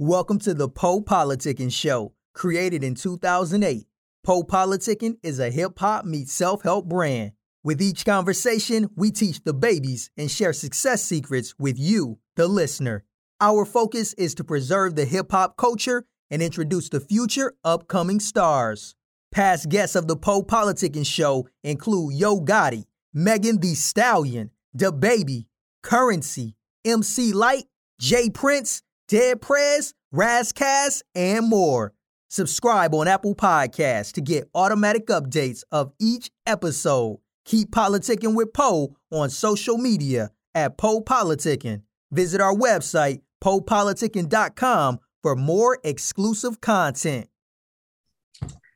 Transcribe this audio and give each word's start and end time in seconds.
Welcome 0.00 0.40
to 0.40 0.54
the 0.54 0.68
Poe 0.68 1.02
Politicking 1.02 1.72
Show. 1.72 2.14
Created 2.34 2.82
in 2.82 2.96
2008, 2.96 3.86
Poe 4.24 4.42
Politicking 4.42 5.18
is 5.22 5.38
a 5.38 5.52
hip 5.52 5.78
hop 5.78 6.04
meets 6.04 6.32
self 6.32 6.64
help 6.64 6.86
brand. 6.86 7.30
With 7.62 7.80
each 7.80 8.04
conversation, 8.04 8.90
we 8.96 9.12
teach 9.12 9.44
the 9.44 9.54
babies 9.54 10.10
and 10.16 10.28
share 10.28 10.52
success 10.52 11.04
secrets 11.04 11.54
with 11.60 11.78
you, 11.78 12.18
the 12.34 12.48
listener. 12.48 13.04
Our 13.40 13.64
focus 13.64 14.14
is 14.14 14.34
to 14.34 14.42
preserve 14.42 14.96
the 14.96 15.04
hip 15.04 15.30
hop 15.30 15.56
culture 15.56 16.06
and 16.28 16.42
introduce 16.42 16.88
the 16.88 16.98
future 16.98 17.54
upcoming 17.62 18.18
stars. 18.18 18.96
Past 19.30 19.68
guests 19.68 19.94
of 19.94 20.08
the 20.08 20.16
Poe 20.16 20.42
Politicking 20.42 21.06
Show 21.06 21.46
include 21.62 22.14
Yo 22.14 22.40
Gotti, 22.40 22.82
Megan 23.12 23.60
Thee 23.60 23.76
Stallion, 23.76 24.50
DaBaby, 24.76 25.46
Currency, 25.84 26.56
MC 26.84 27.32
Lyte, 27.32 27.66
J 28.00 28.28
Prince, 28.28 28.82
Dead 29.08 29.40
Prez, 29.40 29.94
Razzcast, 30.14 31.02
and 31.14 31.48
more. 31.48 31.92
Subscribe 32.28 32.94
on 32.94 33.06
Apple 33.06 33.34
Podcasts 33.34 34.12
to 34.12 34.20
get 34.20 34.48
automatic 34.54 35.06
updates 35.08 35.62
of 35.70 35.92
each 36.00 36.30
episode. 36.46 37.18
Keep 37.44 37.70
politicking 37.70 38.34
with 38.34 38.52
Poe 38.52 38.96
on 39.12 39.30
social 39.30 39.76
media 39.76 40.30
at 40.54 40.78
Poe 40.78 41.00
Politicking. 41.00 41.82
Visit 42.10 42.40
our 42.40 42.54
website, 42.54 43.20
poepoliticking.com, 43.42 44.98
for 45.22 45.36
more 45.36 45.78
exclusive 45.84 46.60
content. 46.60 47.28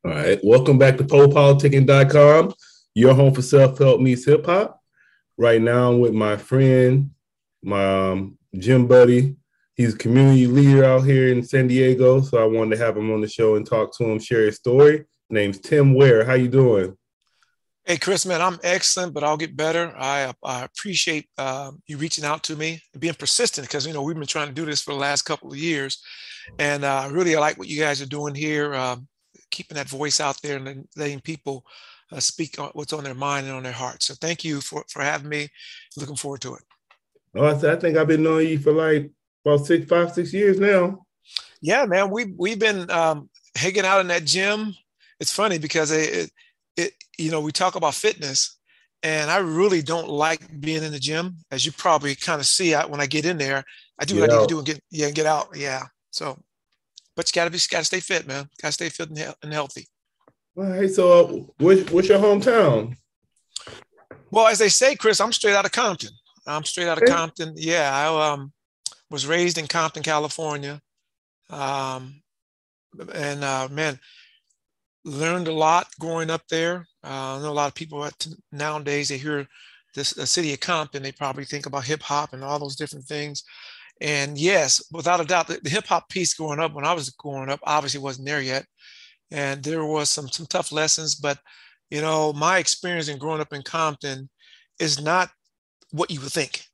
All 0.04 0.12
right. 0.12 0.38
Welcome 0.42 0.78
back 0.78 0.96
to 0.98 1.04
poepoliticking.com, 1.04 2.54
your 2.94 3.14
home 3.14 3.34
for 3.34 3.42
self 3.42 3.78
help 3.78 4.00
meets 4.00 4.24
hip 4.24 4.46
hop. 4.46 4.82
Right 5.36 5.60
now, 5.60 5.92
I'm 5.92 6.00
with 6.00 6.12
my 6.12 6.36
friend, 6.36 7.10
my 7.62 8.10
um, 8.10 8.38
gym 8.58 8.86
buddy. 8.86 9.36
He's 9.78 9.94
a 9.94 9.96
community 9.96 10.48
leader 10.48 10.84
out 10.84 11.04
here 11.04 11.28
in 11.28 11.40
San 11.40 11.68
Diego. 11.68 12.20
So 12.20 12.42
I 12.42 12.44
wanted 12.44 12.76
to 12.76 12.84
have 12.84 12.96
him 12.96 13.12
on 13.12 13.20
the 13.20 13.28
show 13.28 13.54
and 13.54 13.64
talk 13.64 13.96
to 13.96 14.04
him, 14.04 14.18
share 14.18 14.46
his 14.46 14.56
story. 14.56 15.04
Name's 15.30 15.60
Tim 15.60 15.94
Ware. 15.94 16.24
How 16.24 16.34
you 16.34 16.48
doing? 16.48 16.98
Hey, 17.84 17.96
Chris, 17.96 18.26
man, 18.26 18.42
I'm 18.42 18.58
excellent, 18.64 19.14
but 19.14 19.22
I'll 19.22 19.36
get 19.36 19.56
better. 19.56 19.94
I, 19.96 20.32
I 20.42 20.64
appreciate 20.64 21.28
uh, 21.38 21.70
you 21.86 21.96
reaching 21.96 22.24
out 22.24 22.42
to 22.42 22.56
me 22.56 22.82
and 22.92 23.00
being 23.00 23.14
persistent 23.14 23.68
because, 23.68 23.86
you 23.86 23.92
know, 23.92 24.02
we've 24.02 24.16
been 24.16 24.26
trying 24.26 24.48
to 24.48 24.52
do 24.52 24.66
this 24.66 24.82
for 24.82 24.92
the 24.92 24.98
last 24.98 25.22
couple 25.22 25.52
of 25.52 25.56
years. 25.56 26.02
And 26.58 26.84
uh, 26.84 27.08
really, 27.12 27.36
I 27.36 27.38
like 27.38 27.56
what 27.56 27.68
you 27.68 27.78
guys 27.78 28.02
are 28.02 28.06
doing 28.06 28.34
here, 28.34 28.74
um, 28.74 29.06
keeping 29.52 29.76
that 29.76 29.88
voice 29.88 30.18
out 30.20 30.42
there 30.42 30.56
and 30.56 30.88
letting 30.96 31.20
people 31.20 31.64
uh, 32.10 32.18
speak 32.18 32.58
on 32.58 32.70
what's 32.72 32.92
on 32.92 33.04
their 33.04 33.14
mind 33.14 33.46
and 33.46 33.54
on 33.54 33.62
their 33.62 33.70
heart. 33.70 34.02
So 34.02 34.14
thank 34.14 34.44
you 34.44 34.60
for, 34.60 34.84
for 34.88 35.02
having 35.02 35.28
me. 35.28 35.48
Looking 35.96 36.16
forward 36.16 36.40
to 36.40 36.56
it. 36.56 36.62
Oh, 37.36 37.46
I 37.46 37.76
think 37.76 37.96
I've 37.96 38.08
been 38.08 38.24
knowing 38.24 38.48
you 38.48 38.58
for 38.58 38.72
like 38.72 39.12
about 39.48 39.66
six, 39.66 39.86
five, 39.86 40.12
six 40.12 40.32
years 40.32 40.58
now. 40.58 41.04
Yeah, 41.60 41.86
man, 41.86 42.10
we 42.10 42.26
we've 42.36 42.58
been 42.58 42.90
um, 42.90 43.28
hanging 43.56 43.84
out 43.84 44.00
in 44.00 44.08
that 44.08 44.24
gym. 44.24 44.74
It's 45.20 45.32
funny 45.32 45.58
because 45.58 45.90
it, 45.90 46.14
it, 46.14 46.30
it, 46.76 46.92
you 47.18 47.30
know, 47.30 47.40
we 47.40 47.50
talk 47.50 47.74
about 47.74 47.94
fitness, 47.94 48.58
and 49.02 49.30
I 49.30 49.38
really 49.38 49.82
don't 49.82 50.08
like 50.08 50.60
being 50.60 50.84
in 50.84 50.92
the 50.92 50.98
gym, 50.98 51.38
as 51.50 51.66
you 51.66 51.72
probably 51.72 52.14
kind 52.14 52.40
of 52.40 52.46
see. 52.46 52.74
I, 52.74 52.86
when 52.86 53.00
I 53.00 53.06
get 53.06 53.24
in 53.24 53.38
there, 53.38 53.64
I 53.98 54.04
do 54.04 54.20
what 54.20 54.30
I 54.30 54.36
need 54.36 54.42
to 54.42 54.46
do 54.46 54.58
and 54.58 54.66
get 54.66 54.80
yeah, 54.90 55.06
and 55.06 55.14
get 55.14 55.26
out. 55.26 55.48
Yeah. 55.56 55.82
So, 56.10 56.38
but 57.16 57.28
you 57.28 57.32
gotta 57.40 57.50
be, 57.50 57.58
gotta 57.70 57.84
stay 57.84 58.00
fit, 58.00 58.26
man. 58.28 58.48
Gotta 58.62 58.72
stay 58.72 58.88
fit 58.88 59.10
and, 59.10 59.34
and 59.42 59.52
healthy. 59.52 59.88
All 60.56 60.64
right. 60.64 60.90
So, 60.90 61.12
uh, 61.12 61.42
what's, 61.58 61.90
what's 61.90 62.08
your 62.08 62.18
hometown? 62.18 62.96
Well, 64.30 64.46
as 64.46 64.58
they 64.58 64.68
say, 64.68 64.94
Chris, 64.94 65.20
I'm 65.20 65.32
straight 65.32 65.54
out 65.54 65.64
of 65.64 65.72
Compton. 65.72 66.10
I'm 66.46 66.64
straight 66.64 66.88
out 66.88 67.02
of 67.02 67.08
Compton. 67.08 67.54
Yeah, 67.56 67.90
I 67.92 68.32
um, 68.32 68.52
was 69.10 69.26
raised 69.26 69.58
in 69.58 69.66
Compton, 69.66 70.02
California. 70.02 70.80
Um, 71.50 72.22
and 73.14 73.44
uh, 73.44 73.68
man, 73.70 73.98
learned 75.04 75.48
a 75.48 75.52
lot 75.52 75.88
growing 75.98 76.30
up 76.30 76.42
there. 76.50 76.86
Uh, 77.04 77.36
I 77.36 77.42
know 77.42 77.50
a 77.50 77.52
lot 77.52 77.68
of 77.68 77.74
people 77.74 78.08
nowadays, 78.52 79.08
they 79.08 79.18
hear 79.18 79.46
this 79.94 80.12
the 80.12 80.26
city 80.26 80.52
of 80.52 80.60
Compton, 80.60 81.02
they 81.02 81.12
probably 81.12 81.44
think 81.44 81.66
about 81.66 81.84
hip 81.84 82.02
hop 82.02 82.32
and 82.32 82.44
all 82.44 82.58
those 82.58 82.76
different 82.76 83.06
things. 83.06 83.42
And 84.00 84.38
yes, 84.38 84.84
without 84.92 85.20
a 85.20 85.24
doubt, 85.24 85.48
the, 85.48 85.60
the 85.62 85.70
hip 85.70 85.86
hop 85.86 86.08
piece 86.08 86.34
growing 86.34 86.60
up 86.60 86.74
when 86.74 86.84
I 86.84 86.92
was 86.92 87.10
growing 87.10 87.50
up 87.50 87.60
obviously 87.64 88.00
wasn't 88.00 88.26
there 88.26 88.42
yet. 88.42 88.66
And 89.30 89.62
there 89.62 89.84
was 89.84 90.10
some 90.10 90.28
some 90.28 90.46
tough 90.46 90.72
lessons, 90.72 91.14
but 91.14 91.38
you 91.90 92.00
know, 92.00 92.32
my 92.32 92.58
experience 92.58 93.08
in 93.08 93.18
growing 93.18 93.40
up 93.40 93.52
in 93.52 93.62
Compton 93.62 94.28
is 94.78 95.00
not 95.00 95.30
what 95.90 96.10
you 96.10 96.20
would 96.20 96.32
think. 96.32 96.67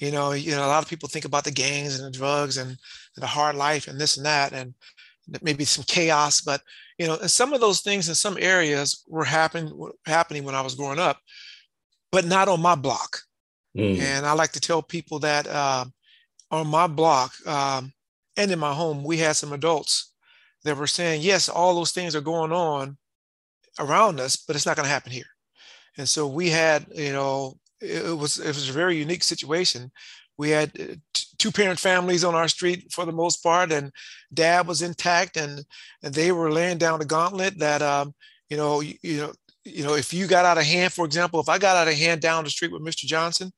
You 0.00 0.10
know, 0.10 0.32
you 0.32 0.52
know, 0.52 0.64
a 0.64 0.68
lot 0.68 0.82
of 0.82 0.88
people 0.88 1.08
think 1.08 1.26
about 1.26 1.44
the 1.44 1.50
gangs 1.50 1.98
and 1.98 2.06
the 2.06 2.18
drugs 2.18 2.56
and 2.56 2.76
the 3.16 3.26
hard 3.26 3.54
life 3.54 3.86
and 3.86 4.00
this 4.00 4.16
and 4.16 4.24
that, 4.24 4.52
and 4.52 4.74
maybe 5.42 5.64
some 5.64 5.84
chaos. 5.84 6.40
But 6.40 6.62
you 6.98 7.06
know, 7.06 7.18
and 7.20 7.30
some 7.30 7.52
of 7.52 7.60
those 7.60 7.82
things 7.82 8.08
in 8.08 8.14
some 8.14 8.36
areas 8.40 9.04
were 9.06 9.24
happening 9.24 9.90
happening 10.06 10.44
when 10.44 10.54
I 10.54 10.62
was 10.62 10.74
growing 10.74 10.98
up, 10.98 11.18
but 12.10 12.24
not 12.24 12.48
on 12.48 12.62
my 12.62 12.74
block. 12.74 13.18
Mm. 13.76 14.00
And 14.00 14.26
I 14.26 14.32
like 14.32 14.52
to 14.52 14.60
tell 14.60 14.82
people 14.82 15.18
that 15.20 15.46
uh, 15.46 15.84
on 16.50 16.66
my 16.66 16.86
block 16.86 17.32
um, 17.46 17.92
and 18.36 18.50
in 18.50 18.58
my 18.58 18.72
home, 18.72 19.04
we 19.04 19.18
had 19.18 19.36
some 19.36 19.52
adults 19.52 20.12
that 20.64 20.76
were 20.76 20.86
saying, 20.86 21.22
yes, 21.22 21.48
all 21.48 21.74
those 21.74 21.92
things 21.92 22.16
are 22.16 22.20
going 22.20 22.52
on 22.52 22.96
around 23.78 24.18
us, 24.18 24.36
but 24.36 24.56
it's 24.56 24.66
not 24.66 24.76
going 24.76 24.84
to 24.84 24.92
happen 24.92 25.12
here. 25.12 25.30
And 25.96 26.08
so 26.08 26.26
we 26.26 26.50
had, 26.50 26.86
you 26.94 27.12
know, 27.12 27.58
it 27.80 28.16
was 28.16 28.38
it 28.38 28.48
was 28.48 28.68
a 28.68 28.72
very 28.72 28.96
unique 28.96 29.22
situation. 29.22 29.90
We 30.36 30.50
had 30.50 30.72
uh, 30.80 30.94
two 31.38 31.52
parent 31.52 31.78
families 31.78 32.24
on 32.24 32.34
our 32.34 32.48
street 32.48 32.92
for 32.92 33.04
the 33.04 33.12
most 33.12 33.42
part, 33.42 33.72
and 33.72 33.92
dad 34.32 34.66
was 34.66 34.82
intact, 34.82 35.36
and, 35.36 35.64
and 36.02 36.14
they 36.14 36.32
were 36.32 36.50
laying 36.50 36.78
down 36.78 36.98
the 36.98 37.04
gauntlet 37.04 37.58
that 37.58 37.82
um, 37.82 38.14
you 38.48 38.56
know 38.56 38.80
you, 38.80 38.94
you 39.02 39.16
know 39.18 39.32
you 39.64 39.84
know 39.84 39.94
if 39.94 40.14
you 40.14 40.26
got 40.26 40.44
out 40.44 40.58
of 40.58 40.64
hand, 40.64 40.92
for 40.92 41.04
example, 41.04 41.40
if 41.40 41.48
I 41.48 41.58
got 41.58 41.76
out 41.76 41.88
of 41.88 41.94
hand 41.94 42.20
down 42.20 42.44
the 42.44 42.50
street 42.50 42.72
with 42.72 42.82
Mr. 42.82 43.04
Johnson, 43.04 43.52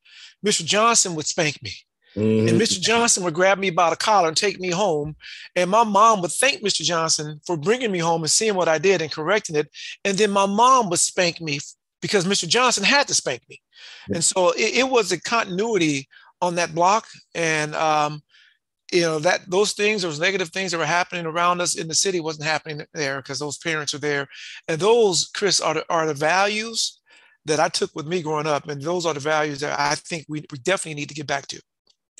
Mr. 0.44 0.64
Johnson 0.64 1.14
would 1.14 1.26
spank 1.26 1.62
me. 1.62 1.72
Mm-hmm. 2.16 2.48
And 2.48 2.60
Mr. 2.60 2.78
Johnson 2.80 3.24
would 3.24 3.34
grab 3.34 3.58
me 3.58 3.70
by 3.70 3.88
the 3.88 3.96
collar 3.96 4.28
and 4.28 4.36
take 4.36 4.60
me 4.60 4.70
home. 4.70 5.16
And 5.56 5.70
my 5.70 5.82
mom 5.82 6.20
would 6.20 6.32
thank 6.32 6.62
Mr. 6.62 6.82
Johnson 6.82 7.40
for 7.46 7.56
bringing 7.56 7.90
me 7.90 8.00
home 8.00 8.22
and 8.22 8.30
seeing 8.30 8.54
what 8.54 8.68
I 8.68 8.78
did 8.78 9.00
and 9.00 9.10
correcting 9.10 9.56
it. 9.56 9.70
And 10.04 10.18
then 10.18 10.30
my 10.30 10.44
mom 10.44 10.90
would 10.90 10.98
spank 10.98 11.40
me 11.40 11.58
because 12.02 12.26
Mr. 12.26 12.46
Johnson 12.46 12.84
had 12.84 13.08
to 13.08 13.14
spank 13.14 13.40
me. 13.48 13.62
And 14.12 14.22
so 14.22 14.50
it, 14.50 14.74
it 14.74 14.88
was 14.90 15.12
a 15.12 15.20
continuity 15.20 16.08
on 16.42 16.56
that 16.56 16.74
block. 16.74 17.06
And, 17.34 17.74
um, 17.74 18.22
you 18.92 19.00
know, 19.02 19.18
that 19.20 19.48
those 19.48 19.72
things, 19.72 20.02
those 20.02 20.20
negative 20.20 20.50
things 20.50 20.72
that 20.72 20.78
were 20.78 20.84
happening 20.84 21.24
around 21.24 21.62
us 21.62 21.76
in 21.76 21.88
the 21.88 21.94
city 21.94 22.20
wasn't 22.20 22.44
happening 22.44 22.84
there 22.92 23.22
because 23.22 23.38
those 23.38 23.56
parents 23.56 23.94
are 23.94 23.98
there. 23.98 24.28
And 24.68 24.78
those, 24.78 25.30
Chris, 25.32 25.60
are 25.60 25.74
the, 25.74 25.86
are 25.88 26.06
the 26.06 26.12
values 26.12 27.00
that 27.46 27.60
I 27.60 27.68
took 27.68 27.94
with 27.94 28.06
me 28.06 28.20
growing 28.20 28.46
up. 28.46 28.68
And 28.68 28.82
those 28.82 29.06
are 29.06 29.14
the 29.14 29.20
values 29.20 29.60
that 29.60 29.78
I 29.78 29.94
think 29.94 30.26
we, 30.28 30.44
we 30.50 30.58
definitely 30.58 31.00
need 31.00 31.08
to 31.08 31.14
get 31.14 31.26
back 31.26 31.46
to. 31.48 31.60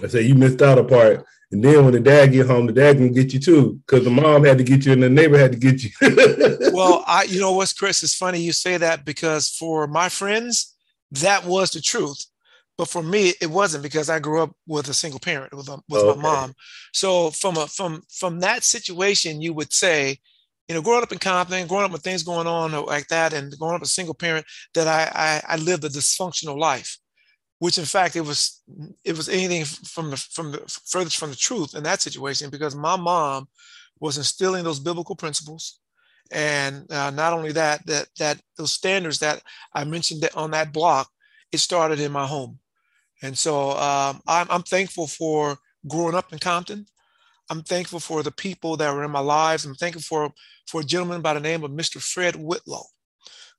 I 0.03 0.07
say 0.07 0.23
you 0.23 0.35
missed 0.35 0.63
out 0.63 0.79
a 0.79 0.85
part. 0.85 1.25
And 1.53 1.63
then 1.63 1.85
when 1.85 1.93
the 1.93 2.01
dad 2.01 2.33
get 2.33 2.47
home, 2.47 2.67
the 2.67 2.73
dad 2.73 2.97
can 2.97 3.13
get 3.13 3.35
you 3.35 3.39
too, 3.39 3.81
because 3.87 4.05
the 4.05 4.11
mom 4.11 4.45
had 4.45 4.57
to 4.59 4.65
get 4.65 4.87
you 4.87 4.93
and 4.93 5.03
the 5.03 5.11
neighbor 5.11 5.37
had 5.37 5.53
to 5.53 5.59
get 5.59 5.85
you. 5.85 5.91
well, 6.73 7.05
I, 7.07 7.25
you 7.25 7.41
know 7.41 7.53
what's 7.53 7.75
Chris? 7.75 8.03
It's 8.03 8.15
funny 8.15 8.41
you 8.41 8.53
say 8.53 8.79
that 8.79 9.05
because 9.05 9.51
for 9.51 9.87
my 9.87 10.09
friends, 10.09 10.75
that 11.11 11.45
was 11.45 11.71
the 11.71 11.83
truth. 11.83 12.25
But 12.79 12.89
for 12.89 13.03
me, 13.03 13.35
it 13.43 13.51
wasn't 13.51 13.83
because 13.83 14.09
I 14.09 14.19
grew 14.19 14.43
up 14.43 14.57
with 14.67 14.89
a 14.89 14.95
single 14.95 15.21
parent 15.21 15.55
with, 15.55 15.69
a, 15.69 15.79
with 15.91 16.03
okay. 16.03 16.21
my 16.21 16.23
mom. 16.23 16.55
So 16.95 17.31
from 17.31 17.59
a 17.59 17.67
from 17.67 18.03
from 18.09 18.41
that 18.41 18.65
situation, 18.65 19.43
you 19.43 19.53
would 19.53 19.75
say, 19.75 20.17
you 20.69 20.75
know, 20.75 20.81
growing 20.81 21.03
up 21.03 21.13
in 21.13 21.19
Compton, 21.19 21.67
growing 21.67 21.85
up 21.85 21.93
with 21.93 22.03
things 22.03 22.23
going 22.23 22.47
on 22.47 22.73
like 22.87 23.09
that, 23.09 23.35
and 23.35 23.57
growing 23.59 23.77
up 23.77 23.83
a 23.83 23.87
single 23.87 24.15
parent, 24.15 24.47
that 24.73 24.89
I 24.89 25.43
I, 25.47 25.55
I 25.55 25.57
lived 25.59 25.85
a 25.85 25.91
dysfunctional 25.91 26.59
life 26.59 26.99
which 27.63 27.79
in 27.79 27.85
fact 27.85 28.17
it 28.17 28.23
was 28.23 28.61
it 29.05 29.17
was 29.17 29.29
anything 29.29 29.65
from 29.65 30.11
the 30.11 30.17
from 30.17 30.51
the 30.51 30.59
furthest 30.85 31.17
from 31.17 31.31
the 31.31 31.37
truth 31.37 31.77
in 31.77 31.85
that 31.85 32.03
situation 32.03 32.51
because 32.51 32.75
my 32.75 32.97
mom 32.97 33.47
was 34.01 34.19
instilling 34.19 34.65
those 34.65 34.81
biblical 34.81 35.15
principles. 35.15 35.79
And 36.33 36.91
uh, 36.91 37.11
not 37.11 37.33
only 37.33 37.53
that 37.53 37.87
that 37.87 38.09
that 38.19 38.41
those 38.57 38.73
standards 38.73 39.21
that 39.21 39.43
i 39.75 39.85
mentioned 39.85 40.29
on 40.35 40.51
that 40.51 40.73
block 40.73 41.09
it 41.53 41.59
started 41.59 42.01
in 42.01 42.11
my 42.11 42.27
home. 42.27 42.59
And 43.23 43.39
so 43.39 43.71
um, 43.89 44.21
I'm, 44.27 44.49
I'm 44.51 44.65
thankful 44.65 45.07
for 45.07 45.57
growing 45.87 46.17
up 46.17 46.33
in 46.33 46.41
compton. 46.41 46.87
I'm 47.49 47.63
thankful 47.63 48.01
for 48.01 48.25
the 48.25 48.33
people 48.33 48.77
that 48.79 48.93
were 48.93 49.05
in 49.05 49.13
my 49.13 49.21
lives. 49.39 49.65
I'm 49.65 49.77
thankful 49.77 50.03
for 50.03 50.33
for 50.67 50.81
a 50.81 50.85
gentleman 50.93 51.23
by 51.23 51.35
the 51.35 51.47
name 51.49 51.63
of 51.63 51.71
mr 51.71 52.03
fred 52.03 52.35
whitlow 52.35 52.87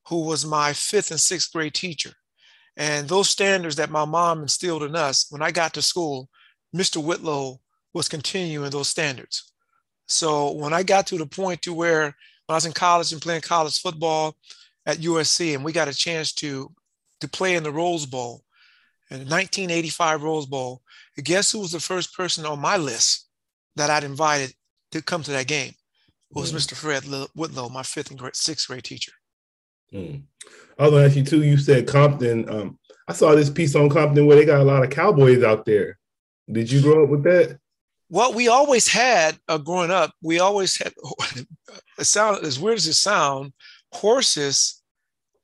who 0.09 0.25
was 0.25 0.45
my 0.45 0.73
fifth 0.73 1.11
and 1.11 1.21
sixth 1.21 1.53
grade 1.53 1.73
teacher 1.73 2.13
and 2.77 3.07
those 3.07 3.29
standards 3.29 3.75
that 3.75 3.91
my 3.91 4.05
mom 4.05 4.41
instilled 4.41 4.83
in 4.83 4.95
us, 4.95 5.27
when 5.29 5.41
I 5.41 5.51
got 5.51 5.73
to 5.73 5.81
school, 5.81 6.29
Mr. 6.75 7.03
Whitlow 7.03 7.59
was 7.93 8.09
continuing 8.09 8.69
those 8.71 8.89
standards. 8.89 9.51
So 10.07 10.51
when 10.51 10.73
I 10.73 10.83
got 10.83 11.07
to 11.07 11.17
the 11.17 11.25
point 11.25 11.61
to 11.63 11.73
where 11.73 12.03
when 12.03 12.53
I 12.53 12.55
was 12.55 12.65
in 12.65 12.73
college 12.73 13.11
and 13.13 13.21
playing 13.21 13.41
college 13.41 13.79
football 13.79 14.35
at 14.85 14.97
USC, 14.97 15.55
and 15.55 15.63
we 15.63 15.71
got 15.71 15.87
a 15.87 15.93
chance 15.93 16.33
to 16.33 16.71
to 17.21 17.27
play 17.29 17.55
in 17.55 17.63
the 17.63 17.71
Rose 17.71 18.05
Bowl, 18.05 18.43
in 19.09 19.19
the 19.19 19.25
1985 19.25 20.23
Rose 20.23 20.45
Bowl, 20.45 20.81
guess 21.23 21.51
who 21.51 21.59
was 21.59 21.71
the 21.71 21.79
first 21.79 22.15
person 22.15 22.45
on 22.45 22.59
my 22.59 22.75
list 22.75 23.29
that 23.75 23.89
I'd 23.89 24.03
invited 24.03 24.53
to 24.91 25.01
come 25.01 25.23
to 25.23 25.31
that 25.31 25.47
game 25.47 25.73
was 26.31 26.51
mm. 26.51 26.55
Mr. 26.55 26.75
Fred 26.75 27.03
Whitlow, 27.35 27.69
my 27.69 27.83
fifth 27.83 28.09
and 28.09 28.19
grade, 28.19 28.35
sixth 28.35 28.67
grade 28.67 28.83
teacher. 28.83 29.13
Mm. 29.93 30.23
I 30.77 30.83
was 30.83 30.91
going 30.91 31.03
to 31.03 31.07
ask 31.07 31.15
you 31.17 31.23
too. 31.23 31.43
You 31.43 31.57
said 31.57 31.87
Compton. 31.87 32.49
Um, 32.49 32.79
I 33.07 33.13
saw 33.13 33.35
this 33.35 33.49
piece 33.49 33.75
on 33.75 33.89
Compton 33.89 34.25
where 34.25 34.35
they 34.35 34.45
got 34.45 34.61
a 34.61 34.65
lot 34.65 34.83
of 34.83 34.89
cowboys 34.89 35.43
out 35.43 35.65
there. 35.65 35.97
Did 36.51 36.71
you 36.71 36.81
grow 36.81 37.03
up 37.03 37.09
with 37.09 37.23
that? 37.23 37.59
Well, 38.09 38.33
we 38.33 38.47
always 38.47 38.87
had 38.87 39.37
uh, 39.47 39.57
growing 39.57 39.91
up. 39.91 40.11
We 40.21 40.39
always 40.39 40.77
had. 40.77 40.93
It 41.99 42.05
sound 42.05 42.43
as 42.43 42.59
weird 42.59 42.77
as 42.77 42.87
it 42.87 42.93
sound. 42.93 43.53
Horses, 43.91 44.81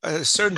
a 0.01 0.25
certain 0.25 0.57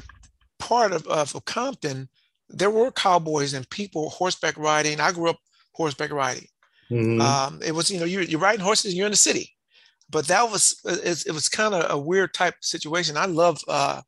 part 0.58 0.94
of, 0.94 1.06
of 1.08 1.34
Compton, 1.44 2.08
there 2.50 2.70
were 2.70 2.92
cowboys 2.92 3.54
and 3.54 3.70
people 3.70 4.10
horseback 4.10 4.58
riding. 4.58 5.02
I 5.02 5.12
grew 5.12 5.30
up 5.30 5.38
horseback 5.74 6.12
riding. 6.12 6.48
Mm-hmm. 6.90 7.22
Um, 7.22 7.60
it 7.62 7.74
was 7.74 7.90
you 7.92 8.00
know 8.00 8.06
you're, 8.06 8.22
you're 8.22 8.40
riding 8.40 8.64
horses. 8.64 8.92
and 8.92 8.98
You're 8.98 9.08
in 9.08 9.12
the 9.12 9.18
city 9.18 9.54
but 10.12 10.28
that 10.28 10.50
was 10.50 10.80
it, 10.86 11.26
it 11.28 11.32
was 11.32 11.50
kind 11.50 11.74
of 11.74 11.90
a 11.90 11.98
weird 11.98 12.34
type 12.34 12.56
situation. 12.62 13.18
I 13.18 13.26
love 13.26 13.62
uh, 13.68 14.02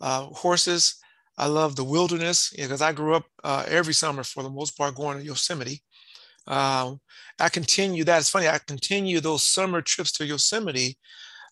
uh, 0.00 0.26
horses. 0.26 0.96
I 1.36 1.46
love 1.46 1.74
the 1.74 1.84
wilderness 1.84 2.52
because 2.54 2.82
I 2.82 2.92
grew 2.92 3.14
up 3.14 3.24
uh, 3.42 3.64
every 3.66 3.94
summer 3.94 4.22
for 4.22 4.42
the 4.42 4.50
most 4.50 4.76
part 4.76 4.94
going 4.94 5.18
to 5.18 5.24
Yosemite. 5.24 5.82
Um, 6.46 7.00
I 7.38 7.48
continue 7.48 8.04
that. 8.04 8.20
It's 8.20 8.30
funny. 8.30 8.48
I 8.48 8.58
continue 8.58 9.20
those 9.20 9.42
summer 9.42 9.80
trips 9.80 10.12
to 10.12 10.26
Yosemite. 10.26 10.98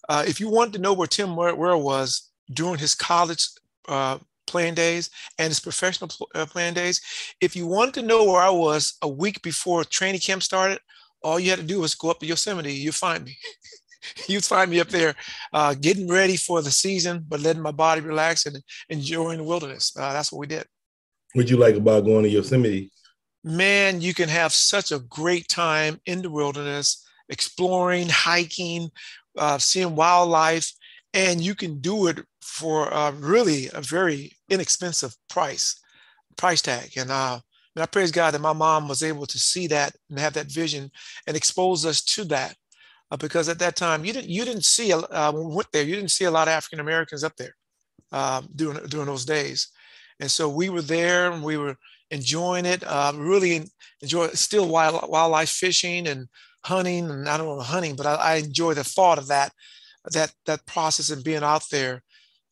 Uh, 0.09 0.25
if 0.27 0.41
you 0.41 0.49
want 0.49 0.73
to 0.75 0.79
know 0.79 0.93
where 0.93 1.07
Tim 1.07 1.37
Ware 1.37 1.77
was 1.77 2.31
during 2.53 2.79
his 2.79 2.95
college 2.95 3.49
uh, 3.89 4.19
playing 4.47 4.75
days 4.75 5.11
and 5.39 5.49
his 5.49 5.61
professional 5.61 6.11
uh, 6.35 6.47
playing 6.47 6.75
days, 6.75 7.01
if 7.41 7.57
you 7.57 7.67
wanted 7.67 7.95
to 7.95 8.03
know 8.03 8.25
where 8.25 8.43
I 8.43 8.51
was 8.51 8.95
a 9.03 9.09
week 9.09 9.43
before 9.43 9.85
training 9.85 10.21
camp 10.21 10.43
started, 10.43 10.81
all 11.23 11.41
you 11.41 11.51
had 11.51 11.59
to 11.61 11.65
do 11.65 11.81
was 11.81 11.95
go 11.95 12.11
up 12.11 12.21
to 12.21 12.27
Yosemite. 12.27 12.73
You 12.73 12.93
find 12.93 13.25
me. 13.25 13.37
you'd 14.29 14.45
find 14.45 14.71
me 14.71 14.81
up 14.81 14.89
there 14.89 15.15
uh, 15.53 15.75
getting 15.75 16.09
ready 16.09 16.37
for 16.37 16.63
the 16.63 16.71
season, 16.71 17.25
but 17.29 17.41
letting 17.41 17.63
my 17.63 17.71
body 17.71 18.01
relax 18.01 18.47
and 18.47 18.63
enjoying 18.89 19.39
the 19.39 19.45
wilderness. 19.45 19.93
Uh, 19.97 20.13
that's 20.13 20.33
what 20.33 20.39
we 20.39 20.47
did. 20.47 20.65
What'd 21.35 21.51
you 21.51 21.57
like 21.57 21.75
about 21.75 22.05
going 22.05 22.25
to 22.25 22.31
Yosemite? 22.31 22.91
Man, 23.45 24.01
you 24.01 24.15
can 24.15 24.29
have 24.29 24.53
such 24.53 24.93
a 24.93 24.99
great 24.99 25.49
time 25.49 26.01
in 26.07 26.23
the 26.23 26.31
wilderness, 26.31 27.07
exploring, 27.29 28.09
hiking, 28.09 28.91
uh, 29.37 29.59
seeing 29.59 29.95
wildlife, 29.95 30.73
and 31.15 31.41
you 31.41 31.55
can 31.55 31.81
do 31.81 32.09
it 32.09 32.19
for 32.43 32.93
uh, 32.93 33.13
really 33.13 33.69
a 33.73 33.81
very 33.81 34.33
inexpensive 34.49 35.15
price, 35.29 35.79
price 36.37 36.63
tag. 36.63 36.97
And 36.97 37.11
uh, 37.11 37.41
and 37.77 37.83
I 37.85 37.87
praise 37.87 38.11
God 38.11 38.35
that 38.35 38.41
my 38.41 38.53
mom 38.53 38.89
was 38.89 39.05
able 39.05 39.27
to 39.27 39.39
see 39.39 39.69
that 39.69 39.95
and 40.11 40.19
have 40.19 40.33
that 40.33 40.51
vision 40.51 40.91
and 41.29 41.37
expose 41.37 41.87
us 41.87 42.03
to 42.03 42.25
that 42.25 42.57
uh, 43.11 43.17
because 43.17 43.49
at 43.49 43.59
that 43.59 43.77
time 43.77 44.05
you 44.05 44.13
didn't 44.13 44.29
you 44.29 44.45
didn't 44.45 44.65
see 44.65 44.93
uh, 44.93 45.33
when 45.33 45.49
we 45.49 45.55
went 45.55 45.69
there 45.73 45.85
you 45.85 45.95
didn't 45.95 46.11
see 46.11 46.25
a 46.25 46.31
lot 46.31 46.49
of 46.49 46.53
African 46.53 46.81
Americans 46.81 47.25
up 47.25 47.37
there 47.37 47.55
um, 48.13 48.49
during 48.55 48.85
during 48.87 49.07
those 49.07 49.25
days, 49.25 49.69
and 50.21 50.31
so 50.31 50.49
we 50.49 50.69
were 50.69 50.83
there 50.83 51.31
and 51.31 51.43
we 51.43 51.57
were 51.57 51.77
enjoying 52.11 52.67
it. 52.67 52.83
Uh, 52.85 53.13
really 53.15 53.65
enjoy 54.01 54.29
still 54.29 54.69
wild, 54.69 55.09
wildlife 55.09 55.51
fishing 55.51 56.07
and 56.07 56.29
hunting 56.65 57.11
and 57.11 57.29
I 57.29 57.37
don't 57.37 57.47
know 57.47 57.61
hunting, 57.61 57.97
but 57.97 58.07
I, 58.07 58.15
I 58.15 58.35
enjoy 58.37 58.75
the 58.75 58.85
thought 58.85 59.19
of 59.19 59.29
that 59.29 59.53
that 60.13 60.33
that 60.47 60.67
process 60.67 61.11
and 61.11 61.25
being 61.25 61.43
out 61.43 61.65
there. 61.71 62.03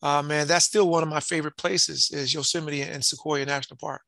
Uh, 0.02 0.22
man, 0.22 0.46
that's 0.46 0.66
still 0.66 0.88
one 0.88 1.02
of 1.02 1.08
my 1.08 1.20
favorite 1.20 1.56
places 1.56 2.10
is 2.12 2.34
Yosemite 2.34 2.82
and 2.82 3.04
Sequoia 3.04 3.44
National 3.46 3.78
Park. 3.78 4.02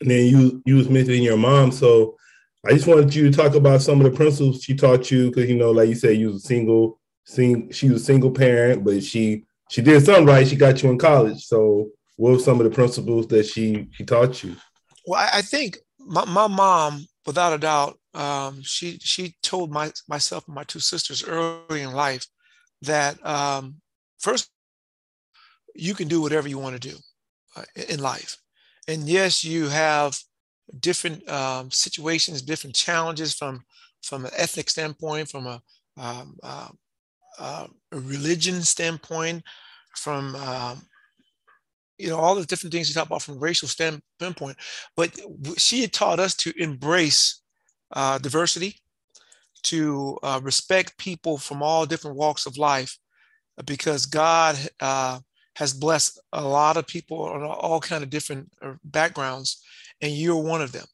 And 0.00 0.10
then 0.10 0.26
you 0.26 0.62
you 0.64 0.76
was 0.76 0.88
mentioning 0.88 1.22
your 1.22 1.36
mom, 1.36 1.72
so 1.72 2.16
I 2.64 2.72
just 2.72 2.86
wanted 2.86 3.12
you 3.14 3.28
to 3.28 3.36
talk 3.36 3.54
about 3.54 3.82
some 3.82 4.00
of 4.00 4.10
the 4.10 4.16
principles 4.16 4.62
she 4.62 4.74
taught 4.74 5.10
you 5.10 5.28
because 5.28 5.50
you 5.50 5.56
know, 5.56 5.72
like 5.72 5.88
you 5.88 5.96
said, 5.96 6.16
you 6.16 6.28
was 6.28 6.36
a 6.36 6.46
single, 6.46 7.00
sing, 7.24 7.70
she 7.72 7.88
was 7.90 8.02
a 8.02 8.04
single 8.04 8.30
parent, 8.30 8.84
but 8.84 9.02
she 9.02 9.44
she 9.68 9.82
did 9.82 10.04
something 10.04 10.26
right. 10.26 10.46
She 10.46 10.54
got 10.54 10.82
you 10.82 10.90
in 10.90 10.98
college. 10.98 11.44
So, 11.44 11.88
what 12.16 12.32
were 12.32 12.38
some 12.38 12.60
of 12.60 12.64
the 12.64 12.70
principles 12.70 13.26
that 13.28 13.46
she 13.46 13.88
she 13.90 14.04
taught 14.04 14.44
you? 14.44 14.54
Well, 15.06 15.28
I 15.32 15.42
think 15.42 15.78
my, 15.98 16.24
my 16.24 16.46
mom, 16.46 17.06
without 17.26 17.52
a 17.52 17.58
doubt, 17.58 17.98
um, 18.14 18.62
she 18.62 18.98
she 18.98 19.34
told 19.42 19.72
my 19.72 19.90
myself 20.08 20.46
and 20.46 20.54
my 20.54 20.64
two 20.64 20.78
sisters 20.80 21.24
early 21.26 21.82
in 21.82 21.92
life 21.92 22.26
that 22.82 23.24
um, 23.26 23.76
first 24.20 24.50
you 25.74 25.94
can 25.94 26.06
do 26.06 26.20
whatever 26.20 26.48
you 26.48 26.58
want 26.58 26.80
to 26.80 26.88
do 26.90 26.96
uh, 27.56 27.64
in 27.88 28.00
life, 28.00 28.36
and 28.86 29.08
yes, 29.08 29.42
you 29.42 29.68
have 29.68 30.16
different 30.80 31.28
um, 31.28 31.70
situations, 31.70 32.42
different 32.42 32.74
challenges 32.76 33.34
from 33.34 33.64
from 34.02 34.24
an 34.24 34.32
ethnic 34.36 34.68
standpoint, 34.68 35.28
from 35.28 35.46
a, 35.46 35.62
um, 35.96 36.36
uh, 36.42 36.68
uh, 37.38 37.66
a 37.92 38.00
religion 38.00 38.60
standpoint, 38.62 39.42
from 39.96 40.34
um, 40.36 40.82
you 41.98 42.08
know 42.08 42.18
all 42.18 42.34
the 42.34 42.44
different 42.44 42.72
things 42.72 42.88
you 42.88 42.94
talk 42.94 43.06
about 43.06 43.22
from 43.22 43.38
racial 43.38 43.68
standpoint. 43.68 44.56
But 44.96 45.18
she 45.56 45.82
had 45.82 45.92
taught 45.92 46.18
us 46.18 46.34
to 46.36 46.52
embrace 46.60 47.42
uh, 47.92 48.18
diversity, 48.18 48.76
to 49.64 50.18
uh, 50.22 50.40
respect 50.42 50.98
people 50.98 51.38
from 51.38 51.62
all 51.62 51.86
different 51.86 52.16
walks 52.16 52.46
of 52.46 52.58
life, 52.58 52.98
because 53.64 54.06
God 54.06 54.56
uh, 54.80 55.20
has 55.56 55.74
blessed 55.74 56.20
a 56.32 56.42
lot 56.42 56.76
of 56.76 56.86
people 56.86 57.22
on 57.22 57.42
all 57.44 57.80
kind 57.80 58.02
of 58.02 58.10
different 58.10 58.50
uh, 58.62 58.72
backgrounds 58.84 59.62
and 60.02 60.12
you're 60.12 60.36
one 60.36 60.60
of 60.60 60.72
them. 60.72 60.84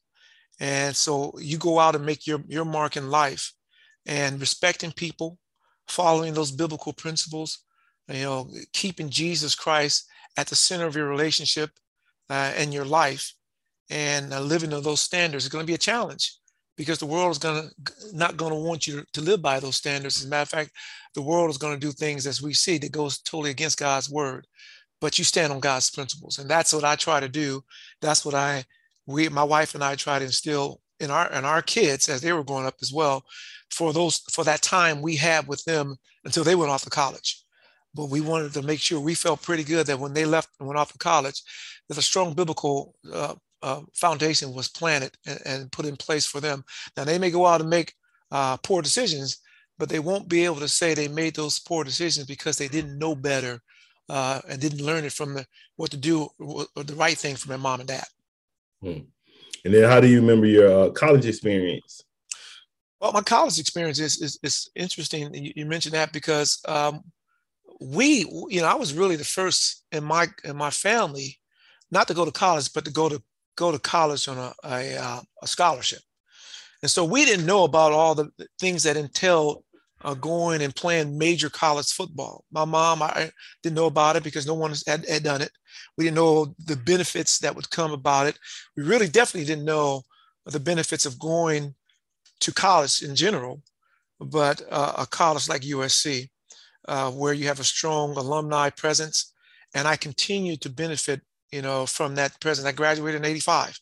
And 0.59 0.95
so 0.95 1.33
you 1.39 1.57
go 1.57 1.79
out 1.79 1.95
and 1.95 2.05
make 2.05 2.27
your, 2.27 2.41
your 2.47 2.65
mark 2.65 2.95
in 2.95 3.09
life 3.09 3.53
and 4.05 4.39
respecting 4.39 4.91
people, 4.91 5.37
following 5.87 6.33
those 6.33 6.51
biblical 6.51 6.93
principles, 6.93 7.59
you 8.07 8.23
know, 8.23 8.49
keeping 8.73 9.09
Jesus 9.09 9.55
Christ 9.55 10.05
at 10.37 10.47
the 10.47 10.55
center 10.55 10.85
of 10.85 10.95
your 10.95 11.07
relationship 11.07 11.71
uh, 12.29 12.53
and 12.55 12.73
your 12.73 12.85
life 12.85 13.33
and 13.89 14.33
uh, 14.33 14.39
living 14.39 14.69
to 14.69 14.81
those 14.81 15.01
standards 15.01 15.45
is 15.45 15.49
going 15.49 15.63
to 15.63 15.67
be 15.67 15.75
a 15.75 15.77
challenge 15.77 16.35
because 16.77 16.99
the 16.99 17.05
world 17.05 17.31
is 17.31 17.37
going 17.37 17.69
to 17.69 18.15
not 18.15 18.37
going 18.37 18.51
to 18.51 18.59
want 18.59 18.87
you 18.87 19.03
to 19.13 19.21
live 19.21 19.41
by 19.41 19.59
those 19.59 19.75
standards. 19.75 20.19
As 20.19 20.25
a 20.25 20.29
matter 20.29 20.43
of 20.43 20.49
fact, 20.49 20.71
the 21.15 21.21
world 21.21 21.49
is 21.49 21.57
going 21.57 21.73
to 21.73 21.85
do 21.85 21.91
things 21.91 22.27
as 22.27 22.41
we 22.41 22.53
see 22.53 22.77
that 22.77 22.91
goes 22.91 23.19
totally 23.19 23.51
against 23.51 23.79
God's 23.79 24.09
word, 24.09 24.47
but 25.01 25.17
you 25.17 25.25
stand 25.25 25.51
on 25.51 25.59
God's 25.59 25.89
principles. 25.89 26.37
And 26.37 26.49
that's 26.49 26.73
what 26.73 26.83
I 26.83 26.95
try 26.95 27.19
to 27.19 27.29
do. 27.29 27.63
That's 28.01 28.23
what 28.23 28.35
I 28.35 28.63
we, 29.09 29.27
my 29.27 29.43
wife 29.43 29.73
and 29.73 29.83
I 29.83 29.95
tried 29.95 30.19
to 30.19 30.25
instill 30.25 30.81
in 30.99 31.09
our 31.09 31.31
in 31.31 31.43
our 31.43 31.61
kids 31.61 32.09
as 32.09 32.21
they 32.21 32.31
were 32.31 32.43
growing 32.43 32.67
up 32.67 32.75
as 32.81 32.93
well, 32.93 33.25
for 33.71 33.91
those 33.91 34.19
for 34.31 34.43
that 34.43 34.61
time 34.61 35.01
we 35.01 35.15
had 35.15 35.47
with 35.47 35.63
them 35.65 35.95
until 36.25 36.43
they 36.43 36.55
went 36.55 36.71
off 36.71 36.83
to 36.83 36.89
college. 36.89 37.43
But 37.95 38.11
we 38.11 38.21
wanted 38.21 38.53
to 38.53 38.61
make 38.61 38.79
sure 38.79 38.99
we 38.99 39.15
felt 39.15 39.41
pretty 39.41 39.63
good 39.63 39.87
that 39.87 39.99
when 39.99 40.13
they 40.13 40.25
left 40.25 40.49
and 40.59 40.67
went 40.67 40.79
off 40.79 40.91
to 40.91 40.97
college, 40.99 41.41
that 41.87 41.97
a 41.97 42.03
strong 42.03 42.33
biblical 42.33 42.93
uh, 43.11 43.33
uh, 43.63 43.81
foundation 43.95 44.53
was 44.53 44.67
planted 44.67 45.17
and, 45.25 45.39
and, 45.45 45.71
put 45.71 45.85
in 45.85 45.97
place 45.97 46.25
for 46.25 46.39
them. 46.39 46.63
Now 46.95 47.03
they 47.03 47.17
may 47.17 47.31
go 47.31 47.45
out 47.45 47.61
and 47.61 47.69
make 47.69 47.93
uh, 48.31 48.57
poor 48.57 48.81
decisions, 48.81 49.39
but 49.79 49.89
they 49.89 49.99
won't 49.99 50.29
be 50.29 50.45
able 50.45 50.57
to 50.57 50.67
say 50.67 50.93
they 50.93 51.07
made 51.07 51.35
those 51.35 51.59
poor 51.59 51.83
decisions 51.83 52.25
because 52.25 52.57
they 52.57 52.67
didn't 52.69 52.99
know 52.99 53.15
better 53.15 53.59
uh, 54.07 54.39
and 54.47 54.61
didn't 54.61 54.85
learn 54.85 55.03
it 55.03 55.13
from 55.13 55.33
the, 55.33 55.45
what 55.75 55.91
to 55.91 55.97
do 55.97 56.29
or 56.37 56.83
the 56.83 56.95
right 56.95 57.17
thing 57.17 57.35
from 57.35 57.49
their 57.49 57.57
mom 57.57 57.79
and 57.81 57.89
dad. 57.89 58.05
Hmm. 58.81 58.99
And 59.65 59.73
then, 59.73 59.89
how 59.89 59.99
do 59.99 60.07
you 60.07 60.21
remember 60.21 60.45
your 60.45 60.71
uh, 60.71 60.89
college 60.91 61.25
experience? 61.25 62.01
Well, 62.99 63.11
my 63.11 63.21
college 63.21 63.59
experience 63.59 63.99
is 63.99 64.21
is, 64.21 64.39
is 64.43 64.69
interesting. 64.75 65.33
You, 65.33 65.53
you, 65.55 65.65
mentioned 65.65 65.95
that 65.95 66.13
because 66.13 66.61
um, 66.67 67.01
we, 67.81 68.25
you 68.49 68.61
know, 68.61 68.67
I 68.67 68.75
was 68.75 68.93
really 68.93 69.15
the 69.15 69.23
first 69.23 69.83
in 69.91 70.03
my 70.03 70.27
in 70.43 70.55
my 70.55 70.69
family 70.69 71.37
not 71.91 72.07
to 72.07 72.13
go 72.13 72.25
to 72.25 72.31
college, 72.31 72.71
but 72.73 72.85
to 72.85 72.91
go 72.91 73.09
to 73.09 73.21
go 73.57 73.71
to 73.71 73.79
college 73.79 74.27
on 74.27 74.37
a 74.37 74.53
a, 74.63 74.97
uh, 74.97 75.21
a 75.41 75.47
scholarship. 75.47 76.01
And 76.81 76.91
so 76.91 77.03
we 77.03 77.25
didn't 77.25 77.45
know 77.45 77.65
about 77.65 77.91
all 77.91 78.15
the 78.15 78.31
things 78.59 78.83
that 78.83 78.95
entailed 78.95 79.63
uh, 80.01 80.13
going 80.13 80.61
and 80.61 80.75
playing 80.75 81.17
major 81.17 81.49
college 81.49 81.91
football. 81.91 82.45
My 82.51 82.65
mom, 82.65 83.01
I 83.01 83.31
didn't 83.63 83.75
know 83.75 83.87
about 83.87 84.15
it 84.15 84.23
because 84.23 84.47
no 84.47 84.53
one 84.53 84.73
had, 84.87 85.07
had 85.07 85.23
done 85.23 85.41
it. 85.41 85.51
We 85.97 86.05
didn't 86.05 86.15
know 86.15 86.55
the 86.65 86.75
benefits 86.75 87.39
that 87.39 87.55
would 87.55 87.69
come 87.69 87.91
about 87.91 88.27
it. 88.27 88.37
We 88.77 88.83
really 88.83 89.07
definitely 89.07 89.45
didn't 89.45 89.65
know 89.65 90.03
the 90.45 90.59
benefits 90.59 91.05
of 91.05 91.19
going 91.19 91.75
to 92.39 92.53
college 92.53 93.03
in 93.03 93.15
general, 93.15 93.61
but 94.19 94.61
uh, 94.71 94.93
a 94.99 95.05
college 95.05 95.49
like 95.49 95.61
USC, 95.63 96.29
uh, 96.87 97.11
where 97.11 97.33
you 97.33 97.47
have 97.47 97.59
a 97.59 97.65
strong 97.65 98.15
alumni 98.15 98.69
presence. 98.69 99.33
And 99.75 99.87
I 99.87 99.97
continue 99.97 100.55
to 100.57 100.69
benefit, 100.69 101.21
you 101.51 101.61
know, 101.61 101.85
from 101.85 102.15
that 102.15 102.39
presence. 102.39 102.65
I 102.65 102.71
graduated 102.71 103.21
in 103.21 103.29
85. 103.29 103.79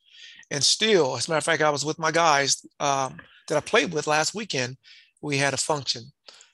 And 0.50 0.64
still, 0.64 1.16
as 1.16 1.28
a 1.28 1.32
matter 1.32 1.38
of 1.38 1.44
fact, 1.44 1.62
I 1.62 1.70
was 1.70 1.86
with 1.86 2.00
my 2.00 2.12
guys 2.12 2.66
um, 2.80 3.18
that 3.48 3.58
I 3.58 3.62
played 3.62 3.94
with 3.94 4.08
last 4.08 4.34
weekend 4.34 4.78
we 5.22 5.38
had 5.38 5.54
a 5.54 5.58
function. 5.58 6.04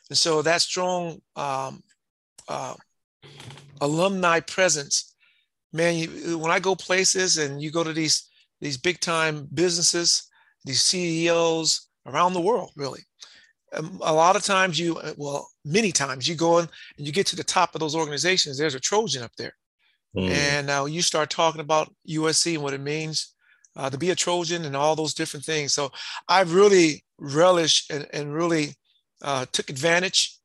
And 0.10 0.18
so 0.18 0.42
that 0.42 0.62
strong 0.62 1.22
um, 1.36 1.82
uh, 2.48 2.76
alumni 3.82 4.40
presence, 4.40 5.16
man, 5.72 5.96
you, 5.96 6.38
when 6.38 6.52
I 6.52 6.60
go 6.60 6.76
places 6.76 7.38
and 7.38 7.62
you 7.62 7.72
go 7.72 7.84
to 7.84 7.94
these 7.94 8.30
these 8.62 8.78
big 8.78 9.00
time 9.02 9.48
businesses, 9.54 10.30
these 10.64 10.82
CEOs, 10.82 11.90
around 12.06 12.34
the 12.34 12.42
world, 12.42 12.72
really. 12.76 13.02
Um, 13.74 14.00
a 14.04 14.14
lot 14.14 14.36
of 14.36 14.44
times 14.44 14.80
you, 14.80 15.00
well, 15.18 15.50
many 15.66 15.92
times 15.92 16.28
you 16.28 16.36
go 16.36 16.60
in 16.60 16.70
and 16.98 17.08
you 17.08 17.12
get 17.12 17.28
to 17.28 17.36
the 17.36 17.44
top 17.44 17.74
of 17.74 17.80
those 17.80 17.96
organizations, 17.96 18.58
there's 18.58 18.76
a 18.76 18.80
Trojan 18.80 19.24
up 19.24 19.36
there. 19.38 19.54
Mm. 20.16 20.30
And 20.30 20.70
uh, 20.70 20.86
you 20.86 21.02
start 21.02 21.30
talking 21.30 21.62
about 21.62 21.94
USC 22.08 22.54
and 22.54 22.64
what 22.64 22.74
it 22.74 22.82
means 22.82 23.34
uh, 23.76 23.90
to 23.90 23.98
be 23.98 24.12
a 24.12 24.16
Trojan 24.16 24.66
and 24.66 24.76
all 24.76 24.96
those 24.96 25.14
different 25.14 25.46
things. 25.46 25.74
So 25.74 25.92
I've 26.30 26.54
really 26.54 27.04
relished 27.18 27.92
and, 27.92 28.08
and 28.14 28.34
really 28.34 28.76
uh, 29.22 29.46
took 29.52 29.70
advantage 29.70 30.38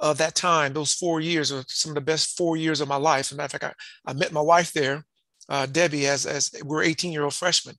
of 0.00 0.18
that 0.18 0.34
time. 0.34 0.72
Those 0.72 0.94
four 0.94 1.20
years 1.20 1.52
were 1.52 1.64
some 1.68 1.90
of 1.90 1.94
the 1.94 2.00
best 2.00 2.36
four 2.36 2.56
years 2.56 2.80
of 2.80 2.88
my 2.88 2.96
life. 2.96 3.26
As 3.26 3.32
a 3.32 3.36
matter 3.36 3.56
of 3.56 3.62
fact, 3.62 3.76
I, 4.06 4.10
I 4.10 4.14
met 4.14 4.32
my 4.32 4.40
wife 4.40 4.72
there, 4.72 5.04
uh, 5.48 5.66
Debbie, 5.66 6.06
as, 6.06 6.26
as 6.26 6.50
we're 6.64 6.82
18 6.82 7.12
year 7.12 7.24
old 7.24 7.34
freshmen. 7.34 7.76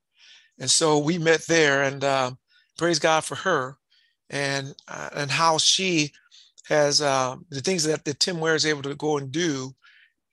And 0.60 0.70
so 0.70 1.00
we 1.00 1.18
met 1.18 1.46
there 1.48 1.84
and 1.84 2.04
uh, 2.04 2.32
praise 2.77 3.00
God 3.00 3.24
for 3.24 3.36
her 3.36 3.75
and, 4.30 4.74
uh, 4.88 5.10
and 5.13 5.32
how 5.32 5.58
she 5.58 6.12
has 6.68 7.00
the 7.00 7.62
things 7.63 7.84
that, 7.84 8.06
that 8.06 8.20
Tim 8.20 8.39
Ware 8.39 8.56
is 8.56 8.65
able 8.65 8.82
to 8.84 8.96
go 8.96 9.18
and 9.18 9.32
do 9.32 9.75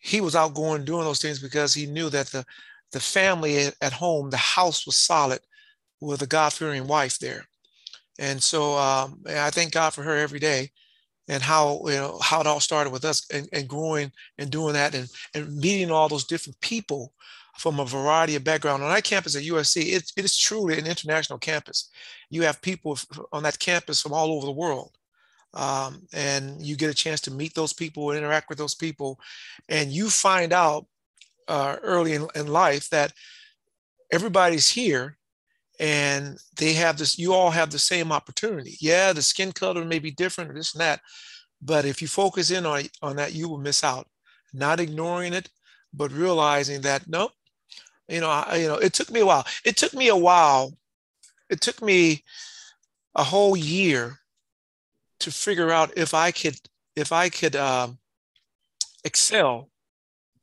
he 0.03 0.21
was 0.21 0.35
out 0.35 0.55
going 0.55 0.85
doing 0.85 1.05
those 1.05 1.23
things 1.23 1.39
because 1.39 1.73
he 1.73 1.87
knew 1.87 2.11
that 2.11 2.27
the 2.27 2.45
the 2.91 3.01
family 3.01 3.69
at 3.81 3.93
home, 3.93 4.29
the 4.29 4.37
house 4.37 4.85
was 4.85 4.97
solid 4.97 5.41
with 6.01 6.21
a 6.21 6.27
God 6.27 6.53
fearing 6.53 6.87
wife 6.87 7.19
there. 7.19 7.47
And 8.23 8.41
so 8.41 8.79
um, 8.79 9.21
I 9.27 9.51
thank 9.51 9.73
God 9.73 9.91
for 9.91 10.03
her 10.03 10.17
every 10.17 10.39
day 10.39 10.71
and 11.29 11.43
how 11.43 11.83
you 11.87 11.95
know 11.95 12.19
how 12.23 12.41
it 12.41 12.47
all 12.47 12.61
started 12.61 12.93
with 12.93 13.05
us 13.05 13.27
and, 13.31 13.49
and 13.53 13.69
growing 13.69 14.13
and 14.39 14.51
doing 14.51 14.75
that 14.75 14.95
and, 14.95 15.09
and 15.35 15.57
meeting 15.57 15.91
all 15.91 16.09
those 16.09 16.25
different 16.25 16.61
people 16.61 17.13
from 17.59 17.81
a 17.81 17.85
variety 17.85 18.37
of 18.37 18.45
background. 18.45 18.83
On 18.83 18.95
that 18.95 19.05
campus 19.05 19.37
at 19.37 19.43
USC, 19.43 19.93
it, 19.93 20.13
it 20.17 20.25
is 20.25 20.39
truly 20.39 20.79
an 20.79 20.87
international 20.87 21.39
campus. 21.39 21.91
You 22.31 22.43
have 22.43 22.63
people 22.63 22.97
on 23.33 23.43
that 23.43 23.59
campus 23.59 24.01
from 24.01 24.13
all 24.13 24.31
over 24.33 24.47
the 24.47 24.53
world 24.53 24.97
um, 25.55 26.07
and 26.13 26.63
you 26.63 26.77
get 26.77 26.91
a 26.91 26.95
chance 26.95 27.21
to 27.23 27.31
meet 27.31 27.55
those 27.55 27.73
people, 27.73 28.11
and 28.11 28.19
interact 28.19 28.49
with 28.49 28.59
those 28.59 28.75
people, 28.75 29.19
and 29.69 29.91
you 29.91 30.09
find 30.09 30.53
out 30.53 30.87
uh, 31.49 31.77
early 31.83 32.15
in, 32.15 32.27
in 32.35 32.47
life 32.47 32.89
that 32.91 33.13
everybody's 34.11 34.69
here 34.69 35.19
and 35.81 36.39
they 36.57 36.73
have 36.75 36.99
this 36.99 37.19
you 37.19 37.33
all 37.33 37.51
have 37.51 37.71
the 37.71 37.79
same 37.79 38.13
opportunity. 38.13 38.77
Yeah 38.81 39.13
the 39.13 39.23
skin 39.23 39.53
color 39.53 39.85
may 39.85 39.99
be 39.99 40.11
different 40.11 40.51
or 40.51 40.55
this 40.55 40.75
and 40.75 40.81
that 40.81 41.01
but 41.61 41.85
if 41.85 42.03
you 42.03 42.09
focus 42.09 42.51
in 42.51 42.67
on, 42.67 42.83
on 43.03 43.17
that 43.17 43.35
you 43.35 43.49
will 43.49 43.59
miss 43.59 43.85
out. 43.85 44.07
Not 44.53 44.81
ignoring 44.81 45.33
it 45.33 45.49
but 45.95 46.13
realizing 46.13 46.83
that 46.83 47.09
nope 47.09 47.33
you 48.09 48.21
know 48.21 48.31
I, 48.31 48.57
you 48.57 48.69
know 48.69 48.77
it 48.77 48.93
took 48.93 49.11
me 49.11 49.21
a 49.21 49.27
while. 49.27 49.47
It 49.65 49.77
took 49.77 49.95
me 49.95 50.09
a 50.09 50.17
while. 50.17 50.73
It 51.49 51.61
took 51.61 51.83
me 51.83 52.25
a 53.15 53.25
whole 53.25 53.57
year 53.57 54.19
to 55.21 55.31
figure 55.31 55.71
out 55.71 55.97
if 55.97 56.15
I 56.15 56.31
could 56.31 56.57
if 56.97 57.13
I 57.13 57.29
could 57.29 57.57
um, 57.57 57.99
excel 59.05 59.71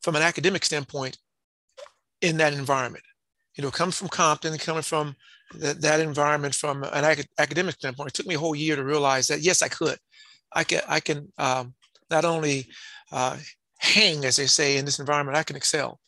from 0.01 0.15
an 0.15 0.21
academic 0.21 0.65
standpoint 0.65 1.17
in 2.21 2.37
that 2.37 2.53
environment. 2.53 3.03
You 3.59 3.65
know, 3.65 3.71
coming 3.71 3.91
from 3.91 4.07
Compton, 4.07 4.57
coming 4.57 4.83
from 4.83 5.17
that, 5.55 5.81
that 5.81 5.99
environment 5.99 6.55
from 6.55 6.81
an 6.81 7.03
ac- 7.03 7.27
academic 7.39 7.75
standpoint, 7.75 8.07
it 8.07 8.13
took 8.13 8.25
me 8.25 8.35
a 8.35 8.39
whole 8.39 8.55
year 8.55 8.77
to 8.77 8.85
realize 8.85 9.27
that 9.27 9.41
yes, 9.41 9.61
I 9.61 9.67
could. 9.67 9.97
I 10.53 10.63
can 10.63 10.79
I 10.87 11.01
can 11.01 11.29
um, 11.37 11.73
not 12.09 12.23
only 12.23 12.69
uh, 13.11 13.35
hang, 13.79 14.23
as 14.23 14.37
they 14.37 14.45
say, 14.45 14.77
in 14.77 14.85
this 14.85 14.99
environment, 14.99 15.37
I 15.37 15.43
can 15.43 15.57
excel. 15.57 15.99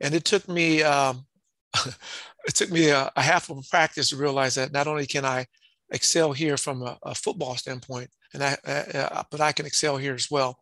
And 0.00 0.16
it 0.16 0.24
took 0.24 0.48
me 0.48 0.82
um, 0.82 1.24
it 1.86 2.56
took 2.56 2.72
me 2.72 2.88
a, 2.88 3.08
a 3.14 3.22
half 3.22 3.50
of 3.50 3.58
a 3.58 3.62
practice 3.70 4.08
to 4.08 4.16
realize 4.16 4.56
that 4.56 4.72
not 4.72 4.88
only 4.88 5.06
can 5.06 5.24
I 5.24 5.46
excel 5.92 6.32
here 6.32 6.56
from 6.56 6.82
a, 6.82 6.98
a 7.04 7.14
football 7.14 7.54
standpoint, 7.54 8.10
and 8.34 8.42
I, 8.42 8.56
uh, 8.66 9.22
but 9.30 9.40
I 9.40 9.52
can 9.52 9.64
excel 9.64 9.96
here 9.96 10.14
as 10.14 10.28
well. 10.28 10.58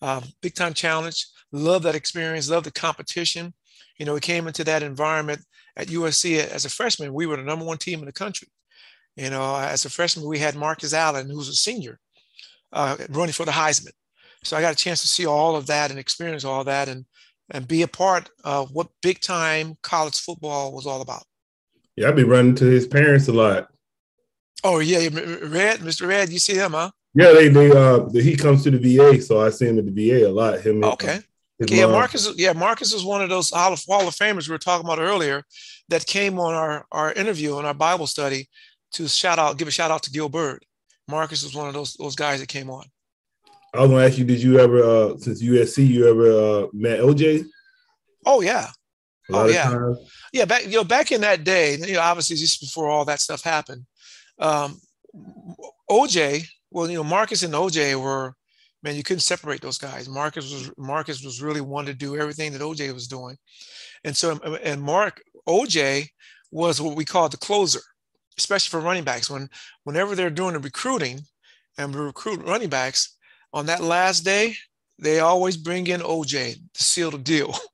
Um, 0.00 0.22
big 0.42 0.54
time 0.54 0.74
challenge. 0.74 1.26
Love 1.50 1.82
that 1.82 1.96
experience. 1.96 2.48
Love 2.48 2.62
the 2.62 2.70
competition. 2.70 3.52
You 3.98 4.06
know, 4.06 4.14
we 4.14 4.20
came 4.20 4.46
into 4.46 4.62
that 4.62 4.84
environment 4.84 5.40
at 5.78 5.86
USC 5.86 6.38
as 6.38 6.64
a 6.64 6.70
freshman. 6.70 7.14
We 7.14 7.26
were 7.26 7.36
the 7.36 7.42
number 7.42 7.64
one 7.64 7.78
team 7.78 8.00
in 8.00 8.06
the 8.06 8.12
country. 8.12 8.48
You 9.16 9.30
know, 9.30 9.56
as 9.56 9.84
a 9.84 9.90
freshman, 9.90 10.26
we 10.26 10.38
had 10.38 10.54
Marcus 10.54 10.92
Allen, 10.92 11.30
who's 11.30 11.48
a 11.48 11.54
senior, 11.54 11.98
uh, 12.72 12.96
running 13.10 13.32
for 13.32 13.46
the 13.46 13.52
Heisman. 13.52 13.92
So 14.44 14.56
I 14.56 14.60
got 14.60 14.72
a 14.72 14.76
chance 14.76 15.00
to 15.02 15.08
see 15.08 15.26
all 15.26 15.56
of 15.56 15.66
that 15.66 15.90
and 15.90 15.98
experience 15.98 16.44
all 16.44 16.64
that 16.64 16.88
and 16.88 17.04
and 17.50 17.66
be 17.66 17.80
a 17.80 17.88
part 17.88 18.28
of 18.44 18.70
what 18.72 18.88
big 19.02 19.20
time 19.20 19.76
college 19.82 20.20
football 20.20 20.72
was 20.72 20.86
all 20.86 21.00
about. 21.00 21.22
Yeah, 21.96 22.08
I'd 22.08 22.16
be 22.16 22.22
running 22.22 22.54
to 22.56 22.64
his 22.66 22.86
parents 22.86 23.28
a 23.28 23.32
lot. 23.32 23.68
Oh 24.62 24.80
yeah, 24.80 25.08
Red, 25.08 25.80
Mr. 25.80 26.06
Red, 26.06 26.28
you 26.28 26.38
see 26.38 26.54
him, 26.54 26.72
huh? 26.72 26.90
Yeah, 27.14 27.32
they 27.32 27.48
they 27.48 27.70
uh 27.70 28.08
he 28.10 28.36
comes 28.36 28.62
to 28.64 28.70
the 28.70 28.78
VA, 28.78 29.20
so 29.20 29.40
I 29.40 29.50
see 29.50 29.66
him 29.66 29.78
at 29.78 29.86
the 29.86 30.10
VA 30.10 30.28
a 30.28 30.30
lot. 30.30 30.60
Him. 30.60 30.84
Okay. 30.84 31.14
Okay, 31.14 31.20
yeah, 31.66 31.86
Marcus. 31.86 32.28
Yeah, 32.36 32.52
Marcus 32.52 32.92
is 32.92 33.04
one 33.04 33.22
of 33.22 33.28
those 33.28 33.50
Hall 33.50 33.72
of, 33.72 33.82
Hall 33.84 34.06
of 34.06 34.14
Famers 34.14 34.48
we 34.48 34.52
were 34.52 34.58
talking 34.58 34.86
about 34.86 35.00
earlier, 35.00 35.42
that 35.88 36.06
came 36.06 36.38
on 36.38 36.54
our 36.54 36.86
our 36.92 37.12
interview 37.12 37.56
on 37.56 37.64
our 37.64 37.74
Bible 37.74 38.06
study 38.06 38.48
to 38.92 39.08
shout 39.08 39.38
out, 39.38 39.58
give 39.58 39.68
a 39.68 39.70
shout 39.70 39.90
out 39.90 40.02
to 40.04 40.10
Gill 40.10 40.28
Byrd. 40.28 40.64
Marcus 41.08 41.42
was 41.42 41.54
one 41.54 41.68
of 41.68 41.74
those 41.74 41.94
those 41.94 42.14
guys 42.14 42.40
that 42.40 42.48
came 42.48 42.70
on. 42.70 42.84
I 43.74 43.80
was 43.80 43.90
gonna 43.90 44.04
ask 44.04 44.18
you, 44.18 44.24
did 44.24 44.42
you 44.42 44.58
ever, 44.58 44.82
uh 44.82 45.18
since 45.18 45.42
USC, 45.42 45.86
you 45.86 46.08
ever 46.08 46.30
uh 46.30 46.66
met 46.72 47.00
OJ? 47.00 47.44
Oh 48.24 48.40
yeah. 48.40 48.68
Oh 49.30 49.46
yeah. 49.46 49.94
Yeah, 50.32 50.44
back 50.44 50.64
you 50.64 50.76
know 50.76 50.84
back 50.84 51.12
in 51.12 51.20
that 51.22 51.44
day, 51.44 51.76
you 51.76 51.94
know, 51.94 52.00
obviously 52.00 52.36
just 52.36 52.60
before 52.60 52.88
all 52.88 53.04
that 53.06 53.20
stuff 53.20 53.42
happened, 53.42 53.84
um, 54.38 54.80
OJ 55.90 56.46
well, 56.70 56.88
you 56.88 56.96
know, 56.96 57.04
Marcus 57.04 57.42
and 57.42 57.54
OJ 57.54 58.00
were, 58.00 58.34
man, 58.88 58.96
you 58.96 59.02
couldn't 59.02 59.20
separate 59.20 59.60
those 59.60 59.76
guys. 59.76 60.08
Marcus 60.08 60.50
was 60.50 60.70
Marcus 60.78 61.22
was 61.22 61.42
really 61.42 61.60
one 61.60 61.84
to 61.84 61.94
do 61.94 62.16
everything 62.16 62.52
that 62.52 62.62
OJ 62.62 62.92
was 62.94 63.06
doing, 63.06 63.36
and 64.04 64.16
so 64.16 64.38
and 64.62 64.80
Mark 64.80 65.22
OJ 65.46 66.08
was 66.50 66.80
what 66.80 66.96
we 66.96 67.04
call 67.04 67.28
the 67.28 67.36
closer, 67.36 67.80
especially 68.38 68.70
for 68.70 68.84
running 68.84 69.04
backs. 69.04 69.30
When 69.30 69.50
whenever 69.84 70.14
they're 70.14 70.30
doing 70.30 70.54
the 70.54 70.60
recruiting 70.60 71.20
and 71.76 71.94
we 71.94 72.00
recruit 72.00 72.42
running 72.46 72.70
backs 72.70 73.16
on 73.52 73.66
that 73.66 73.82
last 73.82 74.24
day, 74.24 74.54
they 74.98 75.20
always 75.20 75.56
bring 75.58 75.86
in 75.86 76.00
OJ 76.00 76.54
to 76.74 76.84
seal 76.84 77.10
the 77.10 77.18
deal. 77.18 77.54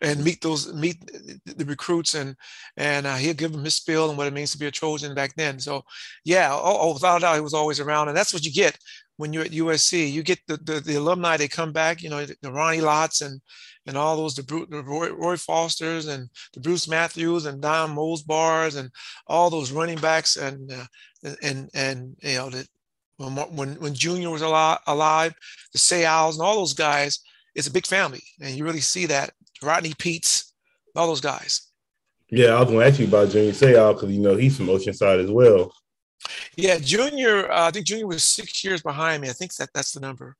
and 0.00 0.24
meet 0.24 0.40
those 0.40 0.72
meet 0.72 0.96
the 1.44 1.64
recruits 1.66 2.14
and 2.14 2.34
and 2.78 3.06
uh, 3.06 3.16
he'll 3.16 3.34
give 3.34 3.52
them 3.52 3.62
his 3.62 3.74
spiel 3.74 4.08
and 4.08 4.16
what 4.16 4.26
it 4.26 4.32
means 4.32 4.50
to 4.50 4.58
be 4.58 4.64
a 4.64 4.70
Trojan 4.70 5.14
back 5.14 5.34
then. 5.36 5.60
So 5.60 5.84
yeah, 6.24 6.48
oh, 6.50 6.78
oh, 6.80 6.94
without 6.94 7.18
a 7.18 7.20
doubt, 7.20 7.34
he 7.34 7.42
was 7.42 7.52
always 7.52 7.78
around, 7.78 8.08
and 8.08 8.16
that's 8.16 8.32
what 8.32 8.42
you 8.42 8.50
get 8.50 8.78
when 9.16 9.32
you're 9.32 9.44
at 9.44 9.50
USC. 9.50 10.10
You 10.10 10.22
get 10.22 10.40
the 10.46 10.56
the, 10.58 10.80
the 10.80 10.94
alumni 10.96 11.36
they 11.36 11.48
come 11.48 11.72
back, 11.72 12.02
you 12.02 12.10
know, 12.10 12.24
the 12.24 12.52
Ronnie 12.52 12.80
Lotts 12.80 13.20
and 13.20 13.40
and 13.86 13.96
all 13.96 14.16
those 14.16 14.34
the, 14.34 14.42
the 14.42 14.82
Roy, 14.82 15.12
Roy, 15.12 15.36
Fosters 15.36 16.06
and 16.08 16.28
the 16.54 16.60
Bruce 16.60 16.88
Matthews 16.88 17.46
and 17.46 17.60
Don 17.62 17.94
Mosebars 17.94 18.76
and 18.76 18.90
all 19.26 19.50
those 19.50 19.72
running 19.72 19.98
backs 19.98 20.36
and 20.36 20.72
uh, 20.72 20.86
and 21.42 21.70
and 21.74 22.16
you 22.22 22.34
know 22.34 22.50
that 22.50 22.66
when 23.18 23.74
when 23.76 23.94
Junior 23.94 24.30
was 24.30 24.42
alive, 24.42 24.78
alive 24.86 25.34
the 25.72 25.78
Seaus 25.78 26.34
and 26.34 26.42
all 26.42 26.56
those 26.56 26.74
guys, 26.74 27.20
it's 27.54 27.68
a 27.68 27.72
big 27.72 27.86
family, 27.86 28.22
and 28.40 28.54
you 28.54 28.64
really 28.64 28.80
see 28.80 29.06
that 29.06 29.32
Rodney 29.62 29.94
Peetes, 29.98 30.52
all 30.94 31.06
those 31.06 31.20
guys. 31.20 31.70
Yeah, 32.28 32.54
I 32.54 32.60
was 32.60 32.68
going 32.68 32.80
to 32.80 32.86
ask 32.86 32.98
you 32.98 33.06
about 33.06 33.30
Junior 33.30 33.52
Seau 33.52 33.94
because 33.94 34.10
you 34.10 34.20
know 34.20 34.36
he's 34.36 34.56
from 34.56 34.66
Oceanside 34.66 35.22
as 35.22 35.30
well. 35.30 35.72
Yeah, 36.56 36.78
Junior. 36.78 37.50
Uh, 37.50 37.68
I 37.68 37.70
think 37.70 37.86
Junior 37.86 38.06
was 38.06 38.24
six 38.24 38.64
years 38.64 38.82
behind 38.82 39.22
me. 39.22 39.28
I 39.28 39.32
think 39.32 39.54
that 39.56 39.70
that's 39.74 39.92
the 39.92 40.00
number. 40.00 40.36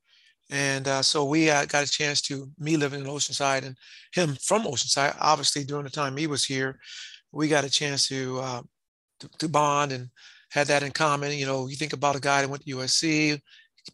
And 0.50 0.86
uh, 0.86 1.02
so 1.02 1.24
we 1.24 1.50
uh, 1.50 1.64
got 1.66 1.84
a 1.84 1.90
chance 1.90 2.20
to 2.22 2.48
me 2.58 2.76
living 2.76 3.00
in 3.00 3.06
Oceanside 3.06 3.64
and 3.64 3.76
him 4.12 4.36
from 4.40 4.62
Oceanside. 4.62 5.16
Obviously, 5.20 5.64
during 5.64 5.84
the 5.84 5.90
time 5.90 6.16
he 6.16 6.26
was 6.26 6.44
here, 6.44 6.78
we 7.32 7.48
got 7.48 7.64
a 7.64 7.70
chance 7.70 8.08
to 8.08 8.38
uh, 8.40 8.62
to, 9.20 9.28
to, 9.38 9.48
bond 9.48 9.92
and 9.92 10.08
had 10.50 10.68
that 10.68 10.84
in 10.84 10.92
common. 10.92 11.32
You 11.32 11.46
know, 11.46 11.66
you 11.66 11.76
think 11.76 11.92
about 11.92 12.16
a 12.16 12.20
guy 12.20 12.42
that 12.42 12.48
went 12.48 12.64
to 12.64 12.76
USC, 12.76 13.40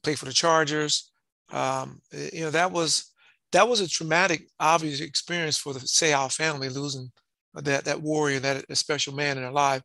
played 0.02 0.18
for 0.18 0.26
the 0.26 0.32
Chargers. 0.32 1.10
Um, 1.50 2.00
you 2.32 2.42
know, 2.42 2.50
that 2.50 2.70
was 2.70 3.12
that 3.52 3.68
was 3.68 3.80
a 3.80 3.88
traumatic, 3.88 4.48
obvious 4.60 5.00
experience 5.00 5.56
for 5.56 5.72
the 5.72 5.80
Seau 5.80 6.34
family 6.34 6.68
losing 6.68 7.10
that 7.54 7.84
that 7.84 8.02
warrior, 8.02 8.40
that 8.40 8.64
special 8.76 9.14
man 9.14 9.36
in 9.36 9.42
their 9.42 9.52
life. 9.52 9.82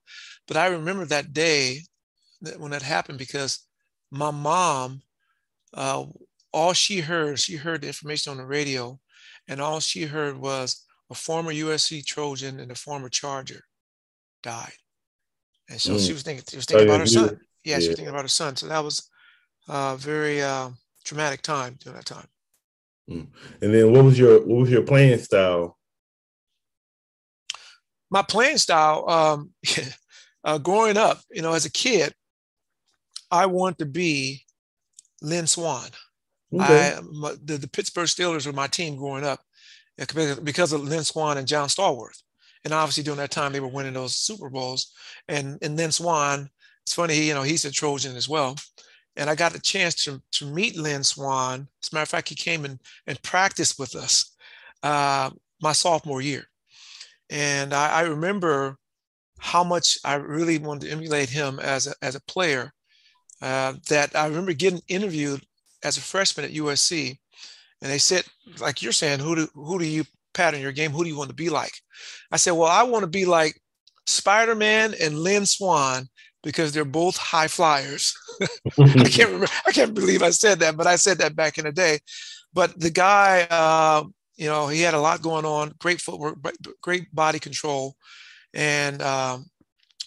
But 0.48 0.58
I 0.58 0.68
remember 0.68 1.06
that 1.06 1.34
day 1.34 1.82
that 2.41 2.60
when 2.60 2.72
that 2.72 2.82
happened 2.82 3.17
because 3.17 3.65
my 4.12 4.32
mom, 4.32 5.01
uh, 5.74 6.06
all 6.53 6.74
she 6.74 7.00
heard, 7.00 7.39
she 7.39 7.56
heard 7.56 7.82
the 7.82 7.88
information 7.88 8.32
on 8.32 8.38
the 8.38 8.46
radio, 8.46 9.00
and 9.48 9.62
all 9.62 9.79
she 9.79 10.03
heard 10.03 10.38
was 10.38 10.86
a 11.10 11.15
former 11.15 11.51
USC 11.51 12.06
Trojan 12.06 12.60
and 12.60 12.72
a 12.72 12.75
former 12.75 13.10
Charger 13.10 13.63
died. 14.44 14.74
And 15.70 15.79
so 15.79 15.94
mm. 15.94 16.06
she 16.06 16.13
was 16.13 16.24
thinking, 16.24 16.44
she 16.50 16.56
was 16.56 16.65
thinking 16.65 16.88
oh, 16.88 16.91
about 16.91 17.01
her 17.01 17.08
son. 17.08 17.39
Yeah, 17.63 17.75
yeah, 17.75 17.79
she 17.79 17.89
was 17.89 17.98
thinking 17.98 18.13
about 18.13 18.24
her 18.24 18.29
son. 18.29 18.56
So 18.56 18.67
that 18.67 18.84
was 18.84 19.10
a 19.67 19.98
very 19.98 20.41
uh, 20.41 20.70
traumatic 21.03 21.41
time 21.41 21.77
during 21.79 21.98
that 21.98 22.06
time. 22.06 22.27
Mm. 23.10 23.27
And 23.62 23.74
then 23.74 23.91
what 23.91 24.03
was 24.03 24.20
your 24.20 24.39
what 24.46 24.62
was 24.62 24.70
your 24.70 24.84
playing 24.84 25.20
style? 25.20 25.77
My 28.10 28.22
playing 28.22 28.58
style, 28.58 29.10
um, 29.10 29.51
uh, 30.44 30.58
growing 30.58 30.98
up, 30.98 31.20
you 31.29 31.41
know, 31.41 31.53
as 31.53 31.65
a 31.65 31.72
kid, 31.72 32.13
I 33.32 33.46
want 33.46 33.78
to 33.80 33.86
be 33.86 34.44
Lynn 35.22 35.48
Swann. 35.48 35.90
Okay. 36.54 36.96
I, 36.98 37.02
my, 37.02 37.36
the, 37.44 37.58
the 37.58 37.68
Pittsburgh 37.68 38.08
Steelers 38.08 38.46
were 38.46 38.54
my 38.54 38.68
team 38.68 38.96
growing 38.96 39.26
up 39.26 39.42
because 39.98 40.74
of 40.74 40.84
Lynn 40.84 41.04
Swann 41.04 41.38
and 41.38 41.48
John 41.48 41.68
Stallworth. 41.68 42.22
And 42.64 42.74
obviously 42.74 43.04
during 43.04 43.20
that 43.20 43.32
time 43.32 43.52
they 43.52 43.60
were 43.60 43.68
winning 43.68 43.94
those 43.94 44.18
Super 44.18 44.50
Bowls. 44.50 44.94
And 45.28 45.58
and 45.62 45.76
Lynn 45.76 45.92
Swann, 45.92 46.50
it's 46.86 46.94
funny, 46.94 47.18
you 47.22 47.34
know, 47.34 47.44
he's 47.44 47.66
a 47.66 47.72
Trojan 47.72 48.16
as 48.16 48.30
well. 48.30 48.56
And 49.16 49.30
I 49.30 49.36
got 49.36 49.56
a 49.56 49.62
chance 49.62 49.96
to, 50.04 50.22
to 50.34 50.46
meet 50.46 50.78
Lynn 50.78 51.04
Swann. 51.04 51.68
As 51.84 51.90
a 51.92 51.96
matter 51.96 52.04
of 52.04 52.10
fact, 52.10 52.30
he 52.30 52.36
came 52.36 52.66
and, 52.66 52.80
and 53.08 53.22
practiced 53.24 53.80
with 53.80 53.96
us 53.96 54.36
uh, 54.84 55.32
my 55.62 55.72
sophomore 55.72 56.22
year. 56.22 56.46
And 57.30 57.74
I, 57.74 57.90
I 57.90 58.02
remember 58.02 58.78
how 59.40 59.64
much 59.64 59.98
I 60.06 60.16
really 60.16 60.60
wanted 60.60 60.88
to 60.88 60.92
emulate 60.92 61.30
him 61.30 61.60
as 61.60 61.88
a, 61.88 61.94
as 62.02 62.16
a 62.16 62.22
player. 62.22 62.74
Uh, 63.41 63.74
that 63.89 64.15
I 64.15 64.27
remember 64.27 64.53
getting 64.53 64.82
interviewed 64.88 65.41
as 65.84 65.98
a 65.98 66.01
freshman 66.01 66.46
at 66.46 66.53
USC, 66.53 67.17
and 67.82 67.91
they 67.91 68.00
said, 68.00 68.24
like 68.60 68.82
you're 68.82 68.91
saying, 68.91 69.20
who 69.20 69.36
do 69.36 69.48
who 69.53 69.77
do 69.77 69.86
you 69.86 70.06
pattern 70.34 70.62
your 70.62 70.72
game? 70.72 70.91
Who 70.91 71.03
do 71.03 71.10
you 71.10 71.17
want 71.17 71.29
to 71.29 71.36
be 71.36 71.50
like? 71.50 71.74
I 72.32 72.38
said, 72.38 72.51
well, 72.51 72.70
I 72.70 72.84
want 72.84 73.03
to 73.03 73.08
be 73.10 73.25
like 73.25 73.60
Spider-Man 74.08 74.96
and 75.01 75.20
Lynn 75.20 75.46
Swann 75.46 76.08
because 76.44 76.72
they're 76.72 76.86
both 76.86 77.17
high 77.17 77.48
flyers. 77.48 78.15
I 78.79 79.10
can't 79.10 79.29
remember. 79.29 79.48
I 79.65 79.72
can't 79.72 79.94
believe 79.94 80.24
I 80.24 80.29
said 80.29 80.60
that, 80.60 80.77
but 80.77 80.88
I 80.88 80.96
said 80.96 81.17
that 81.20 81.36
back 81.36 81.58
in 81.58 81.65
the 81.65 81.72
day. 81.72 82.00
But 82.53 82.79
the 82.79 82.89
guy, 82.89 83.46
uh, 83.50 84.03
you 84.36 84.48
know, 84.48 84.67
he 84.67 84.82
had 84.82 84.94
a 84.94 85.00
lot 85.00 85.22
going 85.22 85.46
on. 85.46 85.74
Great 85.79 86.00
footwork, 86.00 86.38
great 86.82 87.13
body 87.13 87.39
control, 87.39 87.96
and 88.53 89.01
um, 89.01 89.46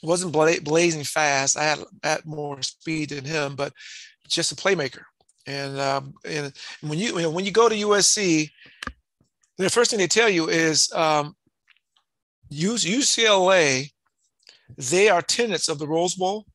wasn't 0.02 0.32
bla- 0.32 0.60
blazing 0.62 1.04
fast. 1.04 1.56
I 1.56 1.64
had, 1.64 1.78
had 2.02 2.26
more 2.26 2.60
speed 2.62 3.10
than 3.10 3.24
him, 3.24 3.56
but 3.56 3.72
just 4.28 4.52
a 4.52 4.56
playmaker. 4.56 5.02
And, 5.46 5.78
um, 5.78 6.14
and 6.24 6.52
when 6.80 6.98
you, 6.98 7.16
you 7.16 7.22
know, 7.22 7.30
when 7.30 7.44
you 7.44 7.52
go 7.52 7.68
to 7.68 7.74
USC, 7.74 8.50
the 9.58 9.70
first 9.70 9.90
thing 9.90 9.98
they 9.98 10.06
tell 10.06 10.28
you 10.28 10.48
is 10.48 10.92
um, 10.92 11.36
UCLA. 12.50 13.90
They 14.76 15.08
are 15.08 15.22
tenants 15.22 15.68
of 15.68 15.78
the 15.78 15.88
Rose 15.88 16.14
Bowl, 16.14 16.46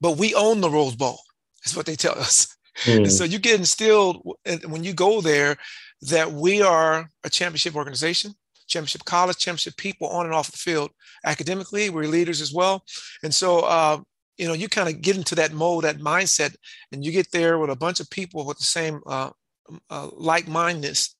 but 0.00 0.16
we 0.16 0.34
own 0.34 0.60
the 0.60 0.70
Rose 0.70 0.96
Bowl. 0.96 1.18
Is 1.64 1.76
what 1.76 1.86
they 1.86 1.96
tell 1.96 2.18
us. 2.18 2.56
Mm. 2.84 3.10
So 3.10 3.24
you 3.24 3.38
get 3.38 3.58
instilled 3.58 4.22
when 4.66 4.84
you 4.84 4.94
go 4.94 5.20
there 5.20 5.58
that 6.02 6.32
we 6.32 6.62
are 6.62 7.10
a 7.24 7.28
championship 7.28 7.76
organization, 7.76 8.34
championship 8.70 9.04
college, 9.04 9.36
championship 9.36 9.76
people 9.76 10.08
on 10.08 10.24
and 10.24 10.34
off 10.34 10.50
the 10.50 10.56
field. 10.56 10.90
Academically, 11.26 11.90
we're 11.90 12.04
leaders 12.04 12.40
as 12.40 12.52
well. 12.52 12.82
And 13.22 13.34
so 13.34 13.60
uh, 13.60 14.00
you 14.40 14.48
know, 14.48 14.54
you 14.54 14.70
kind 14.70 14.88
of 14.88 15.02
get 15.02 15.18
into 15.18 15.34
that 15.34 15.52
mode, 15.52 15.84
that 15.84 15.98
mindset, 15.98 16.56
and 16.92 17.04
you 17.04 17.12
get 17.12 17.30
there 17.30 17.58
with 17.58 17.68
a 17.68 17.76
bunch 17.76 18.00
of 18.00 18.08
people 18.08 18.46
with 18.46 18.56
the 18.56 18.64
same 18.64 19.02
uh, 19.06 19.28
uh, 19.90 20.08
like-mindedness, 20.14 21.14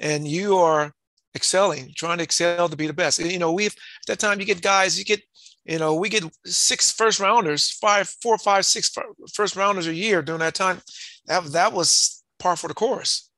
and 0.00 0.26
you 0.26 0.56
are 0.56 0.90
excelling, 1.34 1.92
trying 1.94 2.16
to 2.16 2.24
excel 2.24 2.70
to 2.70 2.76
be 2.76 2.86
the 2.86 2.94
best. 2.94 3.18
You 3.18 3.38
know, 3.38 3.52
we've 3.52 3.74
at 3.74 4.06
that 4.08 4.18
time 4.20 4.40
you 4.40 4.46
get 4.46 4.62
guys, 4.62 4.98
you 4.98 5.04
get, 5.04 5.20
you 5.66 5.78
know, 5.78 5.94
we 5.94 6.08
get 6.08 6.24
six 6.46 6.90
first 6.90 7.20
rounders, 7.20 7.70
five, 7.70 8.08
four, 8.22 8.38
five, 8.38 8.64
six 8.64 8.90
first 9.34 9.54
rounders 9.54 9.86
a 9.86 9.94
year 9.94 10.22
during 10.22 10.40
that 10.40 10.54
time. 10.54 10.80
That 11.26 11.44
that 11.52 11.74
was 11.74 12.24
par 12.38 12.56
for 12.56 12.68
the 12.68 12.74
course, 12.74 13.28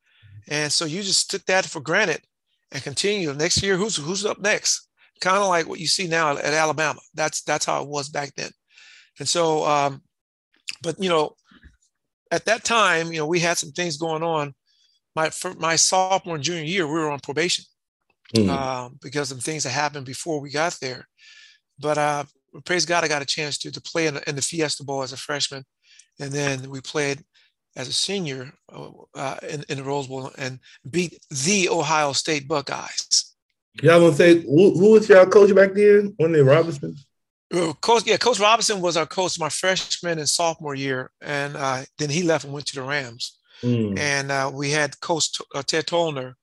and 0.46 0.72
so 0.72 0.84
you 0.84 1.02
just 1.02 1.28
took 1.28 1.44
that 1.46 1.66
for 1.66 1.80
granted 1.80 2.20
and 2.74 2.82
continue. 2.82 3.32
Next 3.32 3.62
year, 3.62 3.76
who's 3.76 3.96
who's 3.96 4.26
up 4.26 4.40
next? 4.40 4.88
Kind 5.20 5.38
of 5.38 5.48
like 5.48 5.66
what 5.66 5.78
you 5.78 5.86
see 5.86 6.08
now 6.08 6.36
at 6.36 6.44
Alabama. 6.44 7.00
That's 7.14 7.42
that's 7.42 7.64
how 7.64 7.82
it 7.82 7.88
was 7.88 8.08
back 8.08 8.34
then. 8.34 8.50
And 9.18 9.28
so, 9.28 9.64
um, 9.64 10.02
but 10.82 11.00
you 11.00 11.08
know, 11.08 11.36
at 12.30 12.44
that 12.46 12.64
time, 12.64 13.12
you 13.12 13.20
know, 13.20 13.26
we 13.26 13.38
had 13.38 13.56
some 13.56 13.70
things 13.70 13.96
going 13.96 14.24
on. 14.24 14.54
My 15.14 15.30
for 15.30 15.54
my 15.54 15.76
sophomore 15.76 16.34
and 16.34 16.44
junior 16.44 16.64
year, 16.64 16.86
we 16.86 16.94
were 16.94 17.10
on 17.10 17.20
probation 17.20 17.64
mm. 18.34 18.48
uh, 18.50 18.90
because 19.00 19.30
of 19.30 19.40
things 19.40 19.62
that 19.62 19.70
happened 19.70 20.04
before 20.04 20.40
we 20.40 20.50
got 20.50 20.76
there. 20.80 21.06
But 21.78 21.96
uh, 21.96 22.24
praise 22.64 22.84
God, 22.84 23.04
I 23.04 23.08
got 23.08 23.22
a 23.22 23.26
chance 23.26 23.56
to 23.58 23.70
to 23.70 23.80
play 23.80 24.08
in, 24.08 24.18
in 24.26 24.34
the 24.34 24.42
Fiesta 24.42 24.82
Bowl 24.82 25.02
as 25.02 25.12
a 25.12 25.16
freshman, 25.16 25.64
and 26.18 26.32
then 26.32 26.68
we 26.68 26.80
played 26.80 27.22
as 27.76 27.88
a 27.88 27.92
senior 27.92 28.52
uh, 28.72 28.90
uh 29.14 29.36
in, 29.48 29.64
in 29.68 29.78
the 29.78 29.84
Rose 29.84 30.06
Bowl 30.06 30.30
and 30.38 30.58
beat 30.90 31.18
the 31.30 31.68
Ohio 31.68 32.12
State 32.12 32.48
Buckeyes. 32.48 33.34
Y'all 33.82 34.00
gonna 34.00 34.14
say 34.14 34.40
who, 34.42 34.78
who 34.78 34.92
was 34.92 35.08
y'all 35.08 35.26
coach 35.26 35.54
back 35.54 35.74
then? 35.74 36.14
When 36.16 36.32
they 36.32 36.42
Robinson? 36.42 36.96
Coach, 37.80 38.04
yeah, 38.06 38.16
Coach 38.16 38.40
Robinson 38.40 38.80
was 38.80 38.96
our 38.96 39.06
coach 39.06 39.38
my 39.38 39.48
freshman 39.48 40.18
and 40.18 40.28
sophomore 40.28 40.74
year, 40.74 41.10
and 41.20 41.56
uh, 41.56 41.82
then 41.98 42.10
he 42.10 42.22
left 42.22 42.44
and 42.44 42.52
went 42.52 42.66
to 42.66 42.74
the 42.74 42.82
Rams. 42.82 43.38
Mm. 43.62 43.98
And 43.98 44.32
uh, 44.32 44.50
we 44.52 44.70
had 44.70 44.98
Coach 45.00 45.40
uh, 45.54 45.62
Ted 45.62 45.86
Tollner 45.86 46.34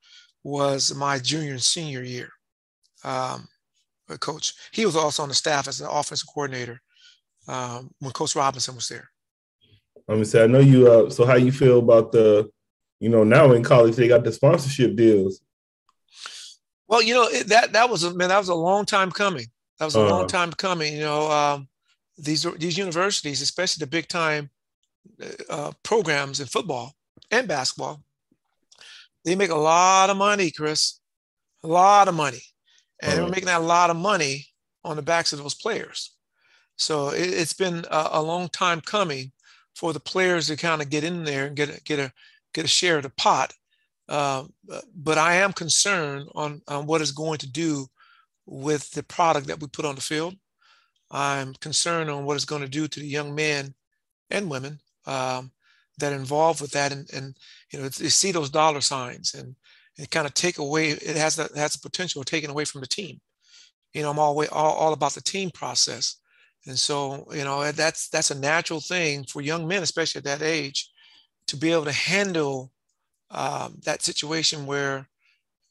was 0.44 0.94
my 0.96 1.20
junior 1.20 1.52
and 1.52 1.62
senior 1.62 2.02
year. 2.02 2.30
Um, 3.04 3.48
coach, 4.20 4.54
he 4.72 4.86
was 4.86 4.96
also 4.96 5.24
on 5.24 5.30
the 5.30 5.36
staff 5.36 5.68
as 5.68 5.82
an 5.82 5.88
offensive 5.90 6.28
coordinator 6.28 6.82
um, 7.48 7.92
when 8.00 8.12
Coach 8.12 8.36
Robinson 8.36 8.76
was 8.76 8.88
there. 8.88 9.11
Let 10.08 10.18
me 10.18 10.24
say, 10.26 10.44
I 10.44 10.48
know 10.48 10.60
you. 10.60 10.92
Uh, 10.92 11.10
so, 11.10 11.26
how 11.26 11.36
you 11.36 11.52
feel 11.52 11.80
about 11.80 12.12
the, 12.12 12.50
you 13.00 13.10
know, 13.10 13.24
now 13.24 13.52
in 13.54 13.64
college 13.64 13.96
they 13.96 14.08
got 14.08 14.24
the 14.24 14.32
sponsorship 14.32 14.96
deals. 14.96 15.42
Well, 16.88 17.02
you 17.02 17.14
know 17.14 17.32
that 17.44 17.74
that 17.74 17.90
was 17.90 18.04
a 18.04 18.14
man. 18.14 18.30
That 18.30 18.40
was 18.40 18.50
a 18.50 18.56
long 18.56 18.86
time 18.86 19.12
coming. 19.12 19.46
That 19.80 19.86
was 19.86 19.96
a 19.96 20.02
uh, 20.02 20.10
long 20.10 20.28
time 20.28 20.52
coming. 20.52 20.94
You 20.94 21.02
know, 21.02 21.32
um, 21.32 21.68
these 22.18 22.46
these 22.58 22.78
universities, 22.78 23.42
especially 23.42 23.82
the 23.82 23.90
big 23.90 24.08
time 24.08 24.50
uh, 25.50 25.72
programs 25.84 26.40
in 26.40 26.48
football 26.48 26.94
and 27.30 27.48
basketball, 27.48 28.04
they 29.24 29.36
make 29.36 29.52
a 29.52 29.56
lot 29.56 30.10
of 30.10 30.18
money, 30.18 30.52
Chris, 30.52 31.00
a 31.64 31.68
lot 31.68 32.08
of 32.08 32.16
money, 32.16 32.42
and 33.02 33.14
uh, 33.14 33.16
they're 33.16 33.30
making 33.30 33.46
that 33.46 33.62
a 33.62 33.64
lot 33.66 33.90
of 33.90 33.96
money 33.96 34.48
on 34.84 34.96
the 34.96 35.02
backs 35.02 35.32
of 35.32 35.40
those 35.40 35.56
players. 35.56 36.12
So 36.76 37.10
it, 37.10 37.34
has 37.38 37.54
been 37.54 37.86
a, 37.92 38.10
a, 38.14 38.22
long 38.22 38.50
time 38.50 38.82
coming 38.82 39.32
for 39.76 39.94
the 39.94 40.00
players 40.00 40.48
to 40.48 40.56
kind 40.56 40.82
of 40.82 40.90
get 40.90 41.04
in 41.04 41.24
there 41.24 41.46
and 41.46 41.56
get 41.56 41.70
a, 41.70 41.82
get 41.84 42.00
a 42.00 42.12
get 42.54 42.66
a 42.66 42.70
share 42.70 42.98
of 42.98 43.04
the 43.04 43.10
pot. 43.10 43.54
Uh, 44.10 44.44
but 44.94 45.18
I 45.18 45.36
am 45.36 45.54
concerned 45.54 46.28
on, 46.36 46.62
on 46.68 46.86
what 46.86 47.02
it's 47.02 47.12
going 47.12 47.38
to 47.40 47.50
do 47.50 47.88
with 48.46 48.92
the 48.92 49.04
product 49.04 49.48
that 49.48 49.60
we 49.62 49.68
put 49.68 49.86
on 49.86 49.96
the 49.96 50.02
field. 50.02 50.36
I'm 51.10 51.54
concerned 51.56 52.10
on 52.10 52.26
what 52.26 52.36
it's 52.36 52.46
going 52.46 52.62
to 52.62 52.68
do 52.68 52.88
to 52.88 53.00
the 53.00 53.08
young 53.08 53.34
men 53.34 53.74
and 54.30 54.50
women 54.50 54.80
um, 55.06 55.52
that 56.00 56.14
involved 56.14 56.62
with 56.62 56.72
that, 56.72 56.92
and, 56.92 57.10
and 57.14 57.38
you 57.72 57.80
know, 57.80 57.88
they 57.88 58.10
see 58.10 58.32
those 58.32 58.50
dollar 58.50 58.82
signs 58.82 59.34
and 59.34 59.56
it 59.98 60.10
kind 60.10 60.26
of 60.26 60.34
take 60.34 60.58
away. 60.58 60.90
It 60.90 61.18
has 61.18 61.36
that 61.36 61.56
has 61.56 61.74
the 61.74 61.90
potential 61.90 62.22
of 62.22 62.26
taking 62.26 62.50
away 62.50 62.66
from 62.66 62.82
the 62.82 62.88
team. 62.88 63.20
You 63.94 64.02
know, 64.02 64.12
I'm 64.12 64.20
all, 64.20 64.42
all 64.52 64.74
all 64.74 64.94
about 64.94 65.14
the 65.14 65.22
team 65.22 65.52
process, 65.52 66.18
and 66.68 66.78
so 66.78 67.28
you 67.34 67.44
know 67.44 67.72
that's 67.72 68.10
that's 68.10 68.32
a 68.32 68.40
natural 68.40 68.80
thing 68.80 69.24
for 69.24 69.42
young 69.42 69.68
men, 69.68 69.84
especially 69.84 70.20
at 70.20 70.26
that 70.26 70.42
age, 70.42 70.90
to 71.48 71.58
be 71.58 71.72
able 71.72 71.86
to 71.86 71.92
handle 71.92 72.72
um, 73.32 73.80
that 73.86 74.04
situation 74.04 74.66
where 74.66 75.08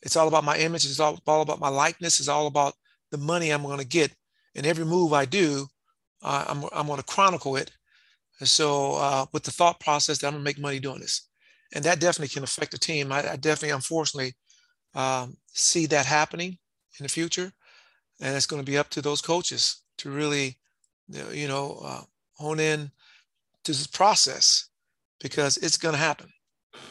it's 0.02 0.16
all 0.16 0.28
about 0.28 0.44
my 0.44 0.56
image. 0.58 0.84
It's 0.84 1.00
all, 1.00 1.18
all 1.26 1.42
about 1.42 1.60
my 1.60 1.68
likeness. 1.68 2.20
It's 2.20 2.28
all 2.28 2.46
about 2.46 2.74
the 3.10 3.18
money 3.18 3.50
I'm 3.50 3.62
going 3.62 3.78
to 3.78 3.86
get. 3.86 4.14
And 4.54 4.66
every 4.66 4.84
move 4.84 5.12
I 5.12 5.24
do, 5.24 5.66
uh, 6.22 6.46
I'm, 6.48 6.64
I'm 6.72 6.86
going 6.86 6.98
to 6.98 7.04
chronicle 7.04 7.56
it. 7.56 7.70
And 8.40 8.48
so 8.48 8.94
uh, 8.94 9.26
with 9.32 9.42
the 9.42 9.50
thought 9.50 9.78
process 9.80 10.18
that 10.18 10.26
I'm 10.26 10.32
going 10.32 10.44
to 10.44 10.48
make 10.48 10.58
money 10.58 10.80
doing 10.80 11.00
this. 11.00 11.28
And 11.74 11.84
that 11.84 12.00
definitely 12.00 12.28
can 12.28 12.42
affect 12.42 12.72
the 12.72 12.78
team. 12.78 13.12
I, 13.12 13.32
I 13.32 13.36
definitely, 13.36 13.70
unfortunately, 13.70 14.34
um, 14.94 15.36
see 15.52 15.86
that 15.86 16.06
happening 16.06 16.58
in 16.98 17.04
the 17.04 17.08
future. 17.08 17.52
And 18.20 18.34
it's 18.34 18.46
going 18.46 18.62
to 18.64 18.70
be 18.70 18.78
up 18.78 18.88
to 18.90 19.02
those 19.02 19.20
coaches 19.20 19.82
to 19.98 20.10
really, 20.10 20.58
you 21.32 21.48
know, 21.48 21.80
uh, 21.84 22.02
hone 22.34 22.60
in 22.60 22.90
to 23.64 23.72
this 23.72 23.86
process 23.86 24.68
because 25.20 25.56
it's 25.58 25.76
going 25.76 25.94
to 25.94 26.00
happen. 26.00 26.28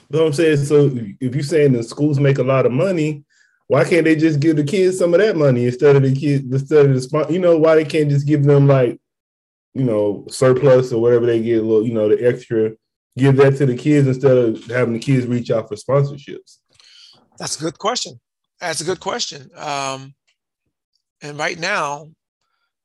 What 0.09 0.23
I'm 0.23 0.33
saying? 0.33 0.57
So 0.57 0.91
if 1.19 1.35
you're 1.35 1.43
saying 1.43 1.73
the 1.73 1.83
schools 1.83 2.19
make 2.19 2.37
a 2.37 2.43
lot 2.43 2.65
of 2.65 2.71
money, 2.71 3.23
why 3.69 3.83
can't 3.83 4.03
they 4.03 4.15
just 4.15 4.39
give 4.39 4.55
the 4.55 4.63
kids 4.63 4.97
some 4.97 5.13
of 5.13 5.19
that 5.19 5.37
money 5.37 5.65
instead 5.65 5.95
of 5.95 6.01
the 6.01 6.13
kids 6.13 6.43
instead 6.51 6.87
of 6.87 6.93
the 6.93 7.27
you 7.29 7.39
know 7.39 7.57
why 7.57 7.75
they 7.75 7.85
can't 7.85 8.09
just 8.09 8.27
give 8.27 8.43
them 8.43 8.67
like 8.67 8.99
you 9.75 9.83
know 9.83 10.25
surplus 10.29 10.91
or 10.91 11.01
whatever 11.01 11.25
they 11.25 11.41
get 11.41 11.59
a 11.59 11.61
little 11.61 11.85
you 11.85 11.93
know 11.93 12.09
the 12.09 12.27
extra 12.27 12.71
give 13.17 13.35
that 13.37 13.55
to 13.57 13.65
the 13.65 13.75
kids 13.75 14.07
instead 14.07 14.35
of 14.35 14.63
having 14.65 14.93
the 14.93 14.99
kids 14.99 15.27
reach 15.27 15.51
out 15.51 15.67
for 15.67 15.75
sponsorships 15.75 16.57
that's 17.37 17.57
a 17.59 17.63
good 17.63 17.77
question 17.77 18.19
that's 18.59 18.81
a 18.81 18.83
good 18.83 18.99
question 18.99 19.49
um, 19.55 20.13
and 21.21 21.37
right 21.37 21.59
now 21.59 22.09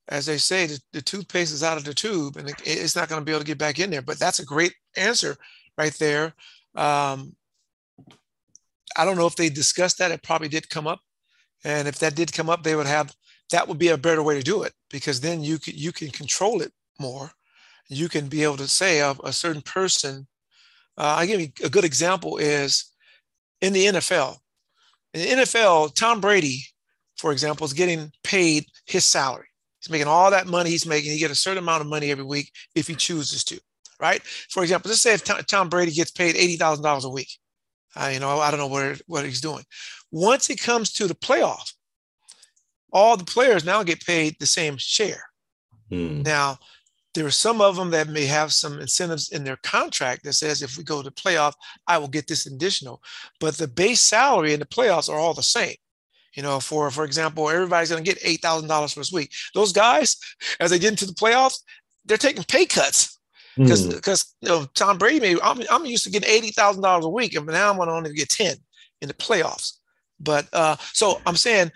as 0.09 0.27
they 0.27 0.38
say 0.38 0.67
the, 0.67 0.81
the 0.93 1.03
toothpaste 1.03 1.53
is 1.53 1.62
out 1.62 1.79
of 1.79 1.85
the 1.85 1.95
tube 1.95 2.37
and 2.37 2.49
it, 2.49 2.57
it's 2.64 2.97
not 2.97 3.09
going 3.09 3.21
to 3.21 3.25
be 3.25 3.33
able 3.33 3.40
to 3.40 3.47
get 3.47 3.59
back 3.59 3.79
in 3.79 3.90
there 3.90 4.03
but 4.03 4.19
that's 4.19 4.38
a 4.38 4.45
great 4.45 4.75
answer 4.97 5.37
right 5.79 5.95
there 5.95 6.35
um, 6.75 7.35
I 8.97 9.05
don't 9.05 9.17
know 9.17 9.27
if 9.27 9.37
they 9.37 9.49
discussed 9.49 9.99
that. 9.99 10.11
It 10.11 10.23
probably 10.23 10.49
did 10.49 10.71
come 10.71 10.87
up, 10.87 11.01
and 11.64 11.88
if 11.88 11.99
that 11.99 12.14
did 12.14 12.33
come 12.33 12.49
up, 12.49 12.62
they 12.62 12.77
would 12.77 12.87
have 12.87 13.14
that 13.51 13.69
would 13.69 13.79
be 13.79 13.88
a 13.88 13.99
better 13.99 14.23
way 14.23 14.35
to 14.37 14.43
do 14.43 14.62
it 14.62 14.73
because 14.90 15.21
then 15.21 15.43
you 15.43 15.59
can 15.59 15.75
you 15.77 15.93
can 15.93 16.11
control 16.11 16.62
it 16.62 16.73
more, 17.01 17.31
you 17.88 18.09
can 18.09 18.29
be 18.29 18.43
able 18.43 18.57
to 18.59 18.69
say 18.69 19.01
of 19.01 19.21
a 19.25 19.33
certain 19.33 19.62
person. 19.62 20.27
Uh, 20.97 21.17
I 21.19 21.27
give 21.27 21.40
you 21.40 21.49
a 21.64 21.69
good 21.69 21.85
example 21.85 22.37
is 22.37 22.93
in 23.61 23.73
the 23.73 23.87
NFL. 23.87 24.37
In 25.12 25.38
the 25.38 25.43
NFL, 25.43 25.95
Tom 25.95 26.21
Brady, 26.21 26.61
for 27.17 27.33
example, 27.33 27.64
is 27.64 27.73
getting 27.73 28.12
paid 28.23 28.67
his 28.87 29.05
salary. 29.05 29.49
He's 29.85 29.90
making 29.90 30.09
all 30.09 30.31
that 30.31 30.47
money 30.47 30.70
he's 30.70 30.87
making. 30.87 31.12
He 31.12 31.18
get 31.18 31.31
a 31.31 31.35
certain 31.35 31.62
amount 31.62 31.83
of 31.83 31.88
money 31.88 32.11
every 32.11 32.25
week 32.25 32.51
if 32.75 32.87
he 32.87 32.94
chooses 32.94 33.44
to, 33.44 33.61
right? 34.01 34.23
For 34.23 34.62
example, 34.62 34.88
let's 34.88 35.03
say 35.03 35.12
if 35.12 35.25
Tom 35.25 35.68
Brady 35.68 35.92
gets 35.92 36.11
paid 36.11 36.37
eighty 36.37 36.57
thousand 36.57 36.85
dollars 36.85 37.05
a 37.05 37.11
week, 37.11 37.29
uh, 37.94 38.11
you 38.12 38.18
know, 38.18 38.40
I 38.40 38.51
don't 38.51 38.61
know 38.61 38.66
what 38.66 39.03
what 39.07 39.27
he's 39.27 39.42
doing. 39.42 39.64
Once 40.11 40.49
it 40.49 40.62
comes 40.62 40.90
to 40.94 41.07
the 41.07 41.14
playoff, 41.14 41.75
all 42.92 43.18
the 43.18 43.25
players 43.25 43.64
now 43.64 43.83
get 43.83 44.07
paid 44.07 44.37
the 44.38 44.47
same 44.47 44.77
share. 44.79 45.23
Hmm. 45.90 46.23
Now, 46.23 46.59
there 47.12 47.27
are 47.27 47.31
some 47.31 47.61
of 47.61 47.77
them 47.77 47.90
that 47.90 48.09
may 48.09 48.25
have 48.25 48.55
some 48.55 48.81
incentives 48.81 49.33
in 49.33 49.44
their 49.44 49.59
contract 49.62 50.25
that 50.25 50.33
says 50.33 50.62
if 50.62 50.79
we 50.79 50.85
go 50.85 51.03
to 51.03 51.11
playoff, 51.11 51.53
I 51.87 51.99
will 51.99 52.09
get 52.09 52.27
this 52.27 52.47
additional. 52.47 53.03
But 53.38 53.59
the 53.59 53.68
base 53.68 54.01
salary 54.01 54.55
and 54.55 54.62
the 54.62 54.66
playoffs 54.66 55.11
are 55.11 55.18
all 55.18 55.35
the 55.35 55.42
same. 55.42 55.77
You 56.35 56.42
know, 56.42 56.61
for 56.61 56.90
for 56.90 57.05
example, 57.05 57.49
everybody's 57.49 57.90
going 57.90 58.03
to 58.03 58.11
get 58.11 58.23
eight 58.25 58.40
thousand 58.40 58.68
dollars 58.68 58.92
for 58.92 59.01
this 59.01 59.12
week. 59.12 59.33
Those 59.55 59.73
guys, 59.73 60.16
as 60.61 60.70
they 60.70 60.79
get 60.79 60.90
into 60.90 61.07
the 61.07 61.12
playoffs, 61.12 61.61
they're 62.05 62.16
taking 62.16 62.44
pay 62.44 62.66
cuts 62.66 63.18
because 63.57 63.87
because 63.94 64.25
mm. 64.25 64.33
you 64.40 64.49
know 64.49 64.66
Tom 64.75 64.99
Brady. 64.99 65.20
Maybe 65.20 65.40
I'm 65.42 65.61
I'm 65.70 65.87
used 65.87 66.05
to 66.05 66.11
getting 66.11 66.31
eighty 66.31 66.51
thousand 66.51 66.83
dollars 66.83 67.05
a 67.05 67.11
week, 67.11 67.35
and 67.35 67.47
now 67.47 67.70
I'm 67.70 67.77
going 67.77 67.88
to 67.88 67.94
only 67.94 68.12
get 68.12 68.29
ten 68.29 68.57
in 69.01 69.09
the 69.09 69.14
playoffs. 69.14 69.79
But 70.20 70.49
uh, 70.53 70.77
so 70.92 71.20
I'm 71.27 71.37
saying 71.37 71.70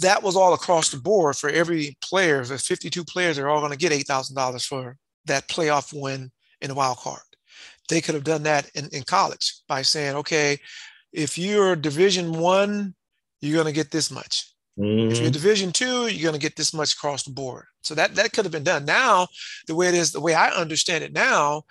that 0.00 0.22
was 0.22 0.36
all 0.36 0.54
across 0.54 0.90
the 0.90 0.96
board 0.96 1.36
for 1.36 1.50
every 1.50 1.96
player. 2.00 2.44
The 2.44 2.58
52 2.58 3.04
players 3.04 3.38
are 3.38 3.48
all 3.48 3.60
going 3.60 3.72
to 3.72 3.78
get 3.78 3.92
$8,000 3.92 4.66
for 4.66 4.96
that 5.26 5.48
playoff 5.48 5.92
win 5.92 6.30
in 6.60 6.68
the 6.68 6.74
wild 6.74 6.98
card. 6.98 7.20
They 7.88 8.00
could 8.00 8.14
have 8.14 8.24
done 8.24 8.44
that 8.44 8.70
in, 8.74 8.88
in 8.92 9.02
college 9.02 9.60
by 9.66 9.82
saying, 9.82 10.16
okay, 10.16 10.58
if 11.12 11.38
you're 11.38 11.74
division 11.74 12.38
one, 12.38 12.94
you're 13.40 13.54
going 13.54 13.72
to 13.72 13.78
get 13.78 13.90
this 13.90 14.10
much. 14.10 14.52
Mm-hmm. 14.78 15.10
If 15.10 15.18
you're 15.18 15.26
mm-hmm. 15.26 15.32
division 15.32 15.72
two, 15.72 16.06
you're 16.08 16.30
going 16.30 16.40
to 16.40 16.44
get 16.44 16.56
this 16.56 16.72
much 16.72 16.94
across 16.94 17.24
the 17.24 17.32
board. 17.32 17.64
So 17.82 17.94
that, 17.94 18.14
that 18.14 18.32
could 18.32 18.44
have 18.44 18.52
been 18.52 18.64
done. 18.64 18.84
Now, 18.84 19.28
the 19.66 19.74
way 19.74 19.88
it 19.88 19.94
is, 19.94 20.12
the 20.12 20.20
way 20.20 20.34
I 20.34 20.50
understand 20.50 21.04
it 21.04 21.12
now, 21.12 21.62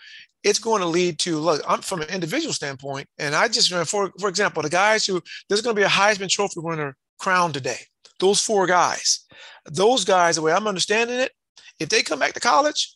it's 0.43 0.59
going 0.59 0.81
to 0.81 0.87
lead 0.87 1.17
to 1.17 1.39
look 1.39 1.61
i'm 1.67 1.81
from 1.81 1.99
an 1.99 2.09
individual 2.09 2.53
standpoint 2.53 3.07
and 3.17 3.33
i 3.33 3.47
just 3.47 3.73
for 3.87 4.11
for 4.19 4.29
example 4.29 4.61
the 4.61 4.69
guys 4.69 5.03
who 5.03 5.19
there's 5.49 5.61
going 5.61 5.75
to 5.75 5.79
be 5.79 5.83
a 5.83 5.89
heisman 5.89 6.29
trophy 6.29 6.59
winner 6.59 6.95
crowned 7.17 7.55
today 7.55 7.79
those 8.19 8.41
four 8.41 8.67
guys, 8.67 9.25
those 9.65 10.03
guys, 10.03 10.35
the 10.35 10.41
way 10.41 10.53
I'm 10.53 10.67
understanding 10.67 11.19
it, 11.19 11.31
if 11.79 11.89
they 11.89 12.01
come 12.01 12.19
back 12.19 12.33
to 12.33 12.39
college, 12.39 12.95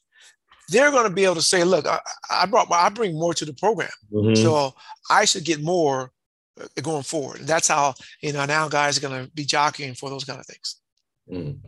they're 0.70 0.92
going 0.92 1.08
to 1.08 1.14
be 1.14 1.26
able 1.26 1.36
to 1.36 1.42
say, 1.42 1.64
look, 1.64 1.86
I, 1.86 2.00
I 2.30 2.46
brought, 2.46 2.72
I 2.72 2.90
bring 2.90 3.14
more 3.18 3.34
to 3.34 3.46
the 3.46 3.54
program. 3.54 3.90
Mm-hmm. 4.12 4.42
So 4.42 4.74
I 5.10 5.26
should 5.26 5.44
get 5.44 5.62
more 5.62 6.04
uh, 6.04 6.08
going 6.82 7.04
forward. 7.04 7.40
And 7.40 7.48
that's 7.48 7.68
how, 7.68 7.94
you 8.22 8.34
know, 8.34 8.46
now 8.46 8.70
guys 8.70 8.98
are 8.98 9.02
going 9.08 9.26
to 9.26 9.32
be 9.32 9.46
jockeying 9.46 9.96
for 9.96 10.10
those 10.10 10.24
kind 10.24 10.40
of 10.40 10.46
things. 10.46 10.78
Mm. 11.32 11.60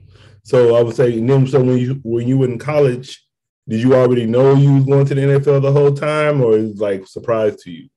So 0.43 0.76
I 0.76 0.84
would 0.84 0.96
say, 0.96 1.15
so 1.48 1.63
when 1.63 1.78
you, 1.78 2.02
when 2.04 2.28
you 2.28 2.38
were 2.38 2.48
in 2.48 2.60
college, 2.60 3.24
did 3.67 3.82
you 3.82 3.96
already 3.96 4.26
know 4.26 4.56
you 4.56 4.74
was 4.74 4.86
going 4.86 5.06
to 5.06 5.15
the 5.15 5.22
NFL 5.22 5.62
the 5.62 5.72
whole 5.72 5.93
time 5.93 6.41
or 6.41 6.58
is 6.58 6.80
like 6.80 7.08
surprise 7.08 7.56
to 7.63 7.72
you? 7.72 7.89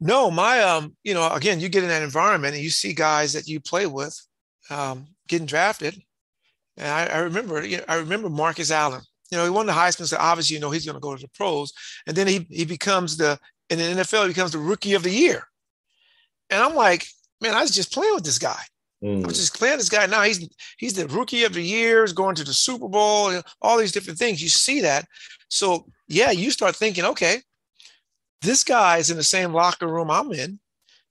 No, 0.00 0.30
my 0.30 0.60
um, 0.60 0.96
you 1.02 1.12
know, 1.12 1.28
again, 1.30 1.60
you 1.60 1.68
get 1.68 1.82
in 1.82 1.88
that 1.88 2.02
environment 2.02 2.54
and 2.54 2.62
you 2.62 2.70
see 2.70 2.92
guys 2.94 3.32
that 3.32 3.48
you 3.48 3.60
play 3.60 3.86
with 3.86 4.18
um, 4.70 5.08
getting 5.26 5.46
drafted. 5.46 6.00
And 6.76 6.86
I, 6.86 7.06
I 7.06 7.18
remember, 7.18 7.66
you 7.66 7.78
know, 7.78 7.84
I 7.88 7.96
remember 7.96 8.30
Marcus 8.30 8.70
Allen. 8.70 9.02
You 9.30 9.36
know, 9.36 9.44
he 9.44 9.50
won 9.50 9.66
the 9.66 9.72
Heisman, 9.72 10.06
so 10.06 10.16
obviously, 10.18 10.54
you 10.54 10.60
know, 10.60 10.70
he's 10.70 10.86
going 10.86 10.94
to 10.94 11.00
go 11.00 11.14
to 11.14 11.20
the 11.20 11.28
pros. 11.34 11.72
And 12.06 12.16
then 12.16 12.26
he 12.26 12.46
he 12.48 12.64
becomes 12.64 13.16
the 13.16 13.38
in 13.68 13.78
the 13.78 14.02
NFL, 14.02 14.22
he 14.22 14.28
becomes 14.28 14.52
the 14.52 14.58
rookie 14.58 14.94
of 14.94 15.02
the 15.02 15.10
year. 15.10 15.44
And 16.50 16.62
I'm 16.62 16.74
like, 16.74 17.06
man, 17.40 17.54
I 17.54 17.62
was 17.62 17.70
just 17.70 17.92
playing 17.92 18.14
with 18.14 18.24
this 18.24 18.38
guy. 18.38 18.60
Mm. 19.02 19.24
I 19.24 19.26
was 19.26 19.38
just 19.38 19.56
playing 19.56 19.78
this 19.78 19.88
guy. 19.88 20.06
Now 20.06 20.22
he's 20.22 20.48
he's 20.76 20.94
the 20.94 21.06
rookie 21.08 21.44
of 21.44 21.54
the 21.54 21.62
year, 21.62 22.02
he's 22.02 22.12
going 22.12 22.34
to 22.36 22.44
the 22.44 22.54
Super 22.54 22.88
Bowl, 22.88 23.30
you 23.30 23.36
know, 23.38 23.42
all 23.62 23.78
these 23.78 23.92
different 23.92 24.18
things. 24.18 24.42
You 24.42 24.48
see 24.48 24.80
that. 24.80 25.06
So 25.48 25.86
yeah, 26.08 26.30
you 26.30 26.50
start 26.50 26.74
thinking, 26.76 27.04
okay, 27.04 27.38
this 28.42 28.64
guy 28.64 28.98
is 28.98 29.10
in 29.10 29.16
the 29.16 29.22
same 29.22 29.52
locker 29.52 29.86
room 29.86 30.10
I'm 30.10 30.32
in, 30.32 30.58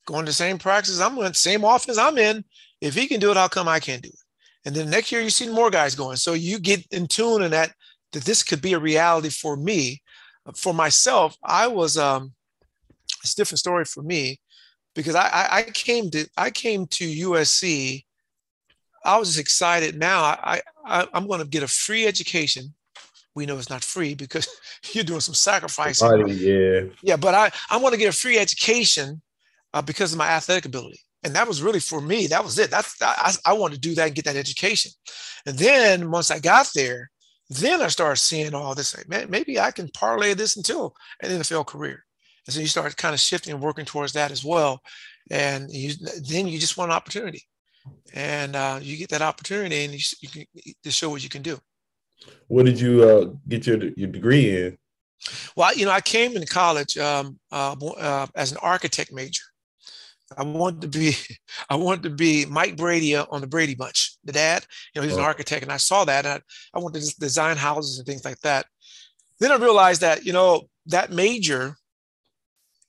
going 0.06 0.26
to 0.26 0.30
the 0.30 0.36
same 0.36 0.58
practices 0.58 1.00
I'm 1.00 1.18
in, 1.20 1.34
same 1.34 1.64
office 1.64 1.98
I'm 1.98 2.18
in. 2.18 2.44
If 2.82 2.94
he 2.94 3.08
can 3.08 3.20
do 3.20 3.32
it, 3.32 3.38
how 3.38 3.48
come 3.48 3.68
I 3.68 3.80
can't 3.80 4.02
do 4.02 4.10
it? 4.10 4.20
And 4.66 4.76
then 4.76 4.90
next 4.90 5.12
year 5.12 5.22
you 5.22 5.30
see 5.30 5.48
more 5.48 5.70
guys 5.70 5.96
going. 5.96 6.18
So 6.18 6.34
you 6.34 6.60
get 6.60 6.86
in 6.92 7.08
tune 7.08 7.42
in 7.42 7.52
that 7.52 7.72
that 8.12 8.24
this 8.24 8.44
could 8.44 8.62
be 8.62 8.74
a 8.74 8.80
reality 8.80 9.30
for 9.30 9.56
me. 9.56 10.02
For 10.56 10.74
myself, 10.74 11.38
I 11.44 11.68
was 11.68 11.98
um 11.98 12.34
it's 13.24 13.34
a 13.34 13.36
different 13.36 13.60
story 13.60 13.86
for 13.86 14.04
me 14.04 14.40
because 14.98 15.14
I, 15.14 15.28
I, 15.28 15.58
I 15.60 15.62
came 15.62 16.10
to 16.10 16.28
I 16.36 16.50
came 16.50 16.88
to 16.88 17.06
USC. 17.06 18.04
I 19.06 19.20
was 19.20 19.38
excited. 19.38 19.98
Now 19.98 20.24
I, 20.24 20.62
I 20.84 21.08
I'm 21.14 21.28
going 21.28 21.40
to 21.40 21.48
get 21.48 21.64
a 21.64 21.68
free 21.68 22.08
education. 22.08 22.74
We 23.36 23.46
know 23.46 23.58
it's 23.60 23.70
not 23.70 23.84
free 23.84 24.16
because 24.16 24.50
you're 24.92 25.04
doing 25.04 25.22
some 25.22 25.36
sacrificing. 25.36 26.28
yeah. 26.28 26.82
Yeah, 27.04 27.16
but 27.16 27.36
I 27.36 27.52
I 27.70 27.78
want 27.78 27.94
to 27.94 28.00
get 28.00 28.14
a 28.14 28.18
free 28.18 28.40
education 28.40 29.22
uh, 29.74 29.84
because 29.84 30.12
of 30.12 30.18
my 30.18 30.28
athletic 30.28 30.66
ability 30.66 31.00
and 31.24 31.36
that 31.36 31.48
was 31.48 31.62
really 31.62 31.80
for 31.80 32.00
me 32.00 32.28
that 32.28 32.44
was 32.44 32.58
it 32.58 32.70
that's 32.70 32.96
i, 33.02 33.34
I 33.46 33.54
wanted 33.54 33.76
to 33.76 33.82
do 33.82 33.96
that 33.96 34.08
and 34.08 34.16
get 34.16 34.26
that 34.26 34.36
education 34.36 34.92
and 35.46 35.58
then 35.58 36.12
once 36.12 36.32
i 36.32 36.40
got 36.40 36.70
there 36.74 37.10
then 37.50 37.82
i 37.82 37.88
started 37.88 38.18
seeing 38.18 38.54
all 38.54 38.76
this 38.76 38.96
like, 38.96 39.10
man 39.10 39.30
maybe 39.30 39.60
i 39.60 39.72
can 39.72 39.90
parlay 39.90 40.34
this 40.36 40.58
into 40.58 40.92
an 41.22 41.32
nfl 41.32 41.66
career 41.66 42.06
and 42.48 42.54
so 42.54 42.62
you 42.62 42.68
start 42.68 42.96
kind 42.98 43.14
of 43.14 43.20
shifting 43.20 43.54
and 43.54 43.62
working 43.62 43.86
towards 43.86 44.14
that 44.14 44.32
as 44.32 44.44
well. 44.44 44.82
And 45.30 45.70
you, 45.70 45.94
then 46.28 46.48
you 46.48 46.58
just 46.58 46.78
want 46.78 46.92
an 46.92 46.96
opportunity. 46.96 47.44
And 48.14 48.56
uh, 48.56 48.80
you 48.82 48.98
get 48.98 49.10
that 49.10 49.22
opportunity 49.22 49.84
and 49.84 49.94
you, 49.94 50.00
you 50.22 50.30
can 50.30 50.46
to 50.84 50.92
show 50.92 51.10
what 51.10 51.24
you 51.24 51.30
can 51.30 51.42
do. 51.42 51.60
What 52.48 52.66
did 52.66 52.80
you 52.80 53.04
uh, 53.04 53.26
get 53.48 53.68
your, 53.68 53.78
your 53.96 54.10
degree 54.10 54.66
in? 54.66 54.78
Well 55.56 55.74
you 55.76 55.86
know 55.86 55.92
i 55.92 56.00
came 56.00 56.36
into 56.36 56.46
college 56.46 56.96
um, 56.96 57.40
uh, 57.52 57.76
uh 57.98 58.28
as 58.36 58.52
an 58.52 58.60
architect 58.62 59.12
major. 59.12 59.44
I 60.36 60.44
wanted 60.44 60.82
to 60.82 60.88
be, 60.88 61.14
I 61.70 61.76
wanted 61.76 62.04
to 62.04 62.10
be 62.10 62.46
Mike 62.46 62.76
Brady 62.76 63.16
on 63.16 63.42
the 63.42 63.48
Brady 63.48 63.76
Bunch. 63.76 64.18
The 64.24 64.34
dad, 64.34 64.66
you 64.94 65.02
know, 65.02 65.08
he's 65.08 65.18
an 65.18 65.24
architect, 65.24 65.64
and 65.64 65.72
I 65.72 65.78
saw 65.78 66.04
that, 66.06 66.26
and 66.26 66.42
I, 66.74 66.78
I 66.78 66.82
wanted 66.82 67.02
to 67.02 67.20
design 67.20 67.58
houses 67.58 67.98
and 67.98 68.06
things 68.06 68.26
like 68.26 68.40
that. 68.42 68.66
Then 69.40 69.52
I 69.52 69.56
realized 69.56 70.02
that 70.02 70.26
you 70.26 70.34
know 70.34 70.68
that 70.88 71.12
major, 71.12 71.76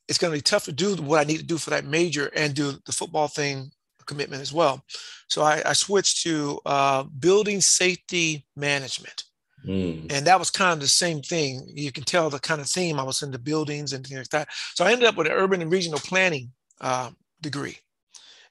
it's 0.09 0.18
going 0.18 0.33
to 0.33 0.38
be 0.38 0.42
tough 0.42 0.64
to 0.64 0.73
do 0.73 0.97
what 0.97 1.21
I 1.21 1.25
need 1.25 1.38
to 1.38 1.44
do 1.44 1.59
for 1.59 1.71
that 1.71 1.85
major 1.85 2.31
and 2.35 2.55
do 2.55 2.73
the 2.87 2.92
football 2.92 3.29
thing 3.29 3.71
commitment 4.09 4.42
as 4.42 4.53
well. 4.53 4.83
So 5.29 5.42
I, 5.42 5.62
I 5.64 5.75
switched 5.75 6.23
to 6.23 6.59
uh, 6.66 7.05
building 7.05 7.61
safety 7.61 8.44
management. 8.57 9.25
Mm. 9.66 10.11
And 10.11 10.27
that 10.27 10.38
was 10.38 10.51
kind 10.51 10.73
of 10.73 10.81
the 10.81 10.88
same 10.88 11.21
thing. 11.21 11.62
You 11.68 11.92
can 11.92 12.05
tell 12.05 12.31
the 12.31 12.38
kind 12.40 12.61
of 12.61 12.66
theme 12.66 12.99
I 12.99 13.03
was 13.03 13.23
in 13.23 13.31
the 13.31 13.38
buildings 13.38 13.92
and 13.92 14.05
things 14.05 14.18
like 14.18 14.29
that. 14.31 14.49
So 14.75 14.85
I 14.85 14.92
ended 14.92 15.07
up 15.07 15.16
with 15.16 15.27
an 15.27 15.35
urban 15.35 15.62
and 15.62 15.71
regional 15.71 15.99
planning 15.99 16.51
uh, 16.81 17.11
degree. 17.40 17.77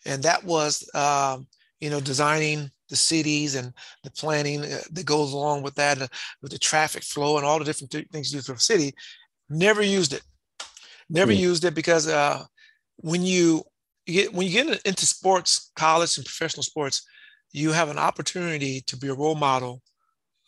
And 0.06 0.22
that 0.24 0.44
was, 0.44 0.88
um, 0.94 1.48
you 1.82 1.90
know, 1.90 2.00
designing 2.00 2.72
the 2.90 2.96
cities 2.96 3.56
and 3.56 3.74
the 4.04 4.12
planning 4.12 4.64
uh, 4.64 4.80
that 4.92 5.06
goes 5.06 5.34
along 5.34 5.64
with 5.64 5.76
that, 5.76 6.02
uh, 6.02 6.08
with 6.42 6.52
the 6.52 6.60
traffic 6.60 7.04
flow 7.04 7.38
and 7.38 7.46
all 7.46 7.60
the 7.60 7.66
different 7.66 7.92
th- 7.92 8.08
things 8.10 8.32
you 8.32 8.40
do 8.40 8.44
for 8.44 8.54
the 8.54 8.60
city. 8.60 8.94
Never 9.50 9.82
used 9.82 10.14
it. 10.14 10.22
Never 11.10 11.32
mm. 11.32 11.38
used 11.38 11.64
it 11.64 11.76
because 11.76 12.08
uh, 12.08 12.44
when 12.98 13.22
you, 13.22 13.64
you 14.06 14.14
get 14.14 14.34
when 14.34 14.48
you 14.48 14.54
get 14.54 14.82
into 14.86 15.06
sports, 15.06 15.72
college 15.76 16.18
and 16.18 16.26
professional 16.26 16.64
sports, 16.64 17.06
you 17.52 17.72
have 17.72 17.90
an 17.90 17.98
opportunity 17.98 18.82
to 18.88 18.98
be 18.98 19.08
a 19.08 19.14
role 19.14 19.36
model 19.36 19.82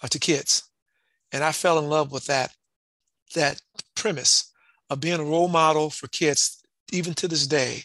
uh, 0.03 0.07
to 0.07 0.19
kids, 0.19 0.69
and 1.31 1.43
I 1.43 1.51
fell 1.51 1.79
in 1.79 1.89
love 1.89 2.11
with 2.11 2.25
that 2.25 2.51
that 3.35 3.61
premise 3.95 4.51
of 4.89 4.99
being 4.99 5.19
a 5.19 5.23
role 5.23 5.47
model 5.47 5.89
for 5.89 6.07
kids, 6.07 6.61
even 6.91 7.13
to 7.15 7.27
this 7.27 7.47
day 7.47 7.83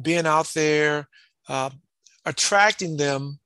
being 0.00 0.26
out 0.26 0.46
there, 0.54 1.08
uh, 1.48 1.70
attracting 2.24 2.96
them 2.96 3.38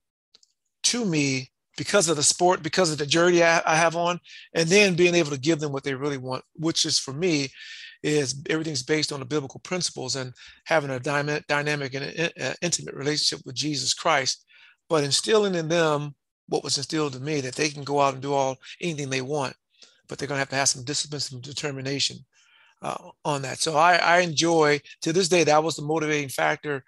to 0.84 1.04
me 1.04 1.50
because 1.76 2.08
of 2.08 2.16
the 2.16 2.22
sport, 2.22 2.62
because 2.62 2.92
of 2.92 2.98
the 2.98 3.06
jersey 3.06 3.42
I, 3.42 3.62
I, 3.66 3.76
have 3.76 3.96
on, 3.96 4.20
and 4.54 4.68
then 4.68 4.94
being 4.94 5.14
able 5.14 5.30
to 5.30 5.40
give 5.40 5.60
them 5.60 5.72
what 5.72 5.82
they 5.82 5.94
really 5.94 6.18
want, 6.18 6.44
which 6.54 6.84
is 6.84 6.98
for 6.98 7.12
me, 7.12 7.48
is 8.04 8.42
everything's 8.50 8.82
based 8.82 9.12
on 9.12 9.20
the 9.20 9.26
biblical 9.26 9.60
principles 9.60 10.14
and 10.14 10.32
having 10.66 10.90
a 10.90 11.00
dynamic 11.00 11.94
and 11.94 12.32
uh, 12.40 12.52
intimate 12.60 12.94
relationship 12.94 13.44
with 13.46 13.54
Jesus 13.54 13.94
Christ, 13.94 14.44
but 14.90 15.02
instilling 15.02 15.54
in 15.54 15.68
them 15.68 16.14
what 16.48 16.62
was 16.62 16.76
instilled 16.76 17.16
in 17.16 17.24
me 17.24 17.40
that 17.40 17.54
they 17.54 17.70
can 17.70 17.82
go 17.82 18.00
out 18.00 18.12
and 18.12 18.22
do 18.22 18.34
all 18.34 18.58
anything 18.82 19.08
they 19.08 19.22
want, 19.22 19.54
but 20.06 20.18
they're 20.18 20.28
going 20.28 20.36
to 20.36 20.40
have 20.40 20.50
to 20.50 20.56
have 20.56 20.68
some 20.68 20.84
discipline, 20.84 21.20
some 21.20 21.40
determination 21.40 22.18
uh, 22.82 23.10
on 23.24 23.40
that. 23.40 23.58
So 23.58 23.74
I, 23.76 23.94
I 23.96 24.18
enjoy 24.18 24.80
to 25.00 25.12
this 25.14 25.28
day 25.28 25.42
that 25.44 25.64
was 25.64 25.76
the 25.76 25.82
motivating 25.82 26.28
factor, 26.28 26.84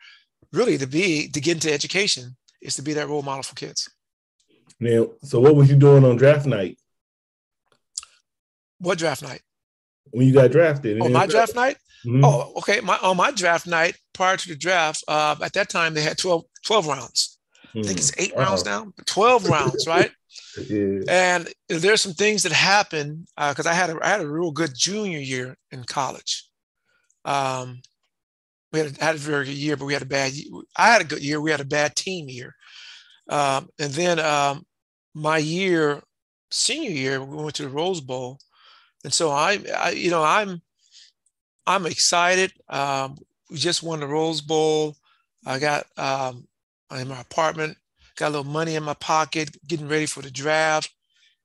really 0.53 0.77
to 0.77 0.87
be 0.87 1.29
to 1.29 1.41
get 1.41 1.57
into 1.57 1.73
education 1.73 2.37
is 2.61 2.75
to 2.75 2.83
be 2.83 2.93
that 2.93 3.09
role 3.09 3.23
model 3.23 3.43
for 3.43 3.55
kids. 3.55 3.89
Now, 4.79 5.13
so 5.23 5.41
what 5.41 5.57
was 5.57 5.71
you 5.71 5.77
doing 5.77 6.05
on 6.05 6.17
draft 6.17 6.45
night? 6.45 6.79
What 8.79 8.99
draft 8.99 9.23
night? 9.23 9.41
When 10.11 10.27
you 10.27 10.33
got 10.33 10.51
drafted. 10.51 11.01
Oh, 11.01 11.09
my 11.09 11.27
draft 11.27 11.55
night? 11.55 11.77
Mm-hmm. 12.05 12.25
Oh, 12.25 12.53
okay. 12.59 12.81
My 12.81 12.99
on 12.99 13.17
my 13.17 13.31
draft 13.31 13.67
night 13.67 13.97
prior 14.13 14.37
to 14.37 14.49
the 14.49 14.57
draft, 14.57 15.05
uh, 15.09 15.37
at 15.43 15.53
that 15.55 15.69
time 15.69 15.95
they 15.95 16.03
had 16.03 16.19
12, 16.19 16.45
12 16.65 16.87
rounds. 16.87 17.39
Mm-hmm. 17.69 17.79
I 17.81 17.83
think 17.83 17.99
it's 17.99 18.13
8 18.17 18.37
wow. 18.37 18.43
rounds 18.43 18.65
now, 18.65 18.93
12 19.07 19.49
rounds, 19.49 19.87
right? 19.89 20.11
Yeah. 20.69 21.01
And 21.09 21.49
there's 21.69 22.01
some 22.01 22.13
things 22.13 22.43
that 22.45 22.53
happened 22.53 23.27
because 23.37 23.67
uh, 23.67 23.71
I 23.71 23.75
had 23.75 23.91
a 23.91 23.99
I 24.03 24.09
had 24.09 24.21
a 24.21 24.29
real 24.29 24.51
good 24.51 24.73
junior 24.75 25.19
year 25.19 25.57
in 25.71 25.85
college. 25.85 26.49
Um, 27.25 27.81
we 28.73 28.81
had 28.81 28.97
a, 28.97 29.05
had 29.05 29.15
a 29.17 29.19
very 29.19 29.47
good 29.47 29.55
year, 29.55 29.77
but 29.77 29.87
we 29.87 29.93
had 29.93 30.03
a 30.03 30.07
bad. 30.07 30.33
I 30.77 30.93
had 30.93 31.03
a 31.03 31.05
good 31.05 31.23
year. 31.23 31.41
We 31.41 31.51
had 31.51 31.61
a 31.61 31.65
bad 31.65 31.97
team 31.97 32.29
year, 32.29 32.55
um, 33.29 33.69
and 33.79 33.93
then 33.93 34.19
um, 34.19 34.65
my 35.15 35.39
year, 35.39 36.03
senior 36.51 36.91
year, 36.91 37.23
we 37.23 37.37
went 37.37 37.57
to 37.57 37.63
the 37.63 37.69
Rose 37.69 38.01
Bowl, 38.01 38.39
and 39.07 39.15
so 39.15 39.31
I, 39.31 39.61
I 39.79 39.91
you 39.91 40.11
know, 40.11 40.25
I'm 40.25 40.61
I'm 41.65 41.87
excited. 41.87 42.53
Um, 42.69 43.17
we 43.49 43.57
just 43.57 43.85
won 43.85 44.01
the 44.01 44.07
Rose 44.09 44.41
Bowl. 44.41 44.97
I 45.47 45.61
got 45.61 45.87
um, 45.97 46.49
in 46.91 47.07
my 47.07 47.21
apartment, 47.21 47.79
got 48.17 48.31
a 48.31 48.35
little 48.35 48.53
money 48.53 48.75
in 48.75 48.83
my 48.83 48.95
pocket, 48.95 49.57
getting 49.69 49.87
ready 49.87 50.07
for 50.07 50.23
the 50.23 50.31
draft. 50.31 50.93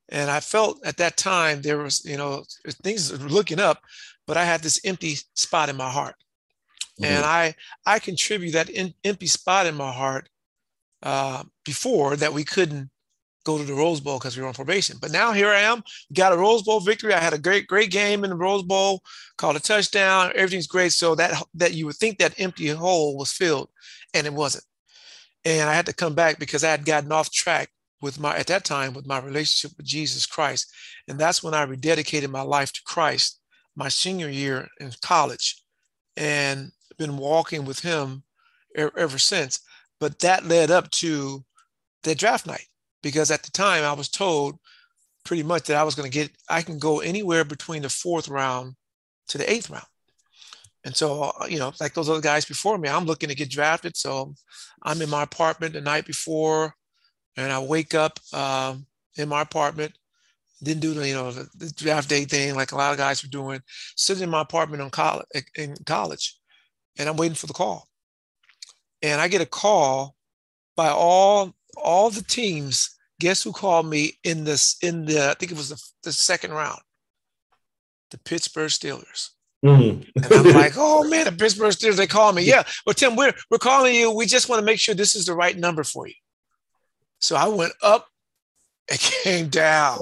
And 0.09 0.31
I 0.31 0.39
felt 0.39 0.83
at 0.83 0.97
that 0.97 1.17
time 1.17 1.61
there 1.61 1.77
was, 1.77 2.03
you 2.03 2.17
know, 2.17 2.45
things 2.81 3.11
were 3.11 3.29
looking 3.29 3.59
up, 3.59 3.83
but 4.25 4.37
I 4.37 4.43
had 4.43 4.61
this 4.61 4.81
empty 4.83 5.17
spot 5.35 5.69
in 5.69 5.75
my 5.75 5.91
heart. 5.91 6.15
Mm-hmm. 6.99 7.13
And 7.13 7.23
I 7.23 7.53
I 7.85 7.99
contribute 7.99 8.53
that 8.53 8.71
in, 8.71 8.95
empty 9.03 9.27
spot 9.27 9.67
in 9.67 9.75
my 9.75 9.91
heart 9.91 10.29
uh, 11.03 11.43
before 11.63 12.15
that 12.15 12.33
we 12.33 12.43
couldn't 12.43 12.89
go 13.43 13.57
to 13.57 13.63
the 13.63 13.73
Rose 13.73 13.99
Bowl 13.99 14.19
because 14.19 14.35
we 14.35 14.41
were 14.43 14.47
on 14.47 14.53
probation. 14.53 14.97
But 15.01 15.11
now 15.11 15.31
here 15.31 15.49
I 15.49 15.61
am, 15.61 15.83
got 16.13 16.33
a 16.33 16.37
Rose 16.37 16.63
Bowl 16.63 16.79
victory. 16.79 17.13
I 17.13 17.19
had 17.19 17.33
a 17.33 17.39
great, 17.39 17.67
great 17.67 17.91
game 17.91 18.23
in 18.23 18.29
the 18.29 18.35
Rose 18.35 18.63
Bowl, 18.63 19.01
called 19.37 19.55
a 19.55 19.59
touchdown. 19.59 20.31
Everything's 20.35 20.67
great. 20.67 20.91
So 20.91 21.15
that 21.15 21.41
that 21.55 21.73
you 21.73 21.85
would 21.85 21.95
think 21.95 22.19
that 22.19 22.39
empty 22.39 22.67
hole 22.67 23.17
was 23.17 23.31
filled, 23.31 23.69
and 24.13 24.27
it 24.27 24.33
wasn't. 24.33 24.65
And 25.43 25.69
I 25.69 25.73
had 25.73 25.87
to 25.87 25.93
come 25.93 26.13
back 26.13 26.39
because 26.39 26.63
I 26.63 26.71
had 26.71 26.85
gotten 26.85 27.11
off 27.11 27.31
track 27.31 27.69
with 28.01 28.19
my 28.19 28.35
at 28.35 28.47
that 28.47 28.63
time 28.63 28.93
with 28.93 29.07
my 29.07 29.19
relationship 29.19 29.77
with 29.77 29.85
Jesus 29.85 30.25
Christ. 30.25 30.71
And 31.07 31.19
that's 31.19 31.43
when 31.43 31.53
I 31.53 31.65
rededicated 31.65 32.29
my 32.29 32.41
life 32.41 32.71
to 32.73 32.81
Christ 32.83 33.39
my 33.75 33.87
senior 33.87 34.29
year 34.29 34.67
in 34.79 34.91
college 35.01 35.63
and 36.17 36.71
been 36.97 37.17
walking 37.17 37.65
with 37.65 37.79
him 37.79 38.23
ever 38.75 39.17
since. 39.17 39.61
But 39.99 40.19
that 40.19 40.45
led 40.45 40.71
up 40.71 40.89
to 40.91 41.45
the 42.03 42.15
draft 42.15 42.45
night 42.47 42.65
because 43.01 43.31
at 43.31 43.43
the 43.43 43.51
time 43.51 43.83
I 43.83 43.93
was 43.93 44.09
told 44.09 44.59
pretty 45.23 45.43
much 45.43 45.63
that 45.63 45.77
I 45.77 45.83
was 45.83 45.95
going 45.95 46.09
to 46.09 46.17
get, 46.17 46.31
I 46.49 46.61
can 46.61 46.79
go 46.79 46.99
anywhere 46.99 47.43
between 47.43 47.83
the 47.83 47.89
fourth 47.89 48.27
round 48.27 48.75
to 49.29 49.37
the 49.37 49.51
eighth 49.51 49.69
round. 49.69 49.85
And 50.83 50.95
so, 50.95 51.31
uh, 51.39 51.45
you 51.45 51.59
know, 51.59 51.71
like 51.79 51.93
those 51.93 52.09
other 52.09 52.21
guys 52.21 52.45
before 52.45 52.77
me, 52.77 52.89
I'm 52.89 53.05
looking 53.05 53.29
to 53.29 53.35
get 53.35 53.49
drafted. 53.49 53.95
So 53.95 54.33
I'm 54.81 55.01
in 55.01 55.09
my 55.09 55.23
apartment 55.23 55.73
the 55.73 55.81
night 55.81 56.05
before 56.05 56.73
and 57.37 57.51
I 57.51 57.59
wake 57.59 57.93
up 57.93 58.19
um, 58.33 58.87
in 59.15 59.29
my 59.29 59.41
apartment, 59.41 59.93
didn't 60.63 60.81
do 60.81 60.93
the, 60.93 61.07
you 61.07 61.13
know, 61.13 61.31
the, 61.31 61.47
the, 61.55 61.71
draft 61.71 62.09
day 62.09 62.25
thing 62.25 62.55
like 62.55 62.71
a 62.71 62.75
lot 62.75 62.91
of 62.91 62.97
guys 62.97 63.23
were 63.23 63.29
doing, 63.29 63.61
sitting 63.95 64.23
in 64.23 64.29
my 64.29 64.41
apartment 64.41 64.81
on 64.81 64.89
college, 64.89 65.25
in 65.55 65.75
college, 65.85 66.37
and 66.97 67.07
I'm 67.07 67.17
waiting 67.17 67.35
for 67.35 67.47
the 67.47 67.53
call. 67.53 67.87
And 69.01 69.19
I 69.19 69.27
get 69.27 69.41
a 69.41 69.47
call 69.47 70.15
by 70.75 70.89
all 70.89 71.53
all 71.77 72.09
the 72.09 72.23
teams, 72.23 72.97
guess 73.19 73.43
who 73.43 73.51
called 73.51 73.85
me 73.85 74.13
in 74.23 74.43
this 74.43 74.77
in 74.81 75.05
the 75.05 75.29
I 75.29 75.33
think 75.35 75.51
it 75.51 75.57
was 75.57 75.69
the, 75.69 75.81
the 76.03 76.11
second 76.11 76.51
round? 76.51 76.79
The 78.11 78.17
Pittsburgh 78.19 78.69
Steelers. 78.69 79.29
Mm-hmm. 79.63 80.01
and 80.15 80.47
I'm 80.47 80.53
like, 80.55 80.73
oh 80.75 81.07
man, 81.07 81.25
the 81.25 81.31
Pittsburgh 81.31 81.71
Steelers, 81.71 81.97
they 81.97 82.07
call 82.07 82.33
me. 82.33 82.43
Yeah. 82.43 82.63
Well, 82.85 82.93
Tim, 82.93 83.15
we're 83.15 83.33
we're 83.49 83.57
calling 83.57 83.95
you. 83.95 84.11
We 84.11 84.25
just 84.25 84.49
want 84.49 84.59
to 84.59 84.65
make 84.65 84.79
sure 84.79 84.95
this 84.95 85.15
is 85.15 85.25
the 85.25 85.35
right 85.35 85.57
number 85.57 85.83
for 85.83 86.07
you. 86.07 86.15
So 87.19 87.35
I 87.35 87.47
went 87.47 87.73
up 87.81 88.07
and 88.89 88.99
came 89.23 89.49
down. 89.49 89.99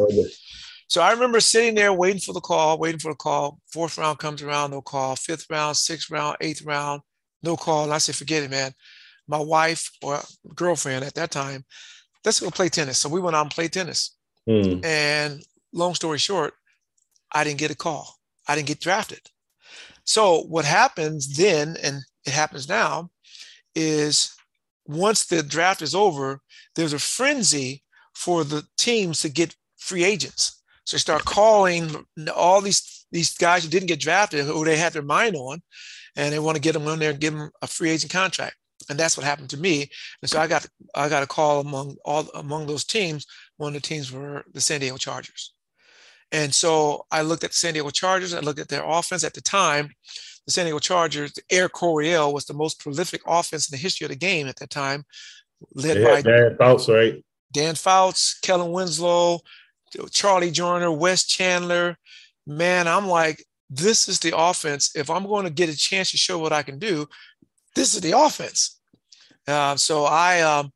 So 0.87 1.01
I 1.01 1.11
remember 1.11 1.39
sitting 1.39 1.75
there 1.75 1.93
waiting 1.93 2.21
for 2.21 2.33
the 2.33 2.39
call, 2.39 2.79
waiting 2.79 2.99
for 2.99 3.11
the 3.11 3.17
call. 3.17 3.59
Fourth 3.71 3.97
round 3.97 4.17
comes 4.17 4.41
around, 4.41 4.71
no 4.71 4.81
call. 4.81 5.15
Fifth 5.15 5.45
round, 5.49 5.77
sixth 5.77 6.09
round, 6.09 6.37
eighth 6.41 6.63
round, 6.63 7.01
no 7.43 7.55
call. 7.55 7.83
And 7.83 7.93
I 7.93 7.99
said, 7.99 8.15
forget 8.15 8.43
it, 8.43 8.49
man 8.49 8.73
my 9.29 9.37
wife 9.37 9.91
or 10.01 10.19
girlfriend 10.55 11.05
at 11.05 11.13
that 11.13 11.31
time, 11.31 11.63
let's 12.25 12.39
go 12.39 12.49
play 12.49 12.67
tennis. 12.67 12.97
So 12.97 13.07
we 13.07 13.21
went 13.21 13.35
out 13.35 13.43
and 13.43 13.51
played 13.51 13.71
tennis. 13.71 14.15
Mm. 14.49 14.83
And 14.83 15.43
long 15.71 15.93
story 15.93 16.17
short, 16.17 16.53
I 17.31 17.43
didn't 17.43 17.59
get 17.59 17.71
a 17.71 17.75
call. 17.75 18.15
I 18.47 18.55
didn't 18.55 18.67
get 18.67 18.81
drafted. 18.81 19.21
So 20.03 20.41
what 20.41 20.65
happens 20.65 21.37
then, 21.37 21.77
and 21.83 22.01
it 22.25 22.33
happens 22.33 22.67
now, 22.67 23.11
is 23.75 24.35
once 24.87 25.25
the 25.25 25.43
draft 25.43 25.83
is 25.83 25.93
over, 25.93 26.41
there's 26.75 26.93
a 26.93 26.99
frenzy 26.99 27.83
for 28.15 28.43
the 28.43 28.63
teams 28.77 29.21
to 29.21 29.29
get 29.29 29.55
free 29.77 30.03
agents. 30.03 30.61
So 30.85 30.97
they 30.97 31.01
start 31.01 31.25
calling 31.25 32.03
all 32.35 32.61
these 32.61 33.05
these 33.11 33.35
guys 33.35 33.63
who 33.63 33.69
didn't 33.69 33.87
get 33.87 33.99
drafted, 33.99 34.45
who 34.45 34.65
they 34.65 34.77
had 34.77 34.93
their 34.93 35.01
mind 35.01 35.35
on, 35.35 35.61
and 36.15 36.31
they 36.31 36.37
want 36.37 36.55
to 36.55 36.61
get 36.61 36.73
them 36.73 36.87
on 36.87 36.99
there 36.99 37.09
and 37.11 37.19
give 37.19 37.33
them 37.33 37.49
a 37.61 37.67
free 37.67 37.89
agent 37.89 38.11
contract 38.11 38.55
and 38.89 38.99
that's 38.99 39.15
what 39.15 39.25
happened 39.25 39.49
to 39.51 39.57
me. 39.57 39.89
And 40.21 40.29
so 40.29 40.39
I 40.39 40.47
got 40.47 40.65
I 40.95 41.09
got 41.09 41.23
a 41.23 41.27
call 41.27 41.61
among 41.61 41.97
all 42.03 42.27
among 42.33 42.67
those 42.67 42.83
teams. 42.83 43.25
One 43.57 43.75
of 43.75 43.81
the 43.81 43.87
teams 43.87 44.11
were 44.11 44.43
the 44.53 44.61
San 44.61 44.79
Diego 44.79 44.97
Chargers, 44.97 45.53
and 46.31 46.53
so 46.53 47.05
I 47.11 47.21
looked 47.21 47.43
at 47.43 47.51
the 47.51 47.55
San 47.55 47.73
Diego 47.73 47.89
Chargers. 47.89 48.33
I 48.33 48.39
looked 48.39 48.59
at 48.59 48.69
their 48.69 48.83
offense 48.85 49.23
at 49.23 49.33
the 49.33 49.41
time. 49.41 49.91
The 50.45 50.53
San 50.53 50.65
Diego 50.65 50.79
Chargers, 50.79 51.33
Air 51.51 51.69
Coryell 51.69 52.33
was 52.33 52.45
the 52.45 52.53
most 52.53 52.79
prolific 52.79 53.21
offense 53.27 53.69
in 53.69 53.75
the 53.75 53.81
history 53.81 54.05
of 54.05 54.09
the 54.09 54.17
game 54.17 54.47
at 54.47 54.55
that 54.57 54.69
time, 54.71 55.05
led 55.75 55.97
yeah, 55.97 56.05
by 56.05 56.21
Dan 56.21 56.57
Fouts, 56.57 56.89
right? 56.89 57.23
Dan 57.51 57.75
Fouts, 57.75 58.39
Kellen 58.39 58.71
Winslow, 58.71 59.41
Charlie 60.11 60.51
Joiner, 60.51 60.91
Wes 60.91 61.25
Chandler. 61.25 61.97
Man, 62.45 62.87
I'm 62.87 63.07
like, 63.07 63.43
this 63.69 64.07
is 64.07 64.19
the 64.19 64.35
offense. 64.35 64.95
If 64.95 65.09
I'm 65.09 65.25
going 65.25 65.45
to 65.45 65.51
get 65.51 65.69
a 65.69 65.77
chance 65.77 66.11
to 66.11 66.17
show 66.17 66.39
what 66.39 66.53
I 66.53 66.63
can 66.63 66.79
do, 66.79 67.07
this 67.75 67.93
is 67.93 68.01
the 68.01 68.17
offense. 68.17 68.78
Uh, 69.47 69.75
so 69.75 70.05
I 70.05 70.41
um, 70.41 70.71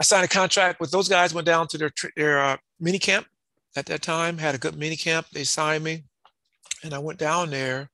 I 0.00 0.04
signed 0.04 0.24
a 0.24 0.28
contract 0.28 0.80
with 0.80 0.90
those 0.90 1.08
guys. 1.08 1.34
Went 1.34 1.46
down 1.46 1.68
to 1.68 1.78
their 1.78 1.90
their 2.16 2.40
uh, 2.40 2.56
mini 2.80 2.98
camp 2.98 3.26
at 3.76 3.86
that 3.86 4.02
time. 4.02 4.38
Had 4.38 4.54
a 4.54 4.58
good 4.58 4.76
mini 4.76 4.96
camp. 4.96 5.26
They 5.32 5.44
signed 5.44 5.84
me, 5.84 6.04
and 6.84 6.94
I 6.94 6.98
went 6.98 7.18
down 7.18 7.50
there 7.50 7.90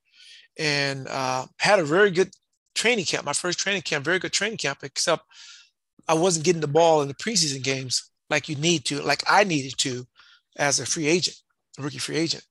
and 0.58 1.06
uh, 1.08 1.46
had 1.58 1.78
a 1.78 1.84
very 1.84 2.10
good 2.10 2.30
training 2.74 3.04
camp. 3.04 3.24
My 3.24 3.32
first 3.32 3.58
training 3.58 3.82
camp, 3.82 4.04
very 4.04 4.18
good 4.18 4.32
training 4.32 4.58
camp. 4.58 4.80
Except 4.82 5.22
I 6.08 6.14
wasn't 6.14 6.44
getting 6.44 6.60
the 6.60 6.68
ball 6.68 7.02
in 7.02 7.08
the 7.08 7.14
preseason 7.14 7.62
games 7.62 8.10
like 8.30 8.48
you 8.48 8.56
need 8.56 8.84
to, 8.86 9.00
like 9.02 9.22
I 9.28 9.44
needed 9.44 9.78
to, 9.78 10.06
as 10.56 10.80
a 10.80 10.86
free 10.86 11.06
agent, 11.06 11.36
a 11.78 11.82
rookie 11.82 11.98
free 11.98 12.16
agent. 12.16 12.44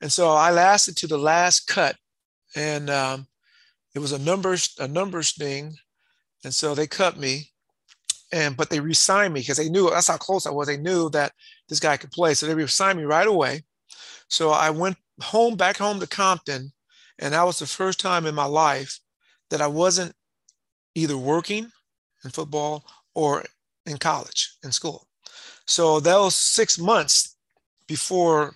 And 0.00 0.12
so 0.12 0.30
I 0.30 0.50
lasted 0.50 0.96
to 0.98 1.06
the 1.06 1.18
last 1.18 1.66
cut, 1.66 1.96
and 2.54 2.88
um, 2.90 3.26
it 3.94 3.98
was 3.98 4.12
a 4.12 4.18
numbers 4.18 4.74
a 4.78 4.88
numbers 4.88 5.32
thing 5.32 5.76
and 6.44 6.54
so 6.54 6.74
they 6.74 6.86
cut 6.86 7.16
me, 7.16 7.50
and 8.32 8.56
but 8.56 8.70
they 8.70 8.80
re-signed 8.80 9.34
me 9.34 9.40
because 9.40 9.56
they 9.56 9.68
knew 9.68 9.90
that's 9.90 10.08
how 10.08 10.16
close 10.16 10.46
I 10.46 10.50
was. 10.50 10.68
They 10.68 10.76
knew 10.76 11.10
that 11.10 11.32
this 11.68 11.80
guy 11.80 11.96
could 11.96 12.10
play, 12.10 12.34
so 12.34 12.46
they 12.46 12.54
re-signed 12.54 12.98
me 12.98 13.04
right 13.04 13.26
away. 13.26 13.64
So 14.28 14.50
I 14.50 14.70
went 14.70 14.96
home, 15.20 15.56
back 15.56 15.78
home 15.78 16.00
to 16.00 16.06
Compton, 16.06 16.72
and 17.18 17.34
that 17.34 17.44
was 17.44 17.58
the 17.58 17.66
first 17.66 18.00
time 18.00 18.26
in 18.26 18.34
my 18.34 18.44
life 18.44 19.00
that 19.50 19.60
I 19.60 19.66
wasn't 19.66 20.14
either 20.94 21.16
working 21.16 21.70
in 22.24 22.30
football 22.30 22.84
or 23.14 23.44
in 23.86 23.96
college, 23.98 24.56
in 24.62 24.72
school. 24.72 25.06
So 25.66 26.00
those 26.00 26.34
six 26.34 26.78
months 26.78 27.36
before 27.86 28.54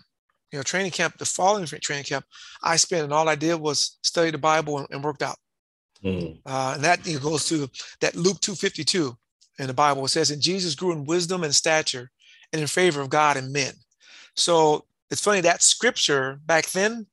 you 0.52 0.58
know 0.58 0.62
training 0.62 0.92
camp, 0.92 1.18
the 1.18 1.24
following 1.24 1.66
training 1.66 2.04
camp, 2.04 2.24
I 2.62 2.76
spent 2.76 3.04
and 3.04 3.12
all 3.12 3.28
I 3.28 3.34
did 3.34 3.56
was 3.56 3.98
study 4.02 4.30
the 4.30 4.38
Bible 4.38 4.78
and, 4.78 4.86
and 4.90 5.02
worked 5.02 5.22
out. 5.22 5.36
Mm. 6.04 6.38
Uh, 6.44 6.72
and 6.74 6.84
that 6.84 7.02
goes 7.22 7.48
to 7.48 7.68
that 8.00 8.16
Luke 8.16 8.40
252 8.40 9.16
in 9.58 9.66
the 9.66 9.74
Bible. 9.74 10.04
It 10.04 10.08
says, 10.08 10.30
And 10.30 10.42
Jesus 10.42 10.74
grew 10.74 10.92
in 10.92 11.04
wisdom 11.04 11.44
and 11.44 11.54
stature 11.54 12.10
and 12.52 12.60
in 12.60 12.68
favor 12.68 13.00
of 13.00 13.10
God 13.10 13.36
and 13.36 13.52
men. 13.52 13.72
So 14.34 14.84
it's 15.10 15.22
funny 15.22 15.40
that 15.42 15.62
scripture 15.62 16.40
back 16.46 16.66
then 16.70 17.06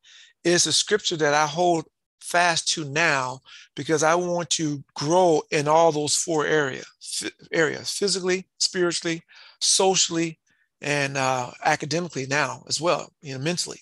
is 0.43 0.67
a 0.67 0.73
scripture 0.73 1.17
that 1.17 1.33
I 1.33 1.45
hold 1.45 1.85
fast 2.21 2.67
to 2.69 2.85
now 2.85 3.41
because 3.75 4.03
I 4.03 4.15
want 4.15 4.49
to 4.51 4.83
grow 4.93 5.41
in 5.51 5.67
all 5.67 5.91
those 5.91 6.15
four 6.15 6.45
area, 6.45 6.83
f- 7.01 7.31
areas 7.51 7.91
physically, 7.91 8.47
spiritually, 8.59 9.23
socially, 9.59 10.39
and 10.81 11.17
uh, 11.17 11.51
academically 11.65 12.25
now 12.27 12.63
as 12.67 12.79
well, 12.79 13.11
you 13.21 13.33
know, 13.33 13.43
mentally. 13.43 13.79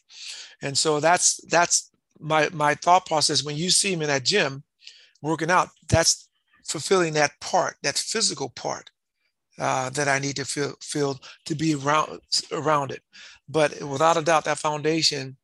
And 0.61 0.77
so 0.77 0.99
that's 0.99 1.39
that's 1.47 1.91
my 2.19 2.49
my 2.51 2.73
thought 2.75 3.05
process 3.05 3.43
when 3.43 3.55
you 3.55 3.69
see 3.69 3.95
me 3.95 4.03
in 4.05 4.07
that 4.07 4.23
gym 4.23 4.63
working 5.21 5.51
out, 5.51 5.69
that's 5.89 6.29
fulfilling 6.65 7.13
that 7.13 7.31
part, 7.41 7.77
that 7.83 7.97
physical 7.97 8.49
part. 8.49 8.89
uh, 9.59 9.89
that 9.91 10.07
I 10.07 10.19
need 10.19 10.35
to 10.37 10.45
feel, 10.45 10.73
feel 10.81 11.19
to 11.45 11.55
be 11.55 11.75
around 11.75 12.19
around 12.51 12.91
it. 12.91 13.01
But 13.49 13.81
without 13.81 14.17
a 14.17 14.21
doubt, 14.21 14.45
that 14.45 14.59
foundation, 14.59 15.37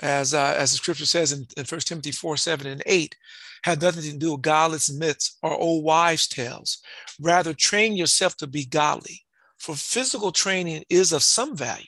as 0.00 0.34
uh, 0.34 0.54
as 0.58 0.70
the 0.72 0.78
scripture 0.78 1.06
says 1.06 1.32
in, 1.32 1.46
in 1.56 1.64
1 1.64 1.80
Timothy 1.82 2.12
4, 2.12 2.36
7, 2.36 2.66
and 2.66 2.82
8, 2.86 3.16
had 3.64 3.82
nothing 3.82 4.04
to 4.04 4.18
do 4.18 4.32
with 4.32 4.42
godless 4.42 4.92
myths 4.92 5.36
or 5.42 5.52
old 5.56 5.84
wives' 5.84 6.28
tales. 6.28 6.78
Rather, 7.20 7.54
train 7.54 7.96
yourself 7.96 8.36
to 8.38 8.46
be 8.46 8.64
godly. 8.64 9.22
For 9.58 9.74
physical 9.74 10.32
training 10.32 10.84
is 10.88 11.12
of 11.12 11.22
some 11.22 11.56
value, 11.56 11.84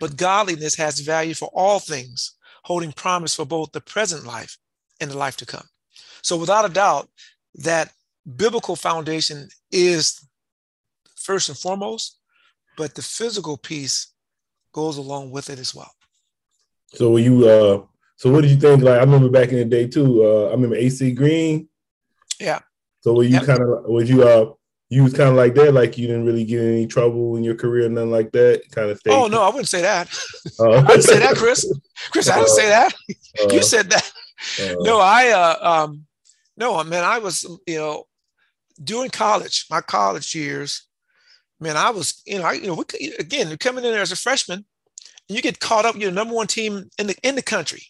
but 0.00 0.16
godliness 0.16 0.76
has 0.76 1.00
value 1.00 1.34
for 1.34 1.50
all 1.54 1.80
things, 1.80 2.34
holding 2.64 2.92
promise 2.92 3.34
for 3.34 3.46
both 3.46 3.72
the 3.72 3.80
present 3.80 4.26
life 4.26 4.58
and 5.00 5.10
the 5.10 5.18
life 5.18 5.36
to 5.38 5.46
come. 5.46 5.66
So, 6.22 6.36
without 6.36 6.64
a 6.64 6.72
doubt, 6.72 7.08
that 7.56 7.92
biblical 8.36 8.76
foundation 8.76 9.48
is 9.72 10.26
first 11.16 11.48
and 11.48 11.58
foremost, 11.58 12.18
but 12.76 12.94
the 12.94 13.02
physical 13.02 13.56
piece 13.56 14.08
goes 14.72 14.96
along 14.96 15.30
with 15.30 15.50
it 15.50 15.58
as 15.58 15.74
well. 15.74 15.92
So, 16.94 17.16
you, 17.16 17.48
uh, 17.48 17.82
so 18.16 18.30
what 18.30 18.42
did 18.42 18.50
you 18.50 18.56
think? 18.56 18.82
Like, 18.82 18.98
I 18.98 19.00
remember 19.00 19.28
back 19.28 19.50
in 19.50 19.56
the 19.56 19.64
day 19.64 19.86
too. 19.86 20.24
Uh, 20.24 20.48
I 20.48 20.50
remember 20.52 20.76
AC 20.76 21.12
Green. 21.12 21.68
Yeah. 22.40 22.60
So, 23.00 23.14
were 23.14 23.24
you 23.24 23.30
yep. 23.30 23.46
kind 23.46 23.60
of 23.60 23.84
was 23.84 24.08
you 24.08 24.22
uh 24.22 24.52
you 24.90 25.02
was 25.02 25.12
kind 25.12 25.28
of 25.28 25.36
like 25.36 25.54
that, 25.54 25.74
like 25.74 25.98
you 25.98 26.06
didn't 26.06 26.24
really 26.24 26.44
get 26.44 26.62
any 26.62 26.86
trouble 26.86 27.36
in 27.36 27.44
your 27.44 27.54
career, 27.54 27.88
nothing 27.88 28.10
like 28.10 28.32
that. 28.32 28.62
Kind 28.70 28.90
of. 28.90 29.00
Thing. 29.02 29.12
Oh 29.12 29.26
no, 29.26 29.42
I 29.42 29.48
wouldn't 29.48 29.68
say 29.68 29.82
that. 29.82 30.08
Uh, 30.60 30.70
I 30.70 30.86
didn't 30.86 31.02
say 31.02 31.18
that, 31.20 31.36
Chris. 31.36 31.72
Chris, 32.10 32.28
I 32.28 32.36
didn't 32.36 32.48
say 32.48 32.68
that. 32.68 32.92
Uh, 33.40 33.52
you 33.52 33.62
said 33.62 33.90
that. 33.90 34.12
Uh, 34.60 34.74
no, 34.80 34.98
I. 34.98 35.28
Uh, 35.28 35.84
um, 35.84 36.06
no, 36.58 36.76
I 36.76 36.82
mean, 36.82 36.94
I 36.94 37.18
was, 37.18 37.44
you 37.66 37.78
know, 37.78 38.04
during 38.82 39.10
college, 39.10 39.66
my 39.70 39.80
college 39.80 40.34
years, 40.34 40.88
man, 41.60 41.76
I 41.76 41.90
was, 41.90 42.20
you 42.26 42.38
know, 42.38 42.44
I, 42.44 42.52
you 42.54 42.66
know, 42.66 42.74
we, 42.74 43.14
again, 43.18 43.56
coming 43.58 43.84
in 43.84 43.92
there 43.92 44.02
as 44.02 44.12
a 44.12 44.16
freshman, 44.16 44.64
and 45.28 45.36
you 45.36 45.40
get 45.40 45.60
caught 45.60 45.84
up. 45.84 45.94
You're 45.96 46.10
the 46.10 46.16
number 46.16 46.34
one 46.34 46.48
team 46.48 46.90
in 46.98 47.06
the 47.06 47.16
in 47.22 47.36
the 47.36 47.42
country. 47.42 47.82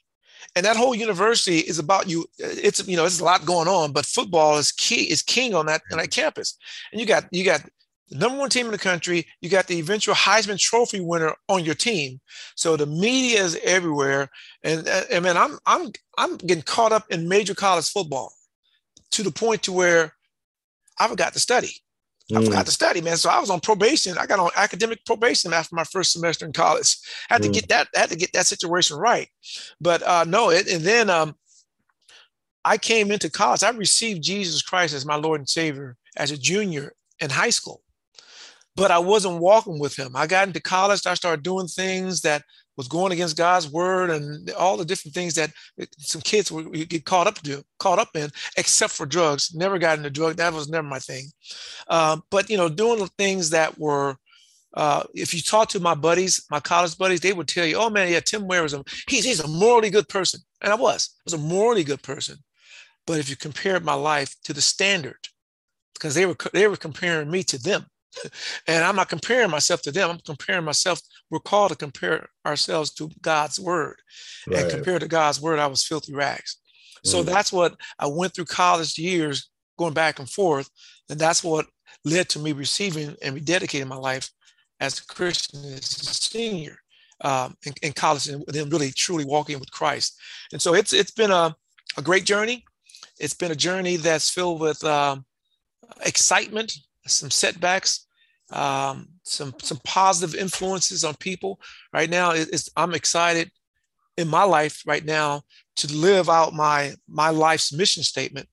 And 0.56 0.64
that 0.66 0.76
whole 0.76 0.94
university 0.94 1.58
is 1.58 1.78
about 1.78 2.08
you 2.08 2.26
it's 2.38 2.86
you 2.86 2.96
know 2.96 3.04
it's 3.04 3.20
a 3.20 3.24
lot 3.24 3.46
going 3.46 3.68
on 3.68 3.92
but 3.92 4.06
football 4.06 4.56
is 4.56 4.72
key 4.72 5.10
is 5.10 5.22
king 5.22 5.54
on 5.54 5.66
that 5.66 5.82
on 5.92 5.98
that 5.98 6.10
campus. 6.10 6.56
And 6.90 7.00
you 7.00 7.06
got 7.06 7.24
you 7.30 7.44
got 7.44 7.62
the 8.08 8.16
number 8.18 8.38
one 8.38 8.50
team 8.50 8.66
in 8.66 8.72
the 8.72 8.78
country 8.78 9.26
you 9.40 9.50
got 9.50 9.66
the 9.66 9.78
eventual 9.78 10.14
heisman 10.14 10.58
trophy 10.58 11.00
winner 11.00 11.34
on 11.48 11.64
your 11.64 11.74
team. 11.74 12.20
So 12.56 12.76
the 12.76 12.86
media 12.86 13.42
is 13.42 13.58
everywhere. 13.62 14.30
And 14.64 14.88
and 14.88 15.22
man 15.22 15.36
i'm 15.36 15.58
i'm 15.66 15.92
i'm 16.16 16.36
getting 16.38 16.64
caught 16.64 16.92
up 16.92 17.04
in 17.10 17.28
major 17.28 17.54
college 17.54 17.88
football 17.90 18.32
to 19.12 19.22
the 19.22 19.30
point 19.30 19.62
to 19.62 19.72
where 19.72 20.12
i 20.98 21.08
forgot 21.08 21.32
to 21.32 21.40
study 21.40 21.72
I 22.36 22.44
forgot 22.44 22.64
mm. 22.64 22.66
to 22.66 22.72
study, 22.72 23.00
man. 23.00 23.16
So 23.16 23.30
I 23.30 23.40
was 23.40 23.48
on 23.48 23.60
probation. 23.60 24.18
I 24.18 24.26
got 24.26 24.38
on 24.38 24.50
academic 24.54 25.04
probation 25.06 25.54
after 25.54 25.74
my 25.74 25.84
first 25.84 26.12
semester 26.12 26.44
in 26.44 26.52
college. 26.52 26.98
I 27.30 27.34
had 27.34 27.42
mm. 27.42 27.46
to 27.46 27.52
get 27.52 27.68
that, 27.70 27.88
I 27.96 28.00
had 28.00 28.10
to 28.10 28.16
get 28.16 28.32
that 28.34 28.46
situation 28.46 28.98
right. 28.98 29.28
But 29.80 30.02
uh, 30.02 30.24
no, 30.24 30.50
it, 30.50 30.68
and 30.68 30.84
then 30.84 31.08
um, 31.08 31.36
I 32.66 32.76
came 32.76 33.10
into 33.10 33.30
college. 33.30 33.62
I 33.62 33.70
received 33.70 34.22
Jesus 34.22 34.60
Christ 34.60 34.92
as 34.92 35.06
my 35.06 35.16
Lord 35.16 35.40
and 35.40 35.48
Savior 35.48 35.96
as 36.16 36.30
a 36.30 36.36
junior 36.36 36.92
in 37.18 37.30
high 37.30 37.50
school, 37.50 37.82
but 38.76 38.90
I 38.90 38.98
wasn't 38.98 39.40
walking 39.40 39.78
with 39.78 39.96
Him. 39.96 40.14
I 40.14 40.26
got 40.26 40.48
into 40.48 40.60
college. 40.60 41.06
I 41.06 41.14
started 41.14 41.42
doing 41.42 41.66
things 41.66 42.20
that 42.22 42.42
was 42.78 42.88
going 42.88 43.10
against 43.10 43.36
God's 43.36 43.68
word 43.68 44.08
and 44.08 44.48
all 44.52 44.76
the 44.76 44.84
different 44.84 45.12
things 45.12 45.34
that 45.34 45.50
some 45.98 46.22
kids 46.22 46.50
would 46.52 46.88
get 46.88 47.04
caught 47.04 47.26
up 47.26 47.34
to 47.42 47.64
caught 47.80 47.98
up 47.98 48.14
in, 48.14 48.30
except 48.56 48.92
for 48.92 49.04
drugs. 49.04 49.52
Never 49.52 49.78
got 49.78 49.98
into 49.98 50.10
drug. 50.10 50.36
That 50.36 50.54
was 50.54 50.68
never 50.68 50.86
my 50.86 51.00
thing. 51.00 51.26
Uh, 51.88 52.18
but 52.30 52.48
you 52.48 52.56
know, 52.56 52.68
doing 52.70 53.00
the 53.00 53.10
things 53.18 53.50
that 53.50 53.78
were. 53.78 54.16
Uh, 54.74 55.02
if 55.14 55.32
you 55.32 55.40
talk 55.40 55.66
to 55.70 55.80
my 55.80 55.94
buddies, 55.94 56.44
my 56.50 56.60
college 56.60 56.96
buddies, 56.96 57.20
they 57.20 57.32
would 57.32 57.48
tell 57.48 57.64
you, 57.64 57.76
"Oh 57.76 57.88
man, 57.90 58.12
yeah, 58.12 58.20
Tim 58.20 58.46
Ware 58.46 58.66
is 58.66 58.74
a 58.74 58.84
he's 59.08 59.24
he's 59.24 59.40
a 59.40 59.48
morally 59.48 59.88
good 59.90 60.08
person," 60.08 60.40
and 60.60 60.70
I 60.70 60.76
was. 60.76 61.16
I 61.16 61.22
was 61.24 61.32
a 61.32 61.38
morally 61.38 61.82
good 61.82 62.02
person. 62.02 62.36
But 63.06 63.18
if 63.18 63.30
you 63.30 63.34
compared 63.34 63.82
my 63.82 63.94
life 63.94 64.36
to 64.44 64.52
the 64.52 64.60
standard, 64.60 65.26
because 65.94 66.14
they 66.14 66.26
were 66.26 66.36
they 66.52 66.68
were 66.68 66.76
comparing 66.76 67.30
me 67.30 67.42
to 67.44 67.58
them, 67.58 67.86
and 68.66 68.84
I'm 68.84 68.94
not 68.94 69.08
comparing 69.08 69.50
myself 69.50 69.80
to 69.82 69.90
them. 69.90 70.10
I'm 70.10 70.20
comparing 70.20 70.64
myself. 70.64 71.00
We're 71.30 71.40
called 71.40 71.70
to 71.70 71.76
compare 71.76 72.28
ourselves 72.46 72.90
to 72.94 73.10
God's 73.20 73.60
word. 73.60 73.96
Right. 74.46 74.62
And 74.62 74.70
compared 74.70 75.02
to 75.02 75.08
God's 75.08 75.40
word, 75.40 75.58
I 75.58 75.66
was 75.66 75.84
filthy 75.84 76.14
rags. 76.14 76.56
Mm. 77.04 77.10
So 77.10 77.22
that's 77.22 77.52
what 77.52 77.76
I 77.98 78.06
went 78.06 78.34
through 78.34 78.46
college 78.46 78.98
years 78.98 79.50
going 79.78 79.94
back 79.94 80.18
and 80.18 80.28
forth. 80.28 80.70
And 81.10 81.18
that's 81.18 81.44
what 81.44 81.66
led 82.04 82.28
to 82.30 82.38
me 82.38 82.52
receiving 82.52 83.16
and 83.22 83.36
rededicating 83.36 83.86
my 83.86 83.96
life 83.96 84.30
as 84.80 85.00
a 85.00 85.06
Christian, 85.06 85.60
as 85.64 85.82
a 85.82 86.14
senior 86.14 86.78
um, 87.22 87.56
in, 87.66 87.72
in, 87.82 87.92
college, 87.92 88.28
and 88.28 88.44
then 88.46 88.68
really 88.70 88.90
truly 88.90 89.24
walking 89.24 89.58
with 89.58 89.70
Christ. 89.70 90.18
And 90.52 90.62
so 90.62 90.74
it's 90.74 90.92
it's 90.92 91.10
been 91.10 91.30
a, 91.30 91.54
a 91.96 92.02
great 92.02 92.24
journey. 92.24 92.64
It's 93.18 93.34
been 93.34 93.50
a 93.50 93.56
journey 93.56 93.96
that's 93.96 94.30
filled 94.30 94.60
with 94.60 94.82
um, 94.84 95.24
excitement, 96.04 96.72
some 97.06 97.30
setbacks, 97.30 98.06
um, 98.50 99.08
some 99.22 99.54
some 99.60 99.78
positive 99.84 100.38
influences 100.38 101.04
on 101.04 101.14
people. 101.16 101.60
Right 101.92 102.10
now, 102.10 102.32
it's, 102.32 102.68
I'm 102.76 102.94
excited 102.94 103.50
in 104.16 104.28
my 104.28 104.44
life 104.44 104.82
right 104.86 105.04
now 105.04 105.42
to 105.76 105.92
live 105.94 106.28
out 106.28 106.54
my 106.54 106.94
my 107.08 107.30
life's 107.30 107.72
mission 107.72 108.02
statement, 108.02 108.48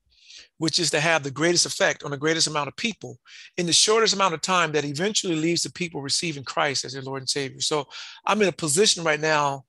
which 0.57 0.79
is 0.79 0.91
to 0.91 0.99
have 0.99 1.23
the 1.23 1.31
greatest 1.31 1.65
effect 1.65 2.03
on 2.03 2.11
the 2.11 2.17
greatest 2.17 2.47
amount 2.47 2.67
of 2.67 2.75
people 2.75 3.17
in 3.57 3.65
the 3.65 3.73
shortest 3.73 4.13
amount 4.13 4.33
of 4.33 4.41
time 4.41 4.71
that 4.73 4.85
eventually 4.85 5.35
leads 5.35 5.63
to 5.63 5.71
people 5.71 6.01
receiving 6.01 6.43
Christ 6.43 6.85
as 6.85 6.93
their 6.93 7.01
Lord 7.01 7.21
and 7.21 7.29
Savior. 7.29 7.61
So 7.61 7.87
I'm 8.25 8.41
in 8.41 8.49
a 8.49 8.53
position 8.53 9.03
right 9.03 9.19
now 9.19 9.65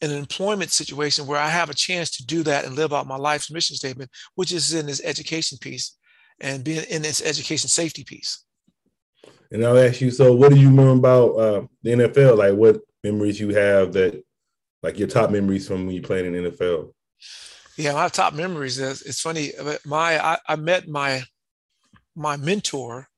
in 0.00 0.10
an 0.10 0.18
employment 0.18 0.70
situation 0.70 1.26
where 1.26 1.40
I 1.40 1.48
have 1.48 1.70
a 1.70 1.74
chance 1.74 2.10
to 2.16 2.26
do 2.26 2.42
that 2.42 2.64
and 2.64 2.76
live 2.76 2.92
out 2.92 3.06
my 3.06 3.16
life's 3.16 3.50
mission 3.50 3.76
statement, 3.76 4.10
which 4.34 4.52
is 4.52 4.74
in 4.74 4.86
this 4.86 5.00
education 5.04 5.58
piece 5.58 5.96
and 6.40 6.62
being 6.62 6.84
in 6.90 7.02
this 7.02 7.22
education 7.22 7.68
safety 7.68 8.04
piece. 8.04 8.44
And 9.50 9.64
I'll 9.64 9.78
ask 9.78 10.00
you, 10.00 10.10
so 10.10 10.34
what 10.34 10.52
do 10.52 10.58
you 10.58 10.68
remember 10.68 10.92
about 10.92 11.30
uh, 11.32 11.66
the 11.82 11.90
NFL? 11.90 12.38
Like 12.38 12.54
what 12.54 12.80
memories 13.04 13.40
you 13.40 13.50
have 13.50 13.92
that, 13.92 14.22
like 14.82 14.98
your 14.98 15.08
top 15.08 15.30
memories 15.30 15.66
from 15.66 15.86
when 15.86 15.94
you 15.94 16.02
played 16.02 16.26
in 16.26 16.34
NFL? 16.34 16.92
Yeah, 17.76 17.92
my 17.92 18.08
top 18.08 18.34
memories 18.34 18.78
is 18.78 19.02
it's 19.02 19.20
funny. 19.20 19.52
but 19.62 19.84
My 19.84 20.18
I, 20.24 20.38
I 20.48 20.56
met 20.56 20.88
my 20.88 21.22
my 22.14 22.36
mentor, 22.36 23.08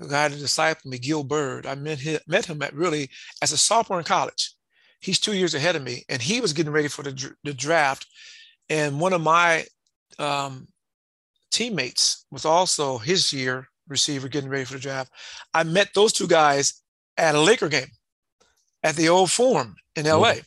a 0.00 0.08
guy 0.08 0.28
that 0.28 0.38
discipled 0.38 0.86
me, 0.86 0.98
Gill 0.98 1.22
Byrd. 1.22 1.66
I 1.66 1.74
met 1.74 1.98
him, 1.98 2.18
met 2.26 2.46
him 2.46 2.62
at 2.62 2.74
really 2.74 3.10
as 3.42 3.52
a 3.52 3.58
sophomore 3.58 3.98
in 3.98 4.04
college. 4.04 4.54
He's 5.00 5.20
two 5.20 5.34
years 5.34 5.54
ahead 5.54 5.76
of 5.76 5.82
me, 5.82 6.04
and 6.08 6.20
he 6.20 6.40
was 6.40 6.52
getting 6.52 6.72
ready 6.72 6.88
for 6.88 7.02
the, 7.02 7.34
the 7.44 7.54
draft. 7.54 8.06
And 8.68 9.00
one 9.00 9.12
of 9.12 9.20
my 9.20 9.64
um, 10.18 10.68
teammates 11.50 12.26
was 12.30 12.44
also 12.44 12.98
his 12.98 13.32
year 13.32 13.68
receiver 13.90 14.28
getting 14.28 14.48
ready 14.48 14.64
for 14.64 14.74
the 14.74 14.80
draft. 14.80 15.12
I 15.52 15.64
met 15.64 15.90
those 15.94 16.12
two 16.12 16.28
guys 16.28 16.82
at 17.18 17.34
a 17.34 17.40
Laker 17.40 17.68
game 17.68 17.88
at 18.82 18.96
the 18.96 19.08
old 19.08 19.30
Forum 19.30 19.74
in 19.96 20.06
LA. 20.06 20.32
Mm-hmm. 20.32 20.40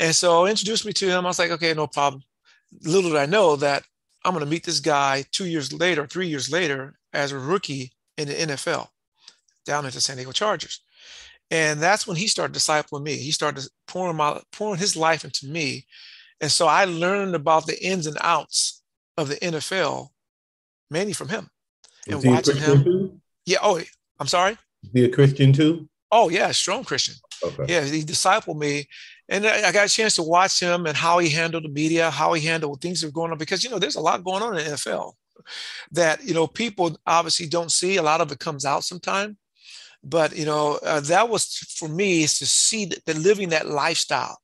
And 0.00 0.14
so 0.14 0.46
introduced 0.46 0.86
me 0.86 0.92
to 0.94 1.08
him. 1.08 1.26
I 1.26 1.28
was 1.28 1.38
like, 1.38 1.50
okay, 1.50 1.74
no 1.74 1.86
problem. 1.86 2.22
Little 2.84 3.10
did 3.10 3.18
I 3.18 3.26
know 3.26 3.56
that 3.56 3.82
I'm 4.24 4.32
going 4.32 4.44
to 4.44 4.50
meet 4.50 4.64
this 4.64 4.80
guy 4.80 5.24
two 5.32 5.46
years 5.46 5.72
later, 5.72 6.06
three 6.06 6.28
years 6.28 6.50
later, 6.50 6.94
as 7.12 7.32
a 7.32 7.38
rookie 7.38 7.92
in 8.16 8.28
the 8.28 8.34
NFL 8.34 8.88
down 9.66 9.86
at 9.86 9.92
the 9.92 10.00
San 10.00 10.16
Diego 10.16 10.32
Chargers. 10.32 10.80
And 11.50 11.80
that's 11.80 12.06
when 12.06 12.16
he 12.16 12.28
started 12.28 12.56
discipling 12.56 13.02
me. 13.02 13.16
He 13.16 13.30
started 13.30 13.64
pouring 13.86 14.16
my 14.16 14.40
pouring 14.52 14.78
his 14.78 14.96
life 14.96 15.24
into 15.24 15.46
me. 15.46 15.86
And 16.40 16.52
so 16.52 16.66
I 16.66 16.84
learned 16.84 17.34
about 17.34 17.66
the 17.66 17.82
ins 17.82 18.06
and 18.06 18.18
outs 18.20 18.82
of 19.16 19.28
the 19.28 19.36
NFL 19.36 20.10
mainly 20.90 21.12
from 21.12 21.28
him 21.28 21.50
and 22.08 22.24
watching 22.24 22.56
him. 22.56 22.84
Too? 22.84 23.20
Yeah. 23.46 23.58
Oh, 23.62 23.80
I'm 24.18 24.26
sorry. 24.26 24.56
Is 24.82 24.90
he 24.92 25.04
a 25.04 25.08
Christian 25.08 25.52
too? 25.52 25.88
Oh 26.10 26.28
yeah, 26.28 26.50
strong 26.52 26.84
Christian. 26.84 27.14
Okay. 27.42 27.64
Yeah, 27.68 27.84
he 27.84 28.02
discipled 28.02 28.58
me, 28.58 28.88
and 29.28 29.46
I 29.46 29.70
got 29.72 29.86
a 29.86 29.90
chance 29.90 30.16
to 30.16 30.22
watch 30.22 30.60
him 30.60 30.86
and 30.86 30.96
how 30.96 31.18
he 31.18 31.28
handled 31.28 31.64
the 31.64 31.68
media, 31.68 32.10
how 32.10 32.32
he 32.32 32.44
handled 32.44 32.80
things 32.80 33.00
that 33.00 33.08
were 33.08 33.12
going 33.12 33.30
on. 33.30 33.38
Because 33.38 33.62
you 33.62 33.70
know, 33.70 33.78
there's 33.78 33.96
a 33.96 34.00
lot 34.00 34.24
going 34.24 34.42
on 34.42 34.58
in 34.58 34.64
the 34.64 34.70
NFL 34.70 35.12
that 35.92 36.24
you 36.24 36.34
know 36.34 36.46
people 36.46 36.96
obviously 37.06 37.46
don't 37.46 37.72
see. 37.72 37.96
A 37.96 38.02
lot 38.02 38.20
of 38.20 38.32
it 38.32 38.38
comes 38.38 38.64
out 38.64 38.84
sometime, 38.84 39.36
but 40.02 40.36
you 40.36 40.46
know 40.46 40.78
uh, 40.82 41.00
that 41.00 41.28
was 41.28 41.46
for 41.76 41.88
me 41.88 42.22
is 42.22 42.38
to 42.38 42.46
see 42.46 42.86
that 42.86 43.18
living 43.18 43.50
that 43.50 43.68
lifestyle 43.68 44.38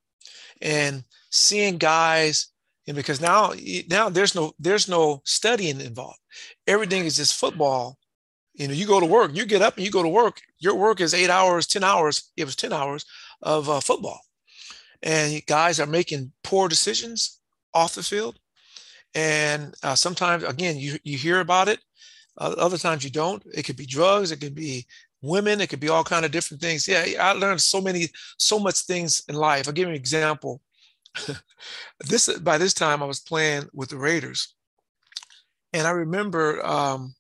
and 0.61 1.05
seeing 1.31 1.79
guys 1.79 2.49
and 2.87 2.97
because 2.97 3.21
now 3.21 3.53
now 3.89 4.09
there's 4.09 4.35
no 4.35 4.53
there's 4.59 4.89
no 4.89 5.21
studying 5.25 5.81
involved 5.81 6.19
everything 6.67 7.05
is 7.05 7.17
just 7.17 7.39
football 7.39 7.99
you 8.55 8.69
know 8.69 8.75
you 8.75 8.87
go 8.87 9.01
to 9.01 9.07
work 9.07 9.31
you 9.35 9.47
get 9.47 9.63
up 9.63 9.77
and 9.77 9.85
you 9.85 9.91
go 9.91 10.03
to 10.03 10.09
work 10.09 10.41
your 10.59 10.75
work 10.75 11.01
is 11.01 11.15
eight 11.15 11.31
hours 11.31 11.67
ten 11.67 11.85
hours 11.85 12.31
it 12.37 12.45
was 12.45 12.57
10 12.57 12.73
hours 12.73 13.05
of 13.43 13.69
uh, 13.69 13.81
football 13.81 14.21
and 15.03 15.45
guys 15.47 15.81
are 15.81 15.87
making 15.87 16.33
poor 16.43 16.69
decisions 16.69 17.41
off 17.73 17.95
the 17.95 18.03
field 18.03 18.39
and 19.15 19.75
uh, 19.83 19.95
sometimes 19.95 20.45
again 20.45 20.77
you, 20.77 20.99
you 21.05 21.17
hear 21.19 21.41
about 21.41 21.69
it 21.69 21.81
uh, 22.39 22.55
other 22.59 22.79
times 22.79 23.05
you 23.05 23.11
don't 23.11 23.43
it 23.53 23.65
could 23.65 23.77
be 23.77 23.87
drugs 23.87 24.31
it 24.31 24.41
could 24.41 24.55
be 24.55 24.87
women. 25.25 25.61
It 25.61 25.69
could 25.69 25.81
be 25.81 25.89
all 25.89 26.05
kind 26.05 26.25
of 26.25 26.31
different 26.31 26.61
things. 26.61 26.87
Yeah, 26.87 27.05
I 27.21 27.33
learned 27.33 27.61
so 27.61 27.81
many, 27.81 28.09
so 28.39 28.59
much 28.59 28.81
things 28.81 29.25
in 29.29 29.35
life. 29.35 29.67
I'll 29.67 29.75
give 29.75 29.89
you 29.89 29.95
an 29.95 30.01
example. 30.01 30.61
This 32.01 32.29
by 32.39 32.59
this 32.59 32.75
time 32.75 33.03
I 33.03 33.07
was 33.07 33.21
playing 33.21 33.65
with 33.73 33.91
the 33.91 33.97
Raiders, 33.97 34.55
and 35.73 35.87
I 35.87 35.91
remember, 35.91 36.65
um, 36.65 37.15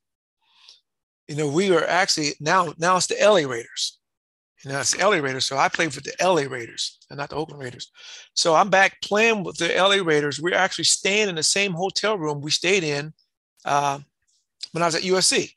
you 1.29 1.37
know, 1.37 1.49
we 1.49 1.71
were 1.71 1.87
actually 1.87 2.33
now 2.41 2.75
now 2.79 2.97
it's 2.97 3.07
the 3.07 3.17
LA 3.21 3.49
Raiders. 3.49 3.99
You 4.65 4.73
know, 4.73 4.81
it's 4.81 4.97
the 4.97 5.05
LA 5.05 5.17
Raiders. 5.17 5.45
So 5.45 5.59
I 5.59 5.69
played 5.69 5.93
for 5.93 6.01
the 6.01 6.15
LA 6.23 6.43
Raiders 6.43 6.99
and 7.11 7.19
not 7.19 7.29
the 7.29 7.37
Oakland 7.37 7.63
Raiders. 7.63 7.91
So 8.33 8.55
I'm 8.55 8.71
back 8.71 9.03
playing 9.03 9.45
with 9.45 9.59
the 9.59 9.69
LA 9.69 10.03
Raiders. 10.03 10.41
We're 10.41 10.55
actually 10.55 10.85
staying 10.85 11.29
in 11.29 11.35
the 11.35 11.43
same 11.43 11.73
hotel 11.73 12.17
room 12.17 12.41
we 12.41 12.51
stayed 12.51 12.83
in 12.83 13.13
uh, 13.67 13.99
when 14.73 14.83
I 14.83 14.87
was 14.87 14.95
at 14.95 15.03
USC, 15.03 15.53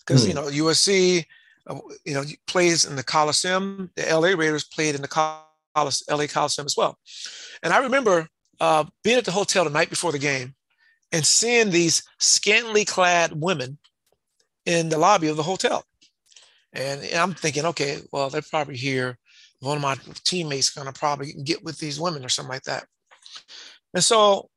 because 0.00 0.24
mm. 0.24 0.28
you 0.28 0.34
know 0.34 0.66
USC 0.66 1.24
uh, 1.66 1.78
you 2.04 2.14
know, 2.14 2.24
plays 2.46 2.84
in 2.84 2.96
the 2.96 3.04
Coliseum. 3.04 3.90
The 3.94 4.02
LA 4.02 4.28
Raiders 4.28 4.64
played 4.64 4.94
in 4.94 5.02
the 5.02 5.08
Col- 5.08 5.48
LA 5.74 6.26
Coliseum 6.26 6.66
as 6.66 6.76
well. 6.76 6.98
And 7.62 7.72
I 7.72 7.78
remember 7.78 8.28
uh, 8.60 8.84
being 9.02 9.18
at 9.18 9.24
the 9.24 9.32
hotel 9.32 9.64
the 9.64 9.70
night 9.70 9.90
before 9.90 10.12
the 10.12 10.18
game 10.18 10.54
and 11.12 11.26
seeing 11.26 11.70
these 11.70 12.02
scantily 12.18 12.84
clad 12.84 13.32
women 13.40 13.78
in 14.66 14.88
the 14.88 14.98
lobby 14.98 15.28
of 15.28 15.36
the 15.36 15.42
hotel. 15.42 15.84
And, 16.72 17.02
and 17.02 17.16
I'm 17.16 17.34
thinking, 17.34 17.66
okay, 17.66 17.98
well, 18.12 18.30
they're 18.30 18.42
probably 18.42 18.76
here. 18.76 19.18
One 19.60 19.76
of 19.76 19.82
my 19.82 19.96
teammates 20.24 20.68
is 20.68 20.74
going 20.74 20.86
to 20.86 20.98
probably 20.98 21.32
get 21.44 21.62
with 21.62 21.78
these 21.78 22.00
women 22.00 22.24
or 22.24 22.28
something 22.28 22.52
like 22.52 22.64
that. 22.64 22.86
And 23.94 24.02
so 24.02 24.48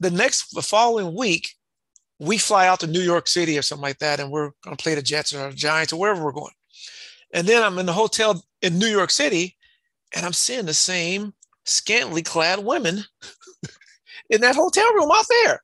the 0.00 0.10
next, 0.10 0.54
the 0.54 0.62
following 0.62 1.14
week, 1.16 1.50
we 2.18 2.38
fly 2.38 2.66
out 2.66 2.80
to 2.80 2.86
New 2.86 3.00
York 3.00 3.26
City 3.26 3.58
or 3.58 3.62
something 3.62 3.82
like 3.82 3.98
that, 3.98 4.20
and 4.20 4.30
we're 4.30 4.50
going 4.64 4.76
to 4.76 4.82
play 4.82 4.94
the 4.94 5.02
Jets 5.02 5.34
or 5.34 5.50
the 5.50 5.56
Giants 5.56 5.92
or 5.92 5.98
wherever 5.98 6.24
we're 6.24 6.32
going. 6.32 6.54
And 7.34 7.46
then 7.46 7.62
I'm 7.62 7.78
in 7.78 7.86
the 7.86 7.92
hotel 7.92 8.44
in 8.60 8.78
New 8.78 8.86
York 8.86 9.10
City, 9.10 9.56
and 10.14 10.24
I'm 10.24 10.32
seeing 10.32 10.66
the 10.66 10.74
same 10.74 11.34
scantily 11.64 12.22
clad 12.22 12.58
women 12.60 13.04
in 14.30 14.40
that 14.40 14.56
hotel 14.56 14.92
room 14.94 15.10
out 15.12 15.26
there. 15.28 15.62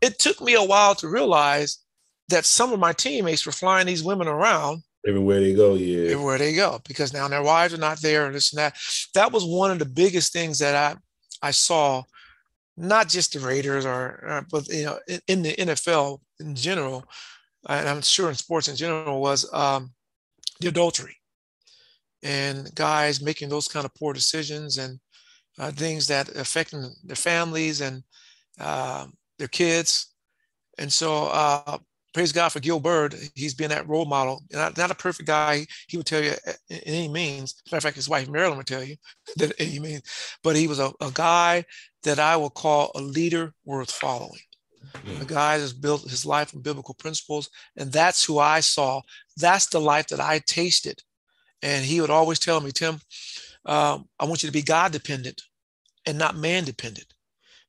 It 0.00 0.18
took 0.18 0.40
me 0.40 0.54
a 0.54 0.62
while 0.62 0.94
to 0.96 1.08
realize 1.08 1.78
that 2.28 2.44
some 2.44 2.72
of 2.72 2.80
my 2.80 2.92
teammates 2.92 3.44
were 3.44 3.52
flying 3.52 3.86
these 3.86 4.04
women 4.04 4.28
around 4.28 4.82
everywhere 5.06 5.40
they 5.40 5.54
go. 5.54 5.74
Yeah, 5.74 6.12
everywhere 6.12 6.38
they 6.38 6.54
go 6.54 6.80
because 6.86 7.12
now 7.12 7.28
their 7.28 7.42
wives 7.42 7.74
are 7.74 7.78
not 7.78 8.00
there 8.00 8.26
and 8.26 8.34
this 8.34 8.52
and 8.52 8.58
that. 8.58 8.74
That 9.14 9.32
was 9.32 9.44
one 9.44 9.70
of 9.70 9.78
the 9.78 9.84
biggest 9.84 10.32
things 10.32 10.58
that 10.60 10.74
I 10.74 10.96
I 11.46 11.50
saw 11.50 12.04
not 12.76 13.08
just 13.08 13.32
the 13.32 13.40
Raiders 13.40 13.86
or, 13.86 14.24
uh, 14.28 14.42
but 14.50 14.66
you 14.68 14.84
know, 14.84 14.98
in, 15.06 15.20
in, 15.28 15.42
the 15.42 15.54
NFL 15.54 16.18
in 16.40 16.54
general, 16.54 17.04
and 17.68 17.88
I'm 17.88 18.02
sure 18.02 18.28
in 18.28 18.34
sports 18.34 18.68
in 18.68 18.76
general, 18.76 19.20
was 19.20 19.52
um, 19.52 19.92
the 20.60 20.68
adultery 20.68 21.16
and 22.24 22.74
guys 22.74 23.20
making 23.20 23.50
those 23.50 23.68
kind 23.68 23.84
of 23.84 23.94
poor 23.94 24.12
decisions 24.12 24.78
and 24.78 24.98
uh, 25.58 25.70
things 25.70 26.06
that 26.08 26.28
affecting 26.30 26.90
their 27.04 27.14
families 27.14 27.80
and 27.80 28.02
uh, 28.58 29.06
their 29.38 29.48
kids. 29.48 30.12
And 30.78 30.92
so, 30.92 31.26
uh, 31.26 31.78
praise 32.14 32.32
God 32.32 32.48
for 32.48 32.60
Gill 32.60 32.80
Byrd. 32.80 33.14
He's 33.34 33.54
been 33.54 33.70
that 33.70 33.88
role 33.88 34.06
model. 34.06 34.42
Not, 34.50 34.76
not 34.78 34.90
a 34.90 34.94
perfect 34.94 35.26
guy. 35.26 35.66
He 35.88 35.96
would 35.96 36.06
tell 36.06 36.22
you 36.22 36.32
in 36.70 36.78
any 36.86 37.08
means. 37.08 37.62
Matter 37.66 37.78
of 37.78 37.82
fact, 37.82 37.96
his 37.96 38.08
wife 38.08 38.28
Marilyn 38.28 38.56
would 38.56 38.66
tell 38.66 38.82
you 38.82 38.96
that 39.36 39.52
any 39.58 39.78
means. 39.78 40.02
But 40.42 40.56
he 40.56 40.66
was 40.66 40.78
a, 40.78 40.92
a 41.00 41.10
guy 41.12 41.64
that 42.04 42.18
I 42.18 42.36
will 42.36 42.50
call 42.50 42.90
a 42.94 43.00
leader 43.00 43.52
worth 43.64 43.90
following. 43.90 44.40
Mm-hmm. 44.92 45.22
A 45.22 45.24
guy 45.24 45.58
that's 45.58 45.72
built 45.72 46.02
his 46.02 46.24
life 46.24 46.54
on 46.54 46.62
biblical 46.62 46.94
principles. 46.94 47.50
And 47.76 47.92
that's 47.92 48.24
who 48.24 48.38
I 48.38 48.60
saw. 48.60 49.02
That's 49.36 49.66
the 49.66 49.80
life 49.80 50.06
that 50.08 50.20
I 50.20 50.40
tasted. 50.46 51.02
And 51.62 51.84
he 51.84 52.00
would 52.00 52.10
always 52.10 52.38
tell 52.38 52.60
me, 52.60 52.72
Tim, 52.72 53.00
um, 53.66 54.08
I 54.18 54.24
want 54.24 54.42
you 54.42 54.48
to 54.48 54.52
be 54.52 54.62
God 54.62 54.92
dependent 54.92 55.42
and 56.06 56.18
not 56.18 56.36
man 56.36 56.64
dependent 56.64 57.06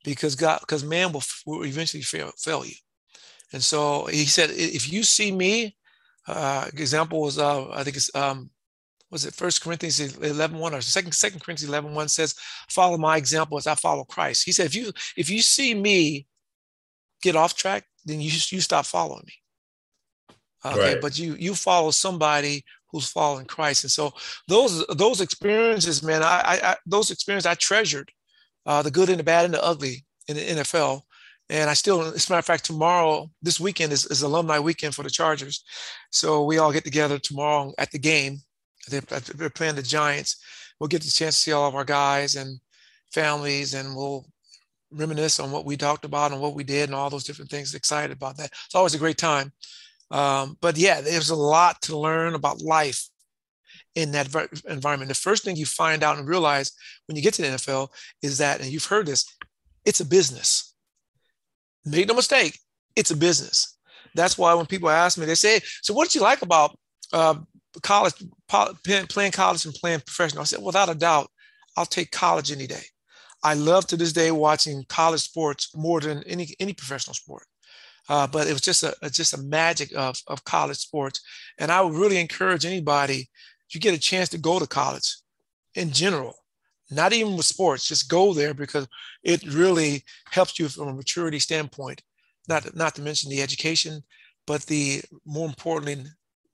because 0.04 0.34
God, 0.34 0.60
because 0.60 0.84
man 0.84 1.12
will, 1.12 1.22
will 1.46 1.64
eventually 1.64 2.02
fail, 2.02 2.30
fail 2.38 2.64
you. 2.64 2.74
And 3.52 3.62
so 3.62 4.06
he 4.06 4.26
said, 4.26 4.50
if 4.50 4.92
you 4.92 5.02
see 5.02 5.32
me, 5.32 5.76
uh, 6.28 6.66
example 6.72 7.20
was, 7.20 7.38
uh, 7.38 7.70
I 7.70 7.84
think 7.84 7.96
it's, 7.96 8.14
um, 8.14 8.50
was 9.10 9.24
it 9.24 9.34
First 9.34 9.62
Corinthians 9.62 10.16
11, 10.16 10.58
1 10.58 10.74
or 10.74 10.80
Second, 10.80 11.12
Second 11.12 11.40
Corinthians 11.40 11.68
11, 11.68 11.94
1 11.94 12.08
says, 12.08 12.34
follow 12.68 12.98
my 12.98 13.16
example 13.16 13.56
as 13.56 13.66
I 13.66 13.76
follow 13.76 14.04
Christ. 14.04 14.44
He 14.44 14.52
said, 14.52 14.66
if 14.66 14.74
you, 14.74 14.92
if 15.16 15.30
you 15.30 15.40
see 15.40 15.74
me 15.74 16.26
get 17.22 17.36
off 17.36 17.56
track, 17.56 17.84
then 18.04 18.20
you, 18.20 18.30
you 18.48 18.60
stop 18.60 18.84
following 18.84 19.22
me. 19.26 19.32
Okay. 20.64 20.94
Right. 20.94 21.00
But 21.00 21.18
you, 21.18 21.36
you 21.38 21.54
follow 21.54 21.92
somebody 21.92 22.64
who's 22.90 23.08
following 23.08 23.46
Christ. 23.46 23.84
And 23.84 23.90
so 23.90 24.12
those, 24.48 24.86
those 24.86 25.20
experiences, 25.20 26.02
man, 26.02 26.22
I, 26.22 26.60
I, 26.62 26.76
those 26.86 27.10
experiences 27.10 27.46
I 27.46 27.54
treasured, 27.54 28.10
uh, 28.64 28.82
the 28.82 28.90
good 28.90 29.08
and 29.08 29.18
the 29.18 29.24
bad 29.24 29.44
and 29.44 29.54
the 29.54 29.64
ugly 29.64 30.04
in 30.28 30.36
the 30.36 30.42
NFL. 30.42 31.02
And 31.48 31.70
I 31.70 31.74
still, 31.74 32.02
as 32.02 32.28
a 32.28 32.32
matter 32.32 32.40
of 32.40 32.44
fact, 32.44 32.64
tomorrow, 32.64 33.30
this 33.40 33.60
weekend 33.60 33.92
is, 33.92 34.06
is 34.06 34.22
alumni 34.22 34.58
weekend 34.58 34.94
for 34.94 35.04
the 35.04 35.10
Chargers. 35.10 35.62
So 36.10 36.44
we 36.44 36.58
all 36.58 36.72
get 36.72 36.84
together 36.84 37.18
tomorrow 37.18 37.72
at 37.78 37.92
the 37.92 38.00
game 38.00 38.40
they're, 38.88 39.00
they're 39.00 39.50
playing 39.50 39.74
the 39.74 39.82
Giants. 39.82 40.36
We'll 40.78 40.88
get 40.88 41.02
the 41.02 41.10
chance 41.10 41.36
to 41.36 41.40
see 41.40 41.52
all 41.52 41.68
of 41.68 41.74
our 41.74 41.84
guys 41.84 42.34
and 42.34 42.60
families, 43.12 43.74
and 43.74 43.96
we'll 43.96 44.26
reminisce 44.92 45.40
on 45.40 45.50
what 45.50 45.64
we 45.64 45.76
talked 45.76 46.04
about 46.04 46.32
and 46.32 46.40
what 46.40 46.54
we 46.54 46.64
did 46.64 46.88
and 46.88 46.94
all 46.94 47.10
those 47.10 47.24
different 47.24 47.50
things. 47.50 47.74
Excited 47.74 48.16
about 48.16 48.36
that. 48.36 48.50
It's 48.66 48.74
always 48.74 48.94
a 48.94 48.98
great 48.98 49.18
time. 49.18 49.52
Um, 50.10 50.56
but 50.60 50.76
yeah, 50.76 51.00
there's 51.00 51.30
a 51.30 51.36
lot 51.36 51.82
to 51.82 51.98
learn 51.98 52.34
about 52.34 52.60
life 52.60 53.08
in 53.94 54.12
that 54.12 54.26
environment. 54.68 55.08
The 55.08 55.14
first 55.14 55.42
thing 55.42 55.56
you 55.56 55.66
find 55.66 56.02
out 56.02 56.18
and 56.18 56.28
realize 56.28 56.72
when 57.06 57.16
you 57.16 57.22
get 57.22 57.34
to 57.34 57.42
the 57.42 57.48
NFL 57.48 57.88
is 58.22 58.38
that, 58.38 58.60
and 58.60 58.70
you've 58.70 58.84
heard 58.84 59.06
this, 59.06 59.24
it's 59.84 60.00
a 60.00 60.06
business. 60.06 60.74
Make 61.84 62.08
no 62.08 62.14
mistake, 62.14 62.58
it's 62.94 63.10
a 63.10 63.16
business. 63.16 63.76
That's 64.14 64.38
why 64.38 64.54
when 64.54 64.66
people 64.66 64.88
ask 64.88 65.18
me, 65.18 65.26
they 65.26 65.34
say, 65.34 65.60
"So 65.82 65.92
what 65.92 66.08
did 66.08 66.14
you 66.14 66.22
like 66.22 66.42
about 66.42 66.76
uh, 67.12 67.36
college, 67.82 68.14
playing 68.48 69.32
college 69.32 69.64
and 69.64 69.74
playing 69.74 70.00
professional. 70.00 70.42
I 70.42 70.44
said, 70.44 70.62
without 70.62 70.88
a 70.88 70.94
doubt, 70.94 71.28
I'll 71.76 71.86
take 71.86 72.10
college 72.10 72.50
any 72.50 72.66
day. 72.66 72.82
I 73.42 73.54
love 73.54 73.86
to 73.88 73.96
this 73.96 74.12
day 74.12 74.30
watching 74.30 74.84
college 74.88 75.20
sports 75.20 75.76
more 75.76 76.00
than 76.00 76.22
any 76.24 76.54
any 76.58 76.72
professional 76.72 77.14
sport. 77.14 77.44
Uh, 78.08 78.26
but 78.26 78.46
it 78.46 78.52
was 78.52 78.62
just 78.62 78.82
a 78.82 78.94
just 79.10 79.34
a 79.34 79.42
magic 79.42 79.92
of 79.96 80.20
of 80.26 80.44
college 80.44 80.78
sports, 80.78 81.20
and 81.58 81.70
I 81.70 81.80
would 81.80 81.94
really 81.94 82.18
encourage 82.18 82.64
anybody 82.64 83.28
if 83.68 83.74
you 83.74 83.80
get 83.80 83.94
a 83.94 83.98
chance 83.98 84.28
to 84.30 84.38
go 84.38 84.58
to 84.58 84.66
college, 84.66 85.16
in 85.74 85.90
general, 85.90 86.36
not 86.90 87.12
even 87.12 87.36
with 87.36 87.46
sports, 87.46 87.88
just 87.88 88.08
go 88.08 88.32
there 88.32 88.54
because 88.54 88.86
it 89.24 89.42
really 89.54 90.04
helps 90.30 90.58
you 90.58 90.68
from 90.68 90.88
a 90.88 90.94
maturity 90.94 91.38
standpoint. 91.38 92.02
Not 92.48 92.76
not 92.76 92.94
to 92.94 93.02
mention 93.02 93.30
the 93.30 93.42
education, 93.42 94.04
but 94.46 94.62
the 94.62 95.02
more 95.24 95.48
importantly, 95.48 96.04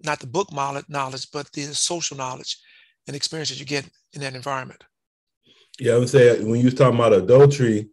not 0.02 0.20
the 0.20 0.26
book 0.26 0.50
knowledge, 0.52 1.30
but 1.32 1.52
the 1.52 1.62
social 1.74 2.16
knowledge 2.16 2.58
and 3.06 3.14
experiences 3.16 3.60
you 3.60 3.66
get 3.66 3.88
in 4.12 4.20
that 4.20 4.34
environment. 4.34 4.82
Yeah, 5.78 5.94
I 5.94 5.98
would 5.98 6.08
say 6.08 6.42
when 6.42 6.60
you 6.60 6.66
was 6.66 6.74
talking 6.74 6.98
about 6.98 7.12
adultery, 7.12 7.88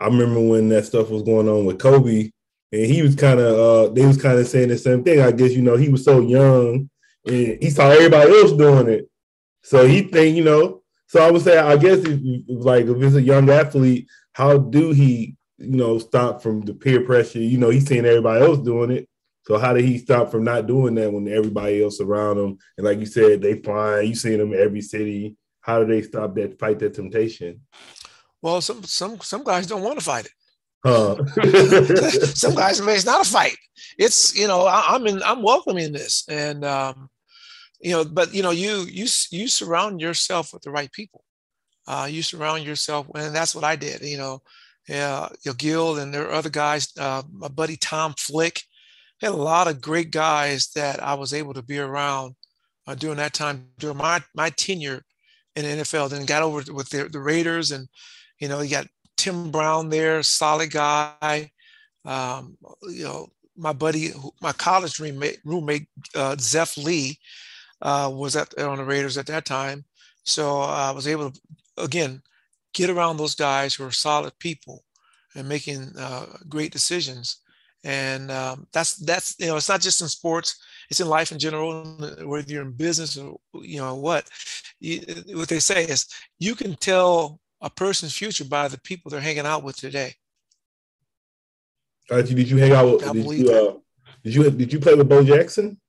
I 0.00 0.06
remember 0.06 0.40
when 0.40 0.68
that 0.70 0.86
stuff 0.86 1.10
was 1.10 1.22
going 1.22 1.48
on 1.48 1.64
with 1.64 1.78
Kobe, 1.78 2.30
and 2.74 2.86
he 2.86 3.02
was 3.02 3.14
kind 3.14 3.38
of 3.38 3.58
uh, 3.58 3.92
they 3.92 4.04
was 4.04 4.20
kind 4.20 4.38
of 4.38 4.48
saying 4.48 4.68
the 4.68 4.78
same 4.78 5.04
thing. 5.04 5.20
I 5.20 5.30
guess 5.30 5.52
you 5.52 5.62
know 5.62 5.76
he 5.76 5.88
was 5.88 6.04
so 6.04 6.20
young, 6.20 6.90
and 7.24 7.62
he 7.62 7.70
saw 7.70 7.88
everybody 7.88 8.30
else 8.30 8.52
doing 8.52 8.88
it, 8.88 9.08
so 9.62 9.86
he 9.86 10.02
think 10.02 10.36
you 10.36 10.44
know. 10.44 10.82
So 11.06 11.24
I 11.24 11.30
would 11.30 11.42
say, 11.42 11.56
I 11.56 11.76
guess 11.76 12.00
if, 12.00 12.20
like 12.48 12.86
if 12.86 13.00
it's 13.00 13.14
a 13.14 13.22
young 13.22 13.48
athlete, 13.48 14.08
how 14.32 14.58
do 14.58 14.90
he 14.90 15.36
you 15.58 15.76
know 15.76 15.98
stop 15.98 16.42
from 16.42 16.62
the 16.62 16.74
peer 16.74 17.02
pressure? 17.02 17.38
You 17.38 17.58
know, 17.58 17.70
he's 17.70 17.86
seeing 17.86 18.06
everybody 18.06 18.44
else 18.44 18.58
doing 18.58 18.90
it, 18.90 19.08
so 19.44 19.56
how 19.56 19.72
did 19.72 19.84
he 19.84 19.98
stop 19.98 20.30
from 20.30 20.42
not 20.42 20.66
doing 20.66 20.96
that 20.96 21.12
when 21.12 21.28
everybody 21.28 21.82
else 21.82 22.00
around 22.00 22.38
him? 22.38 22.58
And 22.76 22.86
like 22.86 22.98
you 22.98 23.06
said, 23.06 23.40
they 23.40 23.60
flying. 23.60 24.08
You 24.08 24.16
seen 24.16 24.38
them 24.38 24.52
in 24.52 24.58
every 24.58 24.80
city. 24.80 25.36
How 25.60 25.78
do 25.78 25.86
they 25.86 26.02
stop 26.02 26.34
that 26.34 26.58
fight 26.58 26.80
that 26.80 26.94
temptation? 26.94 27.60
Well, 28.42 28.60
some 28.60 28.82
some 28.82 29.20
some 29.20 29.44
guys 29.44 29.68
don't 29.68 29.82
want 29.82 29.98
to 30.00 30.04
fight 30.04 30.26
it. 30.26 30.32
Some 30.84 32.54
guys, 32.54 32.80
it's 32.80 33.06
not 33.06 33.26
a 33.26 33.30
fight. 33.30 33.56
It's 33.98 34.36
you 34.38 34.46
know, 34.46 34.66
I, 34.66 34.94
am 34.94 35.06
in, 35.06 35.22
I'm 35.22 35.42
welcoming 35.42 35.92
this, 35.92 36.24
and 36.28 36.64
um, 36.64 37.08
you 37.80 37.92
know, 37.92 38.04
but 38.04 38.34
you 38.34 38.42
know, 38.42 38.50
you 38.50 38.86
you 38.90 39.06
you 39.30 39.48
surround 39.48 40.00
yourself 40.00 40.52
with 40.52 40.62
the 40.62 40.70
right 40.70 40.92
people. 40.92 41.24
Uh, 41.86 42.08
you 42.10 42.22
surround 42.22 42.64
yourself, 42.64 43.06
and 43.14 43.34
that's 43.34 43.54
what 43.54 43.64
I 43.64 43.76
did. 43.76 44.02
You 44.02 44.18
know, 44.18 44.42
yeah, 44.88 45.28
you 45.44 45.50
know, 45.50 45.54
Gill 45.54 45.98
and 45.98 46.12
there 46.12 46.28
are 46.28 46.32
other 46.32 46.50
guys. 46.50 46.92
Uh, 46.98 47.22
my 47.32 47.48
buddy 47.48 47.76
Tom 47.76 48.14
Flick 48.18 48.62
had 49.20 49.32
a 49.32 49.36
lot 49.36 49.68
of 49.68 49.80
great 49.80 50.10
guys 50.10 50.68
that 50.74 51.02
I 51.02 51.14
was 51.14 51.32
able 51.32 51.54
to 51.54 51.62
be 51.62 51.78
around 51.78 52.34
uh, 52.86 52.94
during 52.94 53.16
that 53.16 53.32
time, 53.32 53.68
during 53.78 53.96
my, 53.96 54.22
my 54.34 54.50
tenure 54.50 55.02
in 55.56 55.64
the 55.64 55.82
NFL. 55.82 56.10
Then 56.10 56.26
got 56.26 56.42
over 56.42 56.72
with 56.72 56.90
the, 56.90 57.08
the 57.08 57.20
Raiders, 57.20 57.70
and 57.70 57.88
you 58.38 58.48
know, 58.48 58.60
you 58.60 58.70
got 58.70 58.86
Tim 59.16 59.50
Brown 59.50 59.88
there, 59.90 60.22
solid 60.22 60.70
guy. 60.70 61.50
Um, 62.04 62.56
you 62.82 63.04
know, 63.04 63.28
my 63.56 63.72
buddy, 63.72 64.10
my 64.42 64.52
college 64.52 64.98
roommate, 64.98 65.38
roommate 65.44 65.88
uh, 66.14 66.36
Zeph 66.38 66.76
Lee. 66.76 67.18
uh, 67.82 68.10
was 68.12 68.36
at 68.36 68.56
on 68.58 68.78
the 68.78 68.84
Raiders 68.84 69.18
at 69.18 69.26
that 69.26 69.44
time. 69.44 69.84
So 70.24 70.60
I 70.60 70.90
was 70.90 71.06
able 71.06 71.30
to 71.30 71.40
again 71.78 72.22
get 72.72 72.90
around 72.90 73.16
those 73.16 73.34
guys 73.34 73.74
who 73.74 73.84
are 73.84 73.90
solid 73.90 74.38
people 74.38 74.84
and 75.34 75.48
making 75.48 75.92
uh, 75.98 76.26
great 76.48 76.72
decisions. 76.72 77.38
And 77.84 78.30
um, 78.30 78.66
that's 78.72 78.96
that's 78.96 79.36
you 79.38 79.46
know 79.46 79.56
it's 79.56 79.68
not 79.68 79.82
just 79.82 80.00
in 80.00 80.08
sports; 80.08 80.58
it's 80.90 81.00
in 81.00 81.08
life 81.08 81.32
in 81.32 81.38
general. 81.38 81.84
Whether 82.22 82.52
you're 82.52 82.62
in 82.62 82.72
business 82.72 83.18
or 83.18 83.38
you 83.62 83.78
know 83.78 83.94
what, 83.94 84.28
you, 84.80 85.02
what 85.34 85.48
they 85.48 85.60
say 85.60 85.84
is 85.84 86.06
you 86.38 86.54
can 86.54 86.76
tell 86.76 87.40
a 87.64 87.70
person's 87.70 88.14
future 88.14 88.44
by 88.44 88.68
the 88.68 88.78
people 88.78 89.10
they're 89.10 89.20
hanging 89.20 89.46
out 89.46 89.64
with 89.64 89.76
today. 89.76 90.14
Did 92.10 92.50
you 92.50 92.58
hang 92.58 92.72
out 92.72 93.02
with? 93.02 93.12
Did 93.12 93.38
you, 93.38 93.50
uh, 93.50 93.74
did 94.22 94.34
you 94.34 94.50
did 94.50 94.72
you 94.72 94.78
play 94.78 94.94
with 94.94 95.08
Bo 95.08 95.24
Jackson? 95.24 95.80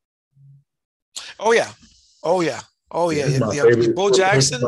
Oh 1.37 1.51
yeah, 1.51 1.71
oh 2.23 2.39
yeah, 2.39 2.61
oh 2.89 3.09
yeah. 3.09 3.27
yeah, 3.27 3.51
yeah. 3.51 3.87
Bo 3.93 4.09
Jackson. 4.09 4.61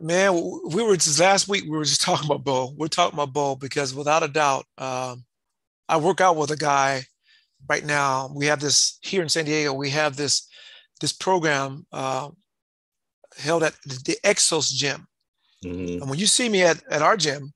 Man, 0.00 0.34
we 0.68 0.82
were 0.82 0.96
just 0.96 1.18
last 1.20 1.48
week. 1.48 1.64
We 1.64 1.70
were 1.70 1.84
just 1.84 2.00
talking 2.08 2.26
about 2.26 2.44
Bo. 2.44 2.72
We're 2.76 2.86
talking 2.86 3.18
about 3.18 3.32
Bo 3.32 3.56
because 3.56 3.92
without 3.92 4.22
a 4.22 4.28
doubt, 4.28 4.66
um, 4.78 5.24
I 5.88 5.96
work 5.96 6.20
out 6.20 6.36
with 6.36 6.52
a 6.52 6.56
guy 6.56 7.06
right 7.68 7.84
now. 7.84 8.30
We 8.32 8.46
have 8.46 8.60
this 8.60 8.98
here 9.02 9.22
in 9.22 9.28
San 9.28 9.44
Diego. 9.44 9.72
We 9.72 9.90
have 9.90 10.16
this 10.16 10.48
this 11.00 11.12
program 11.12 11.86
uh, 11.92 12.28
held 13.36 13.64
at 13.64 13.74
the 13.84 14.16
Exos 14.24 14.72
Gym. 14.72 15.08
Mm-hmm. 15.64 16.02
And 16.02 16.10
when 16.10 16.18
you 16.18 16.26
see 16.26 16.48
me 16.48 16.62
at, 16.62 16.82
at 16.90 17.02
our 17.02 17.16
gym, 17.16 17.52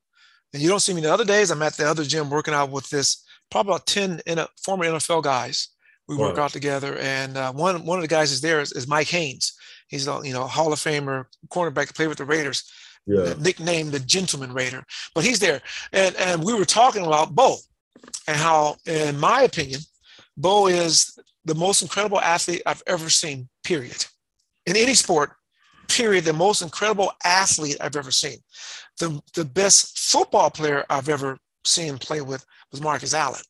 and 0.52 0.62
you 0.62 0.68
don't 0.68 0.80
see 0.80 0.94
me 0.94 1.02
the 1.02 1.12
other 1.12 1.24
days, 1.24 1.50
I'm 1.50 1.62
at 1.62 1.76
the 1.76 1.88
other 1.88 2.04
gym 2.04 2.30
working 2.30 2.54
out 2.54 2.70
with 2.70 2.88
this 2.88 3.24
probably 3.50 3.72
about 3.72 3.86
10 3.86 4.22
in 4.26 4.38
a, 4.38 4.48
former 4.62 4.84
NFL 4.86 5.22
guys. 5.22 5.68
We 6.06 6.16
wow. 6.16 6.28
work 6.28 6.38
out 6.38 6.52
together. 6.52 6.96
And 6.98 7.36
uh, 7.36 7.52
one, 7.52 7.84
one 7.84 7.98
of 7.98 8.02
the 8.02 8.08
guys 8.08 8.32
is 8.32 8.40
there 8.40 8.60
is, 8.60 8.72
is 8.72 8.88
Mike 8.88 9.08
Haynes. 9.08 9.52
He's 9.88 10.06
a 10.06 10.20
you 10.22 10.32
know 10.32 10.46
Hall 10.46 10.72
of 10.72 10.78
Famer 10.78 11.24
cornerback 11.48 11.88
to 11.88 11.94
play 11.94 12.06
with 12.06 12.18
the 12.18 12.24
Raiders. 12.24 12.70
Yeah. 13.06 13.34
Nicknamed 13.38 13.92
the 13.92 14.00
Gentleman 14.00 14.52
Raider, 14.52 14.84
but 15.14 15.24
he's 15.24 15.38
there. 15.38 15.62
And 15.92 16.14
and 16.16 16.44
we 16.44 16.52
were 16.52 16.66
talking 16.66 17.06
about 17.06 17.34
Bo 17.34 17.56
and 18.26 18.36
how, 18.36 18.76
in 18.84 19.18
my 19.18 19.42
opinion, 19.42 19.80
Bo 20.36 20.66
is 20.66 21.18
the 21.46 21.54
most 21.54 21.80
incredible 21.80 22.20
athlete 22.20 22.62
I've 22.66 22.82
ever 22.86 23.08
seen. 23.08 23.48
Period. 23.64 24.04
In 24.66 24.76
any 24.76 24.92
sport, 24.92 25.32
period. 25.88 26.24
The 26.24 26.32
most 26.32 26.62
incredible 26.62 27.12
athlete 27.24 27.76
I've 27.80 27.96
ever 27.96 28.10
seen. 28.10 28.38
The 28.98 29.20
the 29.34 29.44
best 29.44 29.98
football 29.98 30.50
player 30.50 30.84
I've 30.90 31.08
ever 31.08 31.38
seen 31.64 31.98
play 31.98 32.20
with 32.20 32.44
was 32.70 32.80
Marcus 32.80 33.14
Allen. 33.14 33.42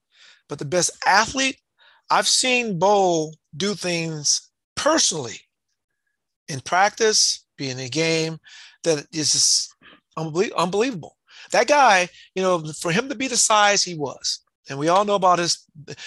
But 0.48 0.58
the 0.58 0.64
best 0.64 0.90
athlete, 1.06 1.58
I've 2.10 2.28
seen 2.28 2.78
Bo 2.78 3.32
do 3.56 3.74
things 3.74 4.50
personally 4.76 5.40
in 6.48 6.60
practice, 6.60 7.44
be 7.56 7.70
in 7.70 7.78
a 7.78 7.88
game, 7.88 8.38
that 8.84 9.06
is 9.12 9.32
just 9.32 9.74
unbelievable. 10.16 11.16
That 11.52 11.68
guy, 11.68 12.08
you 12.34 12.42
know, 12.42 12.64
for 12.80 12.92
him 12.92 13.08
to 13.08 13.14
be 13.14 13.28
the 13.28 13.36
size 13.36 13.82
he 13.82 13.94
was, 13.94 14.40
and 14.68 14.78
we 14.78 14.88
all 14.88 15.04
know 15.04 15.14
about 15.14 15.38
his. 15.38 15.64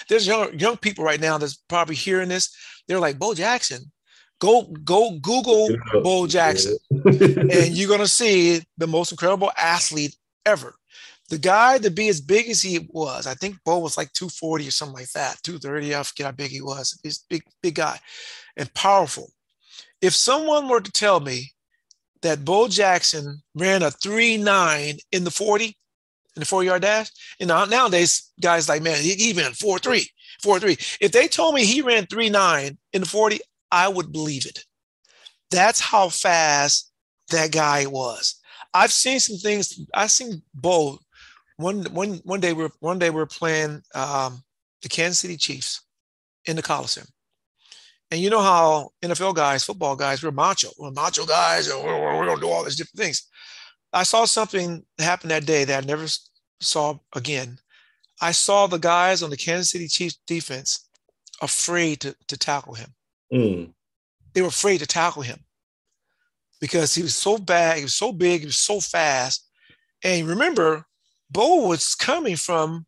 There's 0.08 0.26
young 0.26 0.58
young 0.58 0.76
people 0.76 1.04
right 1.04 1.20
now 1.20 1.38
that's 1.38 1.56
probably 1.68 1.94
hearing 1.94 2.28
this. 2.28 2.54
They're 2.86 3.00
like, 3.00 3.18
Bo 3.18 3.34
Jackson, 3.34 3.91
go 4.42 4.64
go 4.84 5.12
Google 5.20 5.68
Bo 6.02 6.26
Jackson, 6.26 6.76
and 6.90 7.76
you're 7.76 7.88
gonna 7.88 8.08
see 8.08 8.60
the 8.76 8.88
most 8.88 9.12
incredible 9.12 9.52
athlete 9.56 10.16
ever. 10.44 10.74
The 11.28 11.38
guy 11.38 11.78
to 11.78 11.90
be 11.90 12.08
as 12.08 12.20
big 12.20 12.50
as 12.50 12.60
he 12.60 12.86
was, 12.90 13.26
I 13.26 13.34
think 13.34 13.56
Bo 13.64 13.78
was 13.78 13.96
like 13.96 14.12
240 14.12 14.66
or 14.66 14.70
something 14.72 14.96
like 14.96 15.12
that, 15.12 15.38
230. 15.44 15.94
I 15.94 16.02
forget 16.02 16.26
how 16.26 16.32
big 16.32 16.50
he 16.50 16.60
was. 16.60 16.98
He's 17.02 17.24
big, 17.30 17.42
big 17.62 17.76
guy 17.76 17.98
and 18.56 18.74
powerful. 18.74 19.30
If 20.02 20.12
someone 20.12 20.68
were 20.68 20.80
to 20.80 20.90
tell 20.90 21.20
me 21.20 21.52
that 22.22 22.44
Bo 22.44 22.68
Jackson 22.68 23.40
ran 23.54 23.82
a 23.82 23.90
3-9 23.90 24.98
in 25.12 25.24
the 25.24 25.30
40, 25.30 25.64
in 25.64 26.40
the 26.40 26.44
four 26.44 26.64
yard 26.64 26.82
dash, 26.82 27.10
and 27.40 27.48
nowadays, 27.48 28.30
guys 28.40 28.68
like, 28.68 28.82
man, 28.82 29.02
he, 29.02 29.32
ran 29.32 29.52
4-3, 29.52 30.06
4-3. 30.44 30.98
If 31.00 31.12
they 31.12 31.28
told 31.28 31.54
me 31.54 31.64
he 31.64 31.80
ran 31.80 32.06
3-9 32.06 32.76
in 32.92 33.00
the 33.00 33.06
40, 33.06 33.40
I 33.72 33.88
would 33.88 34.12
believe 34.12 34.46
it. 34.46 34.64
That's 35.50 35.80
how 35.80 36.10
fast 36.10 36.92
that 37.30 37.50
guy 37.50 37.86
was. 37.86 38.36
I've 38.74 38.92
seen 38.92 39.18
some 39.18 39.38
things. 39.38 39.80
I've 39.92 40.10
seen 40.10 40.42
Bo 40.54 40.98
one 41.56 41.84
one 41.92 42.20
one 42.24 42.40
day 42.40 42.52
we're 42.52 42.70
one 42.80 42.98
day 42.98 43.10
we're 43.10 43.26
playing 43.26 43.82
um, 43.94 44.42
the 44.82 44.88
Kansas 44.88 45.18
City 45.18 45.36
Chiefs 45.36 45.82
in 46.46 46.56
the 46.56 46.62
Coliseum. 46.62 47.06
And 48.10 48.20
you 48.20 48.28
know 48.28 48.42
how 48.42 48.90
NFL 49.02 49.34
guys, 49.34 49.64
football 49.64 49.96
guys, 49.96 50.22
we're 50.22 50.32
macho. 50.32 50.68
We're 50.78 50.90
macho 50.90 51.24
guys, 51.24 51.68
and 51.68 51.82
we're, 51.82 51.98
we're 51.98 52.26
going 52.26 52.36
to 52.36 52.42
do 52.42 52.50
all 52.50 52.62
these 52.62 52.76
different 52.76 52.98
things. 52.98 53.26
I 53.92 54.02
saw 54.02 54.26
something 54.26 54.84
happen 54.98 55.30
that 55.30 55.46
day 55.46 55.64
that 55.64 55.84
I 55.84 55.86
never 55.86 56.06
saw 56.60 56.98
again. 57.14 57.58
I 58.20 58.32
saw 58.32 58.66
the 58.66 58.78
guys 58.78 59.22
on 59.22 59.30
the 59.30 59.36
Kansas 59.36 59.70
City 59.70 59.88
Chiefs 59.88 60.18
defense 60.26 60.88
afraid 61.40 62.00
to, 62.00 62.14
to 62.28 62.36
tackle 62.36 62.74
him. 62.74 62.94
Mm. 63.32 63.72
They 64.34 64.42
were 64.42 64.48
afraid 64.48 64.78
to 64.78 64.86
tackle 64.86 65.22
him 65.22 65.40
because 66.60 66.94
he 66.94 67.02
was 67.02 67.16
so 67.16 67.38
bad, 67.38 67.78
he 67.78 67.84
was 67.84 67.94
so 67.94 68.12
big, 68.12 68.40
he 68.40 68.46
was 68.46 68.58
so 68.58 68.80
fast. 68.80 69.48
And 70.04 70.28
remember, 70.28 70.84
Bo 71.30 71.66
was 71.66 71.94
coming 71.94 72.36
from 72.36 72.86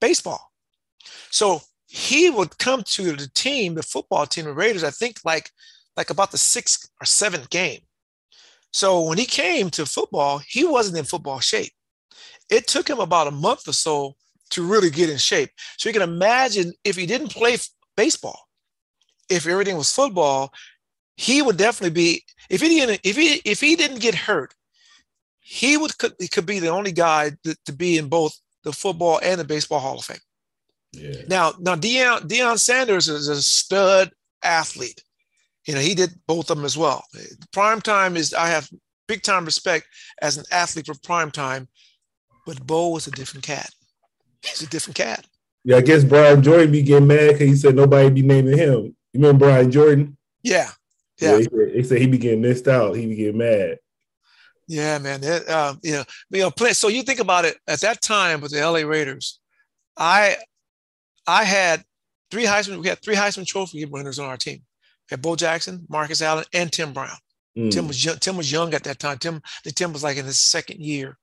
baseball. 0.00 0.52
So 1.30 1.62
he 1.86 2.30
would 2.30 2.58
come 2.58 2.82
to 2.82 3.16
the 3.16 3.28
team, 3.34 3.74
the 3.74 3.82
football 3.82 4.26
team, 4.26 4.44
the 4.44 4.52
Raiders, 4.52 4.84
I 4.84 4.90
think 4.90 5.18
like, 5.24 5.50
like 5.96 6.10
about 6.10 6.30
the 6.30 6.38
sixth 6.38 6.90
or 7.00 7.04
seventh 7.04 7.50
game. 7.50 7.80
So 8.72 9.02
when 9.02 9.18
he 9.18 9.26
came 9.26 9.70
to 9.70 9.86
football, 9.86 10.38
he 10.46 10.64
wasn't 10.64 10.98
in 10.98 11.04
football 11.04 11.40
shape. 11.40 11.72
It 12.50 12.66
took 12.66 12.88
him 12.88 12.98
about 12.98 13.28
a 13.28 13.30
month 13.30 13.68
or 13.68 13.72
so 13.72 14.16
to 14.50 14.62
really 14.66 14.90
get 14.90 15.10
in 15.10 15.18
shape. 15.18 15.50
So 15.78 15.88
you 15.88 15.92
can 15.92 16.02
imagine 16.02 16.72
if 16.84 16.96
he 16.96 17.06
didn't 17.06 17.30
play 17.30 17.56
baseball, 17.96 18.43
if 19.28 19.46
everything 19.46 19.76
was 19.76 19.94
football, 19.94 20.52
he 21.16 21.42
would 21.42 21.56
definitely 21.56 21.94
be 21.94 22.24
if 22.50 22.60
he 22.60 22.68
didn't 22.68 23.00
if 23.04 23.16
he 23.16 23.40
if 23.44 23.60
he 23.60 23.76
didn't 23.76 24.00
get 24.00 24.14
hurt, 24.14 24.54
he 25.40 25.76
would 25.76 25.96
could, 25.98 26.14
he 26.18 26.28
could 26.28 26.46
be 26.46 26.58
the 26.58 26.68
only 26.68 26.92
guy 26.92 27.30
to, 27.44 27.56
to 27.66 27.72
be 27.72 27.98
in 27.98 28.08
both 28.08 28.38
the 28.64 28.72
football 28.72 29.20
and 29.22 29.38
the 29.38 29.44
baseball 29.44 29.78
Hall 29.78 29.98
of 29.98 30.04
Fame. 30.04 30.18
Yeah. 30.92 31.22
Now, 31.28 31.52
now 31.58 31.74
Deion, 31.74 32.22
Deion 32.22 32.58
Sanders 32.58 33.08
is 33.08 33.28
a 33.28 33.40
stud 33.42 34.10
athlete. 34.42 35.02
You 35.66 35.74
know, 35.74 35.80
he 35.80 35.94
did 35.94 36.10
both 36.26 36.50
of 36.50 36.56
them 36.56 36.64
as 36.64 36.76
well. 36.76 37.04
Prime 37.52 37.80
time 37.80 38.16
is 38.16 38.34
I 38.34 38.48
have 38.48 38.68
big 39.08 39.22
time 39.22 39.44
respect 39.44 39.86
as 40.20 40.36
an 40.36 40.44
athlete 40.50 40.86
for 40.86 40.94
prime 41.02 41.30
time, 41.30 41.68
but 42.46 42.66
Bo 42.66 42.88
was 42.90 43.06
a 43.06 43.10
different 43.10 43.44
cat. 43.44 43.70
He's 44.42 44.62
a 44.62 44.66
different 44.66 44.96
cat. 44.96 45.26
Yeah, 45.64 45.76
I 45.76 45.80
guess 45.80 46.04
Brian 46.04 46.42
Jordan 46.42 46.70
be 46.70 46.82
getting 46.82 47.08
mad 47.08 47.32
because 47.32 47.48
he 47.48 47.56
said 47.56 47.74
nobody 47.74 48.10
be 48.10 48.22
naming 48.22 48.58
him. 48.58 48.94
You 49.14 49.20
remember 49.20 49.46
Brian 49.46 49.70
Jordan? 49.70 50.16
Yeah. 50.42 50.70
Yeah. 51.20 51.32
yeah 51.32 51.38
he, 51.38 51.44
said, 51.44 51.74
he, 51.74 51.82
said, 51.84 51.98
he 51.98 52.06
be 52.08 52.18
getting 52.18 52.42
missed 52.42 52.66
out. 52.66 52.96
He'd 52.96 53.06
be 53.06 53.14
getting 53.14 53.38
mad. 53.38 53.78
Yeah, 54.66 54.98
man. 54.98 55.20
That, 55.20 55.48
um, 55.48 55.78
you 55.84 55.92
know, 55.92 56.04
you 56.30 56.40
know, 56.40 56.50
play, 56.50 56.72
so 56.72 56.88
you 56.88 57.04
think 57.04 57.20
about 57.20 57.44
it 57.44 57.56
at 57.68 57.80
that 57.82 58.02
time 58.02 58.40
with 58.40 58.50
the 58.50 58.60
LA 58.60 58.80
Raiders, 58.80 59.38
I 59.96 60.36
I 61.26 61.44
had 61.44 61.84
three 62.30 62.44
Heisman, 62.44 62.82
we 62.82 62.88
had 62.88 63.00
three 63.00 63.14
Heisman 63.14 63.46
Trophy 63.46 63.84
winners 63.84 64.18
on 64.18 64.28
our 64.28 64.36
team. 64.36 64.62
We 65.08 65.14
had 65.14 65.22
Bo 65.22 65.36
Jackson, 65.36 65.86
Marcus 65.88 66.20
Allen, 66.20 66.44
and 66.52 66.72
Tim 66.72 66.92
Brown. 66.92 67.16
Mm. 67.56 67.70
Tim 67.70 67.86
was 67.86 68.04
young, 68.04 68.16
Tim 68.16 68.36
was 68.36 68.50
young 68.50 68.74
at 68.74 68.82
that 68.82 68.98
time. 68.98 69.18
Tim, 69.18 69.40
the 69.64 69.70
Tim 69.70 69.92
was 69.92 70.02
like 70.02 70.16
in 70.16 70.24
his 70.24 70.40
second 70.40 70.80
year. 70.80 71.16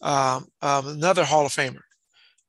Um, 0.00 0.46
um, 0.60 0.86
another 0.86 1.24
Hall 1.24 1.46
of 1.46 1.52
Famer. 1.52 1.80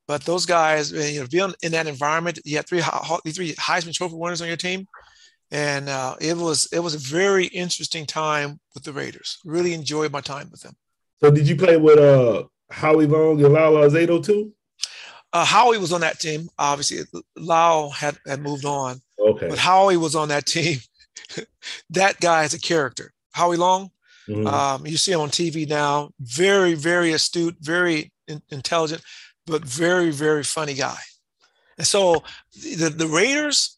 But 0.07 0.25
those 0.25 0.45
guys, 0.45 0.91
you 0.91 1.21
know, 1.21 1.27
being 1.31 1.53
in 1.63 1.71
that 1.71 1.87
environment, 1.87 2.39
you 2.43 2.57
had 2.57 2.67
three 2.67 2.81
three 2.81 3.53
Heisman 3.53 3.93
Trophy 3.93 4.15
winners 4.15 4.41
on 4.41 4.47
your 4.47 4.57
team 4.57 4.87
and 5.53 5.87
uh, 5.87 6.15
it 6.19 6.35
was 6.35 6.67
it 6.73 6.79
was 6.79 6.95
a 6.95 6.97
very 6.97 7.45
interesting 7.45 8.05
time 8.05 8.59
with 8.73 8.83
the 8.83 8.91
Raiders. 8.91 9.37
Really 9.45 9.73
enjoyed 9.73 10.11
my 10.11 10.19
time 10.19 10.49
with 10.49 10.61
them. 10.61 10.75
So, 11.19 11.29
did 11.29 11.47
you 11.47 11.55
play 11.55 11.77
with 11.77 11.99
uh, 11.99 12.45
Howie 12.71 13.05
Long 13.05 13.43
and 13.45 13.53
Lyle 13.53 13.73
Alzado 13.73 14.21
too? 14.21 14.51
Uh, 15.31 15.45
Howie 15.45 15.77
was 15.77 15.93
on 15.93 16.01
that 16.01 16.19
team. 16.19 16.49
Obviously, 16.57 17.03
Lyle 17.37 17.91
had, 17.91 18.17
had 18.27 18.41
moved 18.41 18.65
on. 18.65 18.99
Okay. 19.19 19.47
But 19.47 19.59
Howie 19.59 19.97
was 19.97 20.15
on 20.15 20.27
that 20.29 20.45
team. 20.45 20.79
that 21.91 22.19
guy 22.19 22.43
is 22.43 22.53
a 22.53 22.59
character. 22.59 23.11
Howie 23.31 23.57
Long. 23.57 23.89
Mm-hmm. 24.27 24.47
Um, 24.47 24.87
you 24.87 24.97
see 24.97 25.11
him 25.11 25.21
on 25.21 25.29
TV 25.29 25.67
now. 25.67 26.11
Very, 26.19 26.75
very 26.75 27.13
astute, 27.13 27.57
very 27.59 28.11
in- 28.27 28.41
intelligent, 28.49 29.01
but 29.45 29.65
very, 29.65 30.11
very 30.11 30.43
funny 30.43 30.73
guy. 30.73 30.99
And 31.77 31.87
so 31.87 32.23
the, 32.53 32.89
the 32.89 33.07
Raiders, 33.07 33.77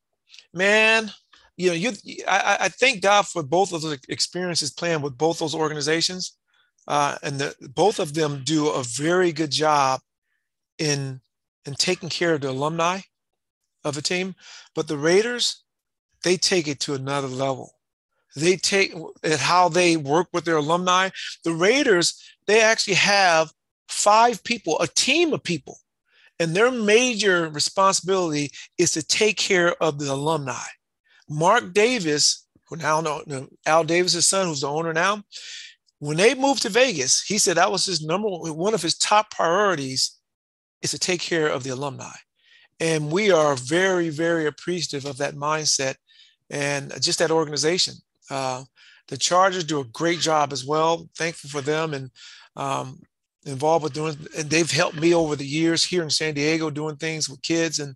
man, 0.53 1.11
you 1.57 1.69
know, 1.69 1.73
you 1.75 1.93
I, 2.27 2.57
I 2.61 2.69
thank 2.69 3.01
God 3.01 3.25
for 3.27 3.41
both 3.41 3.71
of 3.71 3.81
those 3.81 3.97
experiences 4.09 4.71
playing 4.71 5.01
with 5.01 5.17
both 5.17 5.39
those 5.39 5.55
organizations, 5.55 6.37
uh, 6.87 7.17
and 7.23 7.39
the, 7.39 7.55
both 7.73 7.99
of 7.99 8.13
them 8.13 8.41
do 8.43 8.67
a 8.67 8.83
very 8.83 9.31
good 9.31 9.51
job 9.51 10.01
in 10.77 11.21
in 11.65 11.75
taking 11.75 12.09
care 12.09 12.33
of 12.33 12.41
the 12.41 12.49
alumni 12.49 12.99
of 13.83 13.97
a 13.97 14.01
team. 14.01 14.35
But 14.75 14.87
the 14.87 14.97
Raiders, 14.97 15.63
they 16.23 16.35
take 16.35 16.67
it 16.67 16.79
to 16.81 16.93
another 16.93 17.27
level. 17.27 17.71
They 18.35 18.57
take 18.57 18.93
at 19.23 19.39
how 19.39 19.69
they 19.69 19.95
work 19.95 20.27
with 20.33 20.43
their 20.43 20.57
alumni. 20.57 21.09
The 21.45 21.53
Raiders, 21.53 22.21
they 22.47 22.61
actually 22.61 22.95
have 22.95 23.51
five 23.87 24.43
people, 24.43 24.79
a 24.81 24.87
team 24.87 25.33
of 25.33 25.43
people, 25.43 25.77
and 26.39 26.55
their 26.55 26.71
major 26.71 27.49
responsibility 27.49 28.49
is 28.77 28.91
to 28.91 29.03
take 29.05 29.37
care 29.37 29.73
of 29.81 29.99
the 29.99 30.11
alumni. 30.11 30.65
Mark 31.29 31.73
Davis, 31.73 32.45
who 32.67 32.75
now 32.75 33.01
know 33.01 33.47
Al 33.65 33.83
Davis's 33.83 34.27
son, 34.27 34.47
who's 34.47 34.61
the 34.61 34.67
owner 34.67 34.93
now, 34.93 35.23
when 35.99 36.17
they 36.17 36.35
moved 36.35 36.61
to 36.63 36.69
Vegas, 36.69 37.23
he 37.23 37.37
said 37.37 37.57
that 37.57 37.71
was 37.71 37.85
his 37.85 38.05
number 38.05 38.27
one 38.27 38.73
of 38.73 38.81
his 38.81 38.97
top 38.97 39.31
priorities 39.31 40.19
is 40.81 40.91
to 40.91 40.99
take 40.99 41.21
care 41.21 41.47
of 41.47 41.63
the 41.63 41.71
alumni. 41.71 42.11
And 42.79 43.11
we 43.11 43.31
are 43.31 43.55
very, 43.55 44.09
very 44.09 44.45
appreciative 44.45 45.09
of 45.09 45.17
that 45.17 45.35
mindset 45.35 45.95
and 46.49 46.91
just 47.01 47.19
that 47.19 47.31
organization. 47.31 47.95
Uh, 48.29 48.65
the 49.07 49.17
Chargers 49.17 49.63
do 49.63 49.79
a 49.79 49.85
great 49.85 50.19
job 50.19 50.51
as 50.51 50.65
well. 50.65 51.09
Thankful 51.17 51.49
for 51.49 51.61
them 51.61 51.93
and 51.93 52.11
um, 52.55 52.99
involved 53.45 53.83
with 53.83 53.93
doing, 53.93 54.17
and 54.37 54.49
they've 54.49 54.69
helped 54.69 54.99
me 54.99 55.13
over 55.13 55.35
the 55.35 55.45
years 55.45 55.83
here 55.83 56.03
in 56.03 56.09
San 56.09 56.33
Diego 56.33 56.69
doing 56.69 56.95
things 56.95 57.29
with 57.29 57.41
kids 57.41 57.79
and 57.79 57.95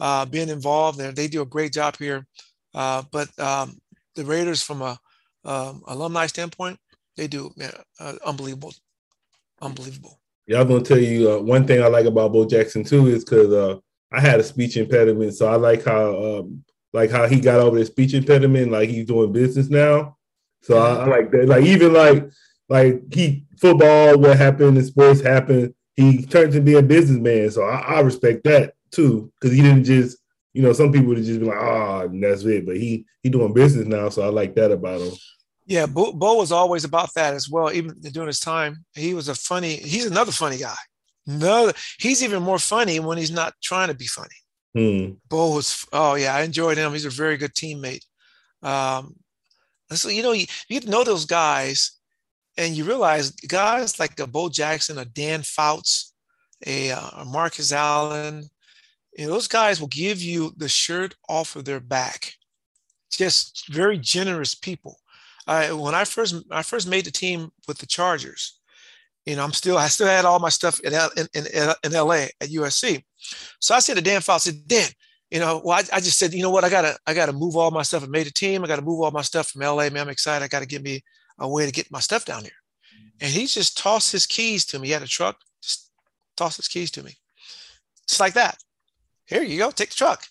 uh, 0.00 0.24
being 0.24 0.48
involved. 0.48 1.00
And 1.00 1.14
they 1.16 1.28
do 1.28 1.42
a 1.42 1.46
great 1.46 1.72
job 1.72 1.96
here. 1.96 2.26
Uh, 2.74 3.02
but 3.10 3.28
um, 3.38 3.78
the 4.14 4.24
Raiders, 4.24 4.62
from 4.62 4.82
a 4.82 4.98
um, 5.44 5.82
alumni 5.86 6.26
standpoint, 6.26 6.78
they 7.16 7.26
do 7.26 7.50
uh, 8.00 8.14
unbelievable, 8.24 8.74
unbelievable. 9.60 10.20
Yeah, 10.46 10.60
I'm 10.60 10.68
gonna 10.68 10.82
tell 10.82 10.98
you 10.98 11.30
uh, 11.30 11.38
one 11.40 11.66
thing 11.66 11.82
I 11.82 11.88
like 11.88 12.06
about 12.06 12.32
Bo 12.32 12.46
Jackson 12.46 12.84
too 12.84 13.06
is 13.06 13.24
because 13.24 13.52
uh, 13.52 13.78
I 14.12 14.20
had 14.20 14.38
a 14.38 14.44
speech 14.44 14.76
impediment, 14.76 15.34
so 15.34 15.48
I 15.48 15.56
like 15.56 15.84
how 15.84 16.22
um, 16.22 16.64
like 16.92 17.10
how 17.10 17.26
he 17.26 17.40
got 17.40 17.60
over 17.60 17.78
the 17.78 17.84
speech 17.84 18.14
impediment, 18.14 18.70
like 18.70 18.88
he's 18.88 19.06
doing 19.06 19.32
business 19.32 19.68
now. 19.68 20.16
So 20.62 20.78
I, 20.78 21.04
I 21.04 21.06
like 21.06 21.30
that. 21.32 21.48
Like 21.48 21.64
even 21.64 21.92
like 21.92 22.30
like 22.68 23.02
he 23.12 23.45
football, 23.58 24.18
what 24.18 24.36
happened 24.36 24.78
in 24.78 24.84
sports 24.84 25.20
happened. 25.20 25.74
He 25.94 26.24
turned 26.24 26.52
to 26.52 26.60
be 26.60 26.74
a 26.74 26.82
businessman, 26.82 27.50
so 27.50 27.62
I, 27.62 27.96
I 27.96 28.00
respect 28.00 28.44
that 28.44 28.74
too 28.90 29.32
because 29.40 29.54
he 29.54 29.62
didn't 29.62 29.84
just 29.84 30.18
you 30.52 30.62
know 30.62 30.72
some 30.72 30.92
people 30.92 31.08
would 31.08 31.22
just 31.22 31.40
be 31.40 31.46
like 31.46 31.58
ah 31.58 32.02
oh, 32.02 32.10
that's 32.12 32.44
it, 32.44 32.66
but 32.66 32.76
he 32.76 33.06
he 33.22 33.30
doing 33.30 33.54
business 33.54 33.86
now, 33.86 34.08
so 34.08 34.22
I 34.22 34.28
like 34.28 34.54
that 34.54 34.70
about 34.70 35.00
him. 35.00 35.12
Yeah, 35.66 35.86
Bo, 35.86 36.12
Bo, 36.12 36.34
was 36.36 36.52
always 36.52 36.84
about 36.84 37.12
that 37.14 37.34
as 37.34 37.50
well. 37.50 37.72
Even 37.72 37.98
during 38.00 38.28
his 38.28 38.38
time, 38.38 38.84
he 38.94 39.14
was 39.14 39.28
a 39.28 39.34
funny. 39.34 39.74
He's 39.74 40.06
another 40.06 40.30
funny 40.30 40.58
guy. 40.58 40.76
No, 41.26 41.72
he's 41.98 42.22
even 42.22 42.42
more 42.42 42.60
funny 42.60 43.00
when 43.00 43.18
he's 43.18 43.32
not 43.32 43.54
trying 43.60 43.88
to 43.88 43.94
be 43.94 44.06
funny. 44.06 44.28
Hmm. 44.74 45.14
Bo 45.28 45.54
was. 45.54 45.84
Oh 45.92 46.14
yeah, 46.14 46.36
I 46.36 46.42
enjoyed 46.42 46.78
him. 46.78 46.92
He's 46.92 47.04
a 47.04 47.10
very 47.10 47.36
good 47.36 47.52
teammate. 47.52 48.04
Um, 48.62 49.16
so 49.90 50.08
you 50.08 50.22
know, 50.22 50.32
you, 50.32 50.46
you 50.68 50.80
get 50.80 50.84
to 50.84 50.90
know 50.90 51.02
those 51.02 51.24
guys, 51.24 51.95
and 52.56 52.74
you 52.76 52.84
realize 52.84 53.30
guys 53.30 53.98
like 53.98 54.18
a 54.18 54.26
Bo 54.26 54.48
Jackson, 54.48 54.98
a 54.98 55.04
Dan 55.04 55.42
Fouts, 55.42 56.14
a, 56.66 56.90
uh, 56.90 57.10
a 57.18 57.24
Marcus 57.24 57.72
Allen, 57.72 58.48
you 59.16 59.26
know, 59.26 59.32
those 59.32 59.48
guys 59.48 59.80
will 59.80 59.88
give 59.88 60.20
you 60.20 60.52
the 60.56 60.68
shirt 60.68 61.14
off 61.28 61.56
of 61.56 61.64
their 61.64 61.80
back. 61.80 62.34
Just 63.10 63.68
very 63.70 63.98
generous 63.98 64.54
people. 64.54 64.98
I, 65.46 65.72
when 65.72 65.94
I 65.94 66.04
first 66.04 66.34
I 66.50 66.62
first 66.62 66.88
made 66.88 67.04
the 67.04 67.10
team 67.10 67.50
with 67.68 67.78
the 67.78 67.86
Chargers, 67.86 68.58
you 69.24 69.36
know, 69.36 69.44
I'm 69.44 69.52
still 69.52 69.78
I 69.78 69.88
still 69.88 70.08
had 70.08 70.24
all 70.24 70.38
my 70.38 70.48
stuff 70.48 70.80
in 70.80 70.92
in, 71.16 71.26
in, 71.34 71.72
in 71.84 71.92
LA 71.92 72.26
at 72.40 72.48
USC. 72.50 73.02
So 73.60 73.74
I 73.74 73.78
said 73.78 73.94
to 73.96 74.02
Dan 74.02 74.20
Fouts, 74.20 74.48
I 74.48 74.50
said, 74.50 74.66
Dan, 74.66 74.88
you 75.30 75.40
know, 75.40 75.62
well, 75.64 75.78
I, 75.78 75.96
I, 75.96 76.00
just 76.00 76.18
said, 76.18 76.34
you 76.34 76.42
know 76.42 76.50
what, 76.50 76.64
I 76.64 76.68
gotta 76.68 76.96
I 77.06 77.14
gotta 77.14 77.32
move 77.32 77.56
all 77.56 77.70
my 77.70 77.82
stuff. 77.82 78.02
I 78.02 78.06
made 78.06 78.26
a 78.26 78.32
team. 78.32 78.64
I 78.64 78.66
gotta 78.66 78.82
move 78.82 79.00
all 79.00 79.10
my 79.10 79.22
stuff 79.22 79.48
from 79.48 79.62
LA. 79.62 79.88
Man, 79.88 79.98
I'm 79.98 80.08
excited. 80.08 80.44
I 80.44 80.48
gotta 80.48 80.66
get 80.66 80.82
me 80.82 81.02
a 81.38 81.48
way 81.48 81.66
to 81.66 81.72
get 81.72 81.90
my 81.90 82.00
stuff 82.00 82.24
down 82.24 82.42
here. 82.42 82.52
And 83.20 83.30
he 83.30 83.46
just 83.46 83.78
tossed 83.78 84.12
his 84.12 84.26
keys 84.26 84.64
to 84.66 84.78
me. 84.78 84.88
He 84.88 84.92
had 84.92 85.02
a 85.02 85.06
truck, 85.06 85.38
just 85.62 85.90
tossed 86.36 86.58
his 86.58 86.68
keys 86.68 86.90
to 86.92 87.02
me. 87.02 87.14
Just 88.08 88.20
like 88.20 88.34
that. 88.34 88.58
Here 89.26 89.42
you 89.42 89.58
go, 89.58 89.70
take 89.70 89.90
the 89.90 89.96
truck. 89.96 90.24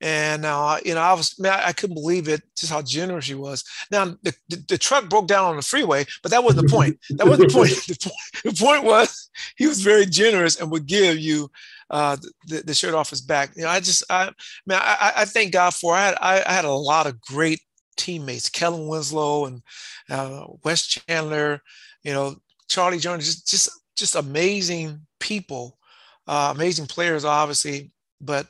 And 0.00 0.44
uh, 0.44 0.78
you 0.84 0.94
know, 0.94 1.00
I 1.00 1.14
was 1.14 1.38
man, 1.38 1.58
I 1.64 1.72
couldn't 1.72 1.94
believe 1.94 2.28
it, 2.28 2.42
just 2.54 2.70
how 2.70 2.82
generous 2.82 3.24
she 3.24 3.34
was. 3.34 3.64
Now 3.90 4.04
the, 4.22 4.34
the, 4.48 4.56
the, 4.68 4.78
truck 4.78 5.08
broke 5.08 5.26
down 5.26 5.46
on 5.46 5.56
the 5.56 5.62
freeway, 5.62 6.04
but 6.22 6.30
that 6.32 6.44
wasn't 6.44 6.66
the 6.66 6.72
point. 6.72 6.98
That 7.10 7.26
wasn't 7.26 7.48
the 7.48 7.54
point. 7.54 7.70
The 7.86 7.96
point, 7.96 8.44
the 8.44 8.64
point 8.64 8.84
was 8.84 9.30
he 9.56 9.66
was 9.66 9.80
very 9.80 10.04
generous 10.04 10.60
and 10.60 10.70
would 10.70 10.86
give 10.86 11.16
you 11.18 11.50
uh, 11.88 12.16
the, 12.46 12.62
the 12.62 12.74
shirt 12.74 12.92
off 12.92 13.08
his 13.08 13.22
back. 13.22 13.56
You 13.56 13.62
know, 13.62 13.68
I 13.68 13.80
just 13.80 14.04
I 14.10 14.30
man, 14.66 14.80
I, 14.82 15.12
I 15.16 15.24
thank 15.24 15.52
God 15.52 15.72
for 15.72 15.94
I 15.94 16.04
had 16.04 16.18
I, 16.20 16.42
I 16.46 16.52
had 16.52 16.66
a 16.66 16.70
lot 16.70 17.06
of 17.06 17.18
great 17.22 17.60
teammates, 17.96 18.48
Kellen 18.48 18.88
Winslow 18.88 19.46
and 19.46 19.62
uh, 20.10 20.46
Wes 20.64 20.86
Chandler, 20.86 21.60
you 22.02 22.12
know, 22.12 22.36
Charlie 22.68 22.98
Joiner, 22.98 23.22
just 23.22 23.48
just 23.48 23.70
just 23.96 24.14
amazing 24.14 25.06
people, 25.20 25.78
uh, 26.26 26.52
amazing 26.54 26.86
players, 26.86 27.24
obviously, 27.24 27.92
but 28.20 28.46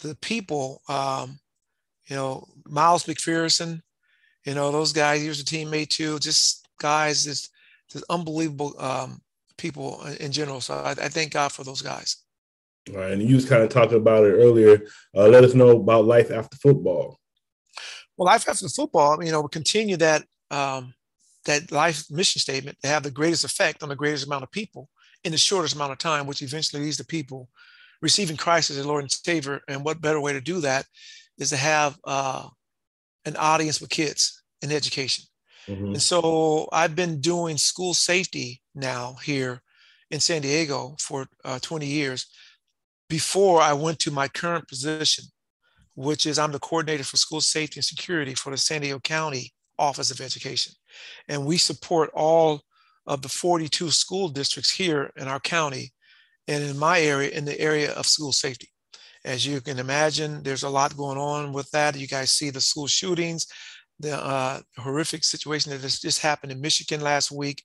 the 0.00 0.14
people, 0.16 0.82
um, 0.88 1.38
you 2.06 2.16
know, 2.16 2.46
Miles 2.66 3.04
McPherson, 3.04 3.82
you 4.44 4.54
know, 4.54 4.70
those 4.70 4.92
guys, 4.92 5.20
he 5.20 5.28
was 5.28 5.40
a 5.40 5.44
teammate 5.44 5.88
too, 5.88 6.18
just 6.18 6.66
guys, 6.78 7.24
just, 7.24 7.50
just 7.90 8.04
unbelievable 8.10 8.74
um, 8.78 9.20
people 9.58 10.02
in 10.18 10.32
general. 10.32 10.60
So 10.60 10.74
I, 10.74 10.90
I, 10.92 11.08
thank 11.08 11.32
God 11.32 11.52
for 11.52 11.64
those 11.64 11.82
guys. 11.82 12.16
All 12.90 12.96
right. 12.96 13.12
And 13.12 13.22
you 13.22 13.34
was 13.34 13.48
kind 13.48 13.62
of 13.62 13.68
talking 13.68 13.98
about 13.98 14.24
it 14.24 14.32
earlier. 14.32 14.86
Uh, 15.14 15.28
let 15.28 15.44
us 15.44 15.54
know 15.54 15.70
about 15.76 16.06
life 16.06 16.30
after 16.30 16.56
football. 16.56 17.19
Well, 18.20 18.26
life 18.26 18.46
after 18.50 18.66
the 18.66 18.68
football, 18.68 19.24
you 19.24 19.32
know, 19.32 19.48
continue 19.48 19.96
that 19.96 20.24
um, 20.50 20.92
that 21.46 21.72
life 21.72 22.04
mission 22.10 22.38
statement 22.38 22.76
to 22.82 22.88
have 22.88 23.02
the 23.02 23.10
greatest 23.10 23.44
effect 23.44 23.82
on 23.82 23.88
the 23.88 23.96
greatest 23.96 24.26
amount 24.26 24.42
of 24.42 24.50
people 24.50 24.90
in 25.24 25.32
the 25.32 25.38
shortest 25.38 25.74
amount 25.74 25.92
of 25.92 25.96
time, 25.96 26.26
which 26.26 26.42
eventually 26.42 26.82
leads 26.82 26.98
to 26.98 27.04
people 27.06 27.48
receiving 28.02 28.36
Christ 28.36 28.68
as 28.68 28.76
a 28.76 28.86
Lord 28.86 29.04
and 29.04 29.10
Savior. 29.10 29.62
And 29.68 29.82
what 29.86 30.02
better 30.02 30.20
way 30.20 30.34
to 30.34 30.40
do 30.42 30.60
that 30.60 30.84
is 31.38 31.48
to 31.48 31.56
have 31.56 31.98
uh, 32.04 32.46
an 33.24 33.36
audience 33.36 33.80
with 33.80 33.88
kids 33.88 34.42
in 34.60 34.70
education. 34.70 35.24
Mm-hmm. 35.66 35.86
And 35.86 36.02
so 36.02 36.68
I've 36.74 36.94
been 36.94 37.22
doing 37.22 37.56
school 37.56 37.94
safety 37.94 38.60
now 38.74 39.16
here 39.24 39.62
in 40.10 40.20
San 40.20 40.42
Diego 40.42 40.94
for 41.00 41.26
uh, 41.42 41.58
20 41.58 41.86
years 41.86 42.26
before 43.08 43.62
I 43.62 43.72
went 43.72 43.98
to 44.00 44.10
my 44.10 44.28
current 44.28 44.68
position, 44.68 45.24
which 46.00 46.24
is 46.24 46.38
I'm 46.38 46.52
the 46.52 46.58
coordinator 46.58 47.04
for 47.04 47.18
school 47.18 47.42
safety 47.42 47.78
and 47.78 47.84
security 47.84 48.34
for 48.34 48.50
the 48.50 48.56
San 48.56 48.80
Diego 48.80 48.98
County 49.00 49.52
Office 49.78 50.10
of 50.10 50.20
Education. 50.20 50.72
And 51.28 51.44
we 51.44 51.58
support 51.58 52.10
all 52.14 52.62
of 53.06 53.20
the 53.20 53.28
42 53.28 53.90
school 53.90 54.30
districts 54.30 54.70
here 54.70 55.10
in 55.16 55.28
our 55.28 55.40
county 55.40 55.92
and 56.48 56.64
in 56.64 56.78
my 56.78 57.00
area, 57.00 57.30
in 57.30 57.44
the 57.44 57.60
area 57.60 57.92
of 57.92 58.06
school 58.06 58.32
safety. 58.32 58.68
As 59.26 59.46
you 59.46 59.60
can 59.60 59.78
imagine, 59.78 60.42
there's 60.42 60.62
a 60.62 60.70
lot 60.70 60.96
going 60.96 61.18
on 61.18 61.52
with 61.52 61.70
that. 61.72 61.98
You 61.98 62.06
guys 62.06 62.30
see 62.30 62.48
the 62.48 62.62
school 62.62 62.86
shootings, 62.86 63.46
the 63.98 64.16
uh, 64.16 64.60
horrific 64.78 65.22
situation 65.22 65.70
that 65.70 65.82
just 65.82 66.22
happened 66.22 66.50
in 66.50 66.62
Michigan 66.62 67.02
last 67.02 67.30
week. 67.30 67.62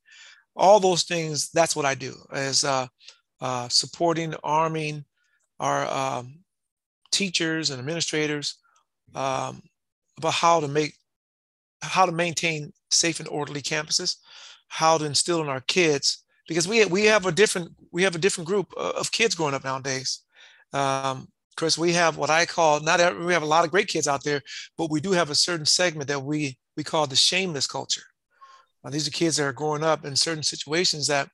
All 0.57 0.81
those 0.81 1.03
things, 1.03 1.49
that's 1.51 1.75
what 1.75 1.85
I 1.85 1.95
do, 1.95 2.15
is 2.33 2.65
uh, 2.65 2.87
uh, 3.39 3.69
supporting, 3.69 4.35
arming 4.43 5.05
our 5.57 5.87
um, 5.87 6.39
teachers 7.15 7.69
and 7.69 7.79
administrators 7.79 8.55
um, 9.15 9.61
about 10.17 10.33
how 10.33 10.59
to 10.59 10.67
make, 10.67 10.93
how 11.81 12.05
to 12.05 12.11
maintain 12.11 12.73
safe 12.91 13.19
and 13.19 13.29
orderly 13.29 13.61
campuses, 13.61 14.17
how 14.67 14.97
to 14.97 15.05
instill 15.05 15.41
in 15.41 15.49
our 15.49 15.61
kids 15.61 16.25
because 16.47 16.67
we 16.67 16.85
we 16.85 17.05
have 17.05 17.25
a 17.25 17.31
different 17.31 17.71
we 17.91 18.03
have 18.03 18.15
a 18.15 18.19
different 18.19 18.47
group 18.47 18.73
of 18.75 19.11
kids 19.11 19.35
growing 19.35 19.53
up 19.53 19.63
nowadays. 19.63 20.21
Um, 20.73 21.27
Chris, 21.57 21.77
we 21.77 21.93
have 21.93 22.17
what 22.17 22.29
I 22.29 22.45
call 22.45 22.81
not 22.81 22.99
every, 22.99 23.25
we 23.25 23.33
have 23.33 23.43
a 23.43 23.47
lot 23.47 23.65
of 23.65 23.71
great 23.71 23.87
kids 23.87 24.07
out 24.07 24.23
there, 24.23 24.41
but 24.77 24.91
we 24.91 24.99
do 24.99 25.11
have 25.11 25.29
a 25.29 25.35
certain 25.35 25.65
segment 25.65 26.07
that 26.09 26.23
we 26.23 26.57
we 26.77 26.83
call 26.83 27.07
the 27.07 27.15
shameless 27.15 27.67
culture. 27.67 28.03
Uh, 28.83 28.89
these 28.89 29.07
are 29.07 29.11
kids 29.11 29.37
that 29.37 29.45
are 29.45 29.53
growing 29.53 29.83
up 29.83 30.05
in 30.05 30.15
certain 30.15 30.43
situations 30.43 31.07
that 31.07 31.29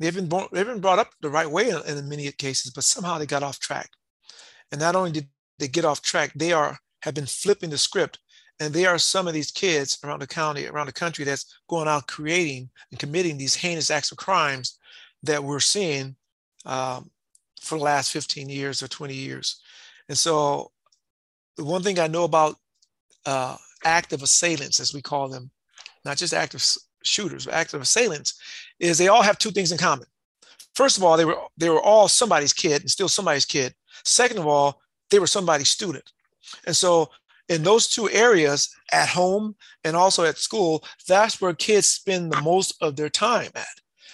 they've 0.00 0.14
been 0.14 0.28
born, 0.28 0.48
they've 0.52 0.66
been 0.66 0.80
brought 0.80 0.98
up 0.98 1.10
the 1.20 1.30
right 1.30 1.50
way 1.50 1.68
in, 1.68 1.76
in 1.86 2.08
many 2.08 2.30
cases, 2.32 2.72
but 2.72 2.84
somehow 2.84 3.18
they 3.18 3.26
got 3.26 3.42
off 3.42 3.60
track. 3.60 3.90
And 4.72 4.80
not 4.80 4.96
only 4.96 5.12
did 5.12 5.28
they 5.58 5.68
get 5.68 5.84
off 5.84 6.02
track, 6.02 6.32
they 6.34 6.52
are 6.52 6.78
have 7.02 7.14
been 7.14 7.26
flipping 7.26 7.70
the 7.70 7.78
script 7.78 8.18
and 8.62 8.72
there 8.72 8.90
are 8.90 8.98
some 8.98 9.26
of 9.26 9.34
these 9.34 9.50
kids 9.50 9.98
around 10.04 10.20
the 10.20 10.26
county, 10.28 10.68
around 10.68 10.86
the 10.86 10.92
country 10.92 11.24
that's 11.24 11.58
going 11.68 11.88
out 11.88 12.06
creating 12.06 12.70
and 12.90 13.00
committing 13.00 13.36
these 13.36 13.56
heinous 13.56 13.90
acts 13.90 14.12
of 14.12 14.18
crimes 14.18 14.78
that 15.24 15.42
we're 15.42 15.58
seeing 15.58 16.14
um, 16.64 17.10
for 17.60 17.76
the 17.76 17.82
last 17.84 18.12
15 18.12 18.48
years 18.48 18.80
or 18.80 18.86
20 18.86 19.14
years. 19.14 19.60
And 20.08 20.16
so 20.16 20.70
the 21.56 21.64
one 21.64 21.82
thing 21.82 21.98
I 21.98 22.06
know 22.06 22.22
about 22.22 22.54
uh, 23.26 23.56
active 23.84 24.22
assailants, 24.22 24.78
as 24.78 24.94
we 24.94 25.02
call 25.02 25.28
them, 25.28 25.50
not 26.04 26.16
just 26.16 26.32
active 26.32 26.64
shooters, 27.02 27.46
but 27.46 27.54
active 27.54 27.80
assailants, 27.80 28.40
is 28.78 28.96
they 28.96 29.08
all 29.08 29.22
have 29.22 29.38
two 29.38 29.50
things 29.50 29.72
in 29.72 29.78
common. 29.78 30.06
First 30.76 30.96
of 30.96 31.02
all, 31.02 31.16
they 31.16 31.24
were 31.24 31.38
they 31.56 31.68
were 31.68 31.82
all 31.82 32.06
somebody's 32.06 32.52
kid 32.52 32.80
and 32.82 32.90
still 32.90 33.08
somebody's 33.08 33.44
kid. 33.44 33.74
Second 34.04 34.38
of 34.38 34.46
all, 34.46 34.80
they 35.10 35.18
were 35.18 35.26
somebody's 35.26 35.68
student. 35.68 36.12
And 36.66 36.76
so 36.76 37.10
in 37.48 37.62
those 37.62 37.88
two 37.88 38.08
areas 38.10 38.70
at 38.92 39.08
home 39.08 39.54
and 39.84 39.96
also 39.96 40.24
at 40.24 40.38
school, 40.38 40.84
that's 41.06 41.40
where 41.40 41.54
kids 41.54 41.86
spend 41.86 42.32
the 42.32 42.40
most 42.40 42.74
of 42.80 42.96
their 42.96 43.10
time 43.10 43.50
at. 43.54 43.66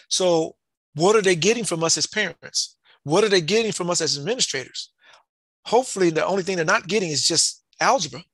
So, 0.09 0.57
what 0.95 1.15
are 1.15 1.23
they 1.23 1.37
getting 1.37 1.65
from 1.65 1.85
us 1.85 1.97
as 1.97 2.07
parents? 2.07 2.77
What 3.05 3.23
are 3.23 3.29
they 3.29 3.41
getting 3.41 3.73
from 3.73 3.91
us 3.91 4.01
as 4.01 4.19
administrators? 4.19 4.91
Hopefully, 5.67 6.11
the 6.11 6.27
only 6.27 6.43
thing 6.43 6.57
they're 6.57 6.65
not 6.65 6.89
getting 6.89 7.11
is 7.11 7.27
just 7.27 7.63
algebra. 7.81 8.25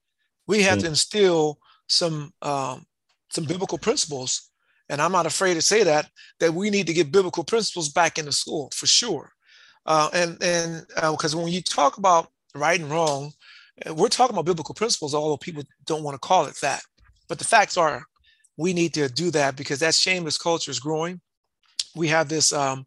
We 0.46 0.62
have 0.62 0.78
mm-hmm. 0.78 0.84
to 0.84 0.88
instill 0.88 1.58
some 1.88 2.32
um, 2.40 2.86
some 3.30 3.44
biblical 3.44 3.78
principles, 3.78 4.50
and 4.88 5.02
I'm 5.02 5.12
not 5.12 5.26
afraid 5.26 5.54
to 5.54 5.62
say 5.62 5.82
that 5.82 6.08
that 6.40 6.54
we 6.54 6.70
need 6.70 6.86
to 6.86 6.94
get 6.94 7.12
biblical 7.12 7.44
principles 7.44 7.88
back 7.90 8.18
into 8.18 8.32
school 8.32 8.70
for 8.74 8.86
sure. 8.86 9.33
Uh, 9.86 10.08
and 10.12 10.42
and 10.42 10.86
because 11.12 11.34
uh, 11.34 11.38
when 11.38 11.52
you 11.52 11.62
talk 11.62 11.98
about 11.98 12.28
right 12.54 12.80
and 12.80 12.90
wrong, 12.90 13.32
uh, 13.86 13.94
we're 13.94 14.08
talking 14.08 14.34
about 14.34 14.46
biblical 14.46 14.74
principles, 14.74 15.14
although 15.14 15.36
people 15.36 15.62
don't 15.84 16.02
want 16.02 16.14
to 16.14 16.26
call 16.26 16.46
it 16.46 16.56
that. 16.62 16.82
But 17.28 17.38
the 17.38 17.44
facts 17.44 17.76
are, 17.76 18.04
we 18.56 18.72
need 18.72 18.94
to 18.94 19.08
do 19.08 19.30
that 19.32 19.56
because 19.56 19.80
that 19.80 19.94
shameless 19.94 20.38
culture 20.38 20.70
is 20.70 20.80
growing. 20.80 21.20
We 21.94 22.08
have 22.08 22.28
this 22.28 22.52
um, 22.52 22.86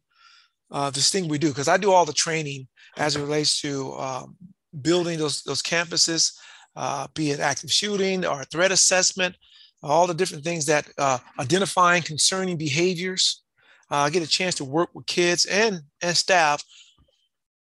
uh, 0.72 0.90
this 0.90 1.12
thing 1.12 1.28
we 1.28 1.38
do 1.38 1.50
because 1.50 1.68
I 1.68 1.78
do 1.78 1.92
all 1.92 2.06
the 2.06 2.14
training 2.14 2.68
as 2.98 3.16
it 3.16 3.22
relates 3.22 3.62
to 3.62 3.94
um, 3.94 4.36
building 4.82 5.20
those 5.20 5.44
those 5.44 5.62
campuses, 5.62 6.34
uh, 6.76 7.08
be 7.14 7.32
it 7.32 7.40
active 7.40 7.72
shooting 7.72 8.26
or 8.26 8.44
threat 8.46 8.72
assessment, 8.72 9.36
all 9.84 10.08
the 10.08 10.16
different 10.16 10.44
things 10.44 10.66
that 10.66 10.90
uh, 10.98 11.20
identifying 11.40 12.02
concerning 12.02 12.58
behaviors. 12.58 13.44
I 13.90 14.10
get 14.10 14.24
a 14.24 14.28
chance 14.28 14.56
to 14.56 14.66
work 14.66 14.90
with 14.94 15.06
kids 15.06 15.46
and 15.46 15.82
and 16.02 16.18
staff 16.18 16.64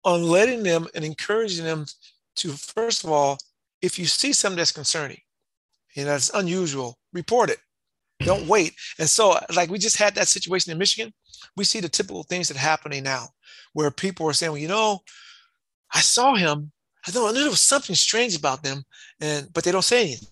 on 0.04 0.24
letting 0.24 0.64
them 0.64 0.88
and 0.96 1.04
encouraging 1.06 1.66
them 1.66 1.86
to, 2.38 2.50
first 2.52 3.04
of 3.04 3.10
all, 3.10 3.38
if 3.82 4.00
you 4.00 4.06
see 4.06 4.34
something 4.34 4.58
that's 4.58 4.72
concerning, 4.72 5.20
you 5.96 6.04
know, 6.04 6.12
that's 6.12 6.30
unusual, 6.32 6.98
report 7.14 7.50
it. 7.50 7.60
Don't 8.20 8.48
wait. 8.48 8.74
And 9.00 9.10
so, 9.10 9.38
like 9.56 9.70
we 9.70 9.78
just 9.78 9.98
had 9.98 10.16
that 10.16 10.28
situation 10.28 10.72
in 10.72 10.78
Michigan, 10.78 11.14
we 11.56 11.64
see 11.64 11.80
the 11.80 11.90
typical 11.90 12.24
things 12.24 12.48
that 12.48 12.58
are 12.58 12.62
happening 12.62 13.04
now 13.04 13.28
where 13.74 13.92
people 13.92 14.28
are 14.28 14.34
saying, 14.34 14.52
well, 14.52 14.62
you 14.62 14.68
know, 14.68 15.00
I 15.94 16.00
saw 16.00 16.36
him. 16.36 16.72
I 17.06 17.12
thought 17.12 17.30
I 17.30 17.32
knew 17.34 17.42
there 17.42 17.50
was 17.50 17.60
something 17.60 17.96
strange 17.96 18.36
about 18.36 18.64
them, 18.64 18.84
and 19.20 19.52
but 19.54 19.64
they 19.64 19.72
don't 19.72 19.84
say 19.84 20.04
anything, 20.04 20.30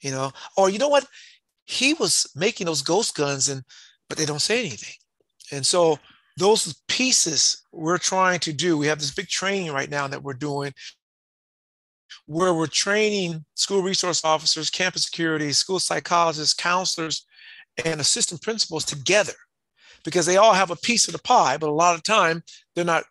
you 0.00 0.12
know. 0.12 0.30
Or 0.56 0.70
you 0.70 0.78
know 0.78 0.88
what? 0.88 1.06
He 1.64 1.94
was 1.94 2.30
making 2.36 2.66
those 2.66 2.82
ghost 2.82 3.16
guns, 3.16 3.48
and 3.48 3.64
but 4.08 4.16
they 4.16 4.26
don't 4.26 4.40
say 4.40 4.60
anything. 4.60 4.94
And 5.50 5.66
so 5.66 5.98
those 6.36 6.82
pieces 6.88 7.62
we're 7.72 7.98
trying 7.98 8.40
to 8.40 8.52
do. 8.52 8.76
We 8.76 8.86
have 8.86 8.98
this 8.98 9.14
big 9.14 9.28
training 9.28 9.72
right 9.72 9.90
now 9.90 10.06
that 10.08 10.22
we're 10.22 10.34
doing 10.34 10.72
where 12.26 12.54
we're 12.54 12.66
training 12.66 13.44
school 13.54 13.82
resource 13.82 14.24
officers, 14.24 14.70
campus 14.70 15.04
security, 15.04 15.52
school 15.52 15.80
psychologists, 15.80 16.54
counselors, 16.54 17.26
and 17.84 18.00
assistant 18.00 18.42
principals 18.42 18.84
together 18.84 19.32
because 20.04 20.26
they 20.26 20.36
all 20.36 20.54
have 20.54 20.70
a 20.70 20.76
piece 20.76 21.08
of 21.08 21.12
the 21.12 21.20
pie, 21.20 21.56
but 21.56 21.68
a 21.68 21.72
lot 21.72 21.94
of 21.94 22.02
time 22.02 22.42
they're 22.74 22.84
not 22.84 23.04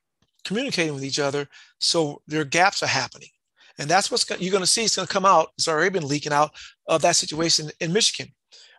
communicating 0.46 0.94
with 0.94 1.04
each 1.04 1.20
other. 1.20 1.48
So 1.80 2.22
their 2.28 2.46
gaps 2.46 2.82
are 2.82 2.88
happening. 2.88 3.30
And 3.78 3.90
that's 3.90 4.12
what 4.12 4.26
you're 4.42 4.52
going 4.52 4.64
to 4.64 4.68
see. 4.68 4.84
It's 4.84 4.96
going 4.96 5.08
to 5.08 5.14
come 5.14 5.26
out. 5.26 5.50
It's 5.58 5.68
already 5.68 5.90
been 5.90 6.08
leaking 6.08 6.34
out 6.34 6.52
of 6.88 7.02
that 7.02 7.16
situation 7.16 7.72
in 7.80 7.94
Michigan, 7.94 8.34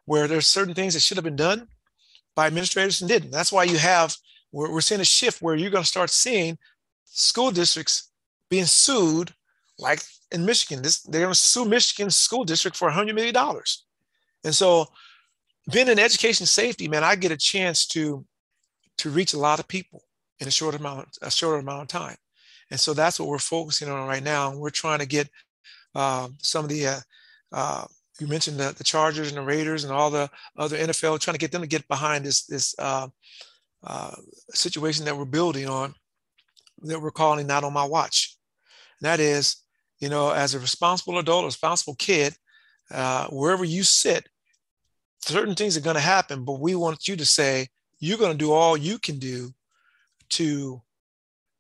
where 0.05 0.29
there's 0.29 0.47
certain 0.47 0.75
things 0.75 0.95
that 0.95 1.01
should 1.01 1.17
have 1.17 1.25
been 1.25 1.37
done 1.37 1.69
by 2.37 2.47
administrators 2.47 3.01
and 3.01 3.09
didn't. 3.09 3.31
That's 3.31 3.53
why 3.53 3.65
you 3.65 3.79
have 3.79 4.15
we're, 4.53 4.73
we're 4.73 4.81
seeing 4.81 5.01
a 5.01 5.05
shift 5.05 5.43
where 5.43 5.55
you're 5.55 5.71
going 5.71 5.85
to 5.85 5.89
start 5.89 6.11
seeing 6.11 6.59
school 7.05 7.51
districts 7.51 8.11
being 8.49 8.65
sued, 8.65 9.33
like 9.79 10.01
in 10.33 10.45
Michigan. 10.45 10.83
This, 10.83 11.03
they're 11.03 11.23
going 11.23 11.33
to 11.33 11.39
sue 11.39 11.65
Michigan 11.65 12.11
school 12.11 12.45
district 12.45 12.77
for 12.77 12.91
$100 12.91 13.15
million. 13.15 13.35
And 14.45 14.55
so, 14.55 14.87
being 15.71 15.89
in 15.89 15.99
education 15.99 16.47
safety, 16.47 16.89
man, 16.89 17.05
I 17.05 17.15
get 17.15 17.33
a 17.33 17.37
chance 17.37 17.87
to 17.89 18.25
to 18.99 19.11
reach 19.11 19.33
a 19.33 19.39
lot 19.39 19.61
of 19.61 19.69
people 19.69 20.03
in 20.41 20.49
a 20.49 20.51
short 20.51 20.75
amount 20.75 21.19
a 21.23 21.31
shorter 21.31 21.59
amount 21.59 21.83
of 21.83 21.89
time. 21.89 22.17
And 22.71 22.79
so 22.79 22.95
that's 22.95 23.19
what 23.19 23.29
we're 23.29 23.39
focusing 23.39 23.89
on 23.89 24.07
right 24.07 24.23
now. 24.23 24.57
We're 24.57 24.71
trying 24.71 25.01
to 25.01 25.07
get 25.07 25.29
uh, 25.95 26.29
some 26.39 26.65
of 26.65 26.71
the 26.71 26.87
uh, 26.87 27.01
uh, 27.53 27.85
you 28.21 28.27
mentioned 28.27 28.59
the, 28.59 28.75
the 28.77 28.85
Chargers 28.85 29.29
and 29.29 29.39
the 29.39 29.43
Raiders 29.43 29.85
and 29.85 29.93
all 29.93 30.11
the 30.11 30.31
other 30.57 30.77
NFL, 30.77 31.21
trying 31.21 31.35
to 31.35 31.39
get 31.39 31.53
them 31.53 31.63
to 31.63 31.69
get 31.69 31.89
behind 31.89 32.25
this 32.25 32.45
this 32.45 32.75
uh, 33.85 34.15
situation 34.51 35.05
that 35.05 35.17
we're 35.17 35.25
building 35.25 35.69
on 35.69 35.95
that 36.83 37.01
we're 37.01 37.11
calling 37.11 37.47
not 37.47 37.65
on 37.65 37.73
my 37.73 37.85
watch. 37.85 38.37
And 39.01 39.07
that 39.07 39.21
is, 39.21 39.57
you 39.99 40.09
know, 40.09 40.31
as 40.31 40.55
a 40.55 40.59
responsible 40.59 41.19
adult, 41.19 41.45
responsible 41.45 41.95
kid, 41.97 42.35
uh, 42.91 43.27
wherever 43.29 43.65
you 43.65 43.83
sit, 43.83 44.27
certain 45.21 45.55
things 45.55 45.77
are 45.77 45.83
going 45.83 45.95
to 45.95 46.01
happen, 46.01 46.45
but 46.45 46.61
we 46.61 46.75
want 46.75 47.07
you 47.07 47.17
to 47.17 47.27
say, 47.27 47.69
you're 47.99 48.19
going 48.19 48.33
to 48.33 48.39
do 48.39 48.53
all 48.53 48.77
you 48.77 48.99
can 48.99 49.19
do 49.19 49.51
to 50.31 50.81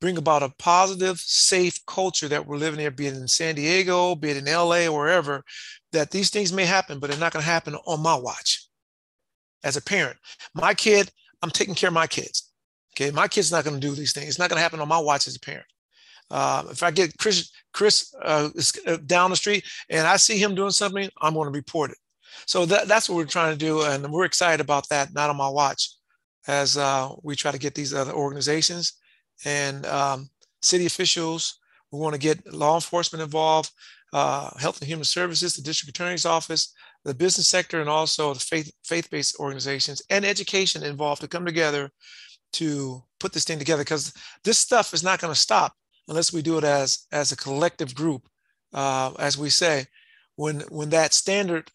bring 0.01 0.17
about 0.17 0.43
a 0.43 0.53
positive, 0.59 1.19
safe 1.19 1.85
culture 1.87 2.29
that 2.29 2.47
we're 2.47 2.57
living 2.57 2.81
here, 2.81 2.91
be 2.91 3.07
it 3.07 3.15
in 3.15 3.29
San 3.29 3.55
Diego, 3.55 4.15
be 4.15 4.31
it 4.31 4.39
in 4.39 4.47
LA, 4.47 4.87
wherever, 4.87 5.45
that 5.93 6.11
these 6.11 6.31
things 6.31 6.53
may 6.53 6.65
happen, 6.65 6.99
but 6.99 7.11
they're 7.11 7.21
not 7.21 7.33
going 7.33 7.43
to 7.43 7.51
happen 7.51 7.75
on 7.87 8.01
my 8.01 8.15
watch 8.15 8.67
as 9.63 9.77
a 9.77 9.83
parent. 9.83 10.17
My 10.55 10.73
kid, 10.73 11.11
I'm 11.43 11.51
taking 11.51 11.75
care 11.75 11.89
of 11.89 11.95
my 11.95 12.07
kids. 12.07 12.51
Okay, 12.95 13.11
my 13.11 13.29
kid's 13.29 13.53
not 13.53 13.65
going 13.65 13.79
to 13.79 13.87
do 13.87 13.95
these 13.95 14.13
things. 14.13 14.29
It's 14.29 14.39
not 14.39 14.51
going 14.51 14.59
to 14.59 14.63
happen 14.63 14.81
on 14.81 14.89
my 14.89 14.99
watch 14.99 15.27
as 15.27 15.37
a 15.37 15.41
parent. 15.41 15.67
Uh, 16.31 16.65
if 16.71 16.83
I 16.83 16.91
get 16.91 17.17
Chris, 17.19 17.51
Chris 17.73 18.15
uh, 18.23 18.51
uh, 18.87 18.97
down 19.07 19.31
the 19.31 19.37
street 19.37 19.65
and 19.89 20.07
I 20.07 20.17
see 20.17 20.39
him 20.39 20.55
doing 20.55 20.71
something, 20.71 21.09
I'm 21.21 21.35
going 21.35 21.47
to 21.47 21.57
report 21.57 21.91
it. 21.91 21.99
So 22.47 22.65
that, 22.67 22.89
that's 22.89 23.09
what 23.09 23.17
we're 23.17 23.25
trying 23.27 23.53
to 23.53 23.59
do, 23.59 23.83
and 23.83 24.11
we're 24.11 24.25
excited 24.25 24.61
about 24.61 24.89
that. 24.89 25.13
Not 25.13 25.31
on 25.31 25.37
my 25.37 25.49
watch, 25.49 25.91
as 26.47 26.77
uh, 26.77 27.11
we 27.23 27.35
try 27.37 27.51
to 27.51 27.59
get 27.59 27.75
these 27.75 27.93
other 27.93 28.13
organizations 28.13 28.95
and 29.45 29.85
um, 29.87 30.31
city 30.63 30.87
officials. 30.87 31.59
We 31.91 31.99
want 31.99 32.15
to 32.15 32.21
get 32.21 32.53
law 32.53 32.77
enforcement 32.77 33.23
involved, 33.23 33.71
uh, 34.13 34.51
Health 34.59 34.81
and 34.81 34.89
Human 34.89 35.05
Services, 35.05 35.55
the 35.55 35.63
District 35.63 35.91
Attorney's 35.91 36.27
Office, 36.27 36.73
the 37.05 37.15
business 37.15 37.49
sector 37.49 37.81
and 37.81 37.89
also 37.89 38.35
the 38.35 38.41
faith 38.41 38.73
faith-based 38.85 39.39
organizations 39.39 40.03
and 40.11 40.25
education 40.25 40.83
involved 40.83 41.21
to 41.23 41.29
come 41.29 41.47
together 41.47 41.91
to 42.53 43.03
put 43.19 43.33
this 43.33 43.45
thing 43.45 43.59
together 43.59 43.83
because 43.83 44.13
this 44.45 44.59
stuff 44.59 44.93
is 44.93 45.03
not 45.03 45.21
going 45.21 45.33
to 45.33 45.39
stop 45.39 45.75
unless 46.09 46.33
we 46.33 46.43
do 46.43 46.59
it 46.59 46.65
as 46.65 47.07
as 47.13 47.33
a 47.33 47.37
collective 47.37 47.95
group. 47.95 48.29
Uh, 48.73 49.13
as 49.19 49.37
we 49.37 49.51
say 49.51 49.87
when 50.37 50.61
when 50.69 50.91
that 50.91 51.13
standard 51.13 51.71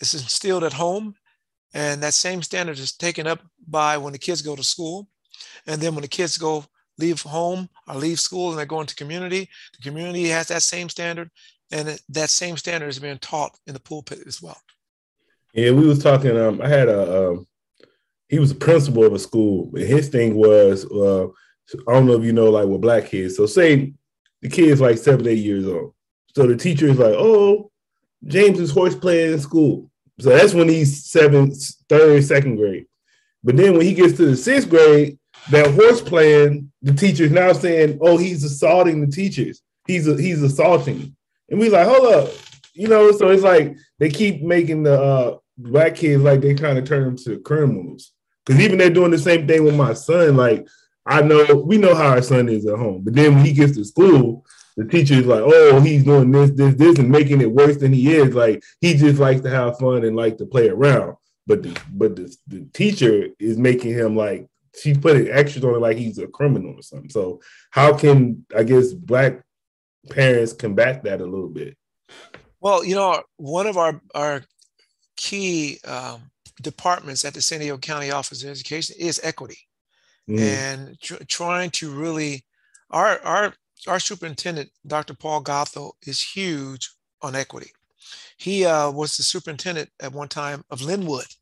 is 0.00 0.14
instilled 0.14 0.64
at 0.64 0.72
home 0.72 1.14
and 1.74 2.02
that 2.02 2.14
same 2.14 2.42
standard 2.42 2.78
is 2.78 2.96
taken 2.96 3.26
up 3.26 3.40
by 3.68 3.96
when 3.96 4.12
the 4.12 4.18
kids 4.18 4.42
go 4.42 4.56
to 4.56 4.64
school 4.64 5.08
and 5.66 5.80
then 5.80 5.94
when 5.94 6.02
the 6.02 6.08
kids 6.08 6.36
go 6.36 6.64
leave 6.98 7.22
home 7.22 7.68
or 7.86 7.94
leave 7.94 8.18
school 8.18 8.50
and 8.50 8.58
they're 8.58 8.66
going 8.66 8.86
to 8.86 8.94
community 8.96 9.48
the 9.76 9.82
community 9.82 10.28
has 10.28 10.48
that 10.48 10.62
same 10.62 10.88
standard 10.88 11.30
and 11.72 11.98
that 12.10 12.30
same 12.30 12.56
standard 12.56 12.88
is 12.88 12.98
being 12.98 13.18
taught 13.18 13.58
in 13.66 13.74
the 13.74 13.80
pulpit 13.80 14.20
as 14.26 14.42
well. 14.42 14.60
Yeah, 15.54 15.72
we 15.72 15.86
was 15.86 16.02
talking. 16.02 16.38
Um, 16.38 16.60
I 16.62 16.68
had 16.68 16.88
a 16.88 17.30
um, 17.30 17.46
he 18.28 18.38
was 18.38 18.50
a 18.50 18.56
principal 18.56 19.04
of 19.04 19.12
a 19.12 19.18
school, 19.18 19.70
and 19.74 19.84
his 19.84 20.08
thing 20.08 20.34
was 20.34 20.84
uh, 20.90 21.26
I 21.88 21.92
don't 21.92 22.06
know 22.06 22.14
if 22.14 22.24
you 22.24 22.32
know 22.32 22.50
like 22.50 22.66
with 22.66 22.80
black 22.80 23.06
kids. 23.06 23.36
So 23.36 23.46
say 23.46 23.92
the 24.40 24.48
kid's 24.48 24.80
like 24.80 24.98
seven, 24.98 25.26
eight 25.26 25.38
years 25.38 25.66
old. 25.66 25.94
So 26.34 26.46
the 26.46 26.56
teacher 26.56 26.86
is 26.86 26.98
like, 26.98 27.14
"Oh, 27.16 27.70
James 28.24 28.60
is 28.60 28.70
horse 28.70 28.94
playing 28.94 29.32
in 29.32 29.40
school." 29.40 29.90
So 30.20 30.30
that's 30.30 30.54
when 30.54 30.68
he's 30.68 31.06
seven, 31.06 31.52
third, 31.88 32.24
second 32.24 32.56
grade. 32.56 32.86
But 33.42 33.56
then 33.56 33.72
when 33.72 33.86
he 33.86 33.94
gets 33.94 34.16
to 34.18 34.26
the 34.26 34.36
sixth 34.36 34.70
grade, 34.70 35.18
that 35.50 35.74
horse 35.74 36.00
playing, 36.00 36.70
the 36.82 36.92
teacher 36.94 37.24
is 37.24 37.32
now 37.32 37.52
saying, 37.52 37.98
"Oh, 38.00 38.16
he's 38.16 38.44
assaulting 38.44 39.00
the 39.00 39.12
teachers. 39.12 39.62
He's 39.86 40.06
a, 40.06 40.20
he's 40.20 40.42
assaulting." 40.42 41.16
And 41.50 41.60
we 41.60 41.68
like, 41.68 41.86
hold 41.86 42.12
up, 42.12 42.30
you 42.74 42.88
know. 42.88 43.12
So 43.12 43.30
it's 43.30 43.42
like 43.42 43.76
they 43.98 44.08
keep 44.08 44.42
making 44.42 44.84
the 44.84 45.00
uh, 45.00 45.38
black 45.58 45.96
kids 45.96 46.22
like 46.22 46.40
they 46.40 46.54
kind 46.54 46.78
of 46.78 46.84
turn 46.84 47.04
them 47.04 47.16
to 47.18 47.40
criminals. 47.40 48.12
Because 48.44 48.60
even 48.60 48.78
they're 48.78 48.90
doing 48.90 49.10
the 49.10 49.18
same 49.18 49.46
thing 49.46 49.64
with 49.64 49.76
my 49.76 49.92
son. 49.92 50.36
Like 50.36 50.66
I 51.06 51.22
know 51.22 51.62
we 51.66 51.78
know 51.78 51.94
how 51.94 52.08
our 52.08 52.22
son 52.22 52.48
is 52.48 52.66
at 52.66 52.78
home, 52.78 53.02
but 53.04 53.14
then 53.14 53.34
when 53.34 53.44
he 53.44 53.52
gets 53.52 53.76
to 53.76 53.84
school, 53.84 54.44
the 54.76 54.84
teacher 54.84 55.14
is 55.14 55.26
like, 55.26 55.42
oh, 55.44 55.80
he's 55.80 56.04
doing 56.04 56.30
this, 56.30 56.50
this, 56.52 56.74
this, 56.74 56.98
and 56.98 57.10
making 57.10 57.40
it 57.40 57.52
worse 57.52 57.76
than 57.76 57.92
he 57.92 58.14
is. 58.14 58.34
Like 58.34 58.62
he 58.80 58.94
just 58.94 59.18
likes 59.18 59.40
to 59.42 59.50
have 59.50 59.78
fun 59.78 60.04
and 60.04 60.16
like 60.16 60.38
to 60.38 60.46
play 60.46 60.68
around. 60.68 61.16
But 61.46 61.62
the 61.62 61.78
but 61.92 62.16
the, 62.16 62.34
the 62.46 62.66
teacher 62.72 63.28
is 63.38 63.58
making 63.58 63.92
him 63.92 64.16
like 64.16 64.48
she's 64.80 64.98
putting 64.98 65.28
extras 65.28 65.64
on 65.64 65.74
it 65.74 65.80
like 65.80 65.96
he's 65.96 66.18
a 66.18 66.26
criminal 66.26 66.74
or 66.78 66.82
something. 66.82 67.10
So 67.10 67.40
how 67.70 67.96
can 67.96 68.46
I 68.56 68.62
guess 68.62 68.92
black 68.92 69.42
parents 70.10 70.52
combat 70.52 71.02
that 71.04 71.20
a 71.20 71.24
little 71.24 71.48
bit? 71.48 71.76
Well, 72.60 72.84
you 72.84 72.94
know, 72.94 73.22
one 73.36 73.66
of 73.66 73.76
our 73.76 74.00
our 74.14 74.42
key 75.16 75.78
um, 75.86 76.30
departments 76.60 77.24
at 77.24 77.34
the 77.34 77.42
San 77.42 77.60
Diego 77.60 77.78
County 77.78 78.10
Office 78.10 78.42
of 78.42 78.50
Education 78.50 78.96
is 78.98 79.20
equity, 79.22 79.58
mm. 80.28 80.38
and 80.38 81.00
tr- 81.00 81.22
trying 81.26 81.70
to 81.72 81.90
really 81.90 82.44
our 82.90 83.20
our 83.22 83.54
our 83.88 83.98
superintendent, 83.98 84.70
Dr. 84.86 85.14
Paul 85.14 85.42
Gothold, 85.42 85.92
is 86.06 86.22
huge 86.22 86.90
on 87.20 87.34
equity. 87.34 87.72
He 88.36 88.64
uh, 88.64 88.90
was 88.90 89.16
the 89.16 89.22
superintendent 89.22 89.90
at 90.00 90.12
one 90.12 90.28
time 90.28 90.64
of 90.70 90.80
Lynwood 90.80 91.34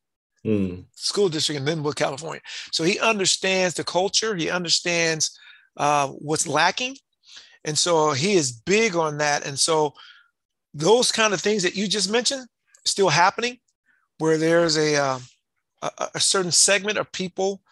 mm. 0.45 0.85
School 0.95 1.29
District 1.29 1.61
in 1.61 1.67
Lynwood, 1.67 1.97
California. 1.97 2.41
So 2.73 2.85
he 2.85 2.99
understands 2.99 3.75
the 3.75 3.85
culture. 3.85 4.35
He 4.35 4.51
understands 4.51 5.39
uh, 5.77 6.09
what's 6.09 6.47
lacking, 6.47 6.97
and 7.65 7.77
so 7.77 8.13
he 8.13 8.35
is 8.35 8.53
big 8.53 8.97
on 8.97 9.19
that. 9.19 9.47
And 9.47 9.59
so 9.59 9.95
those 10.73 11.13
kind 11.13 11.35
of 11.35 11.41
things 11.41 11.63
that 11.63 11.77
you 11.77 11.87
just 11.87 12.11
mentioned 12.11 12.47
still 12.85 13.09
happening, 13.09 13.59
where 14.19 14.39
there's 14.39 14.77
a 14.77 14.97
uh, 14.97 15.19
a, 15.83 16.09
a 16.15 16.21
certain 16.21 16.53
segment 16.53 16.99
of 16.99 17.11
people 17.13 17.63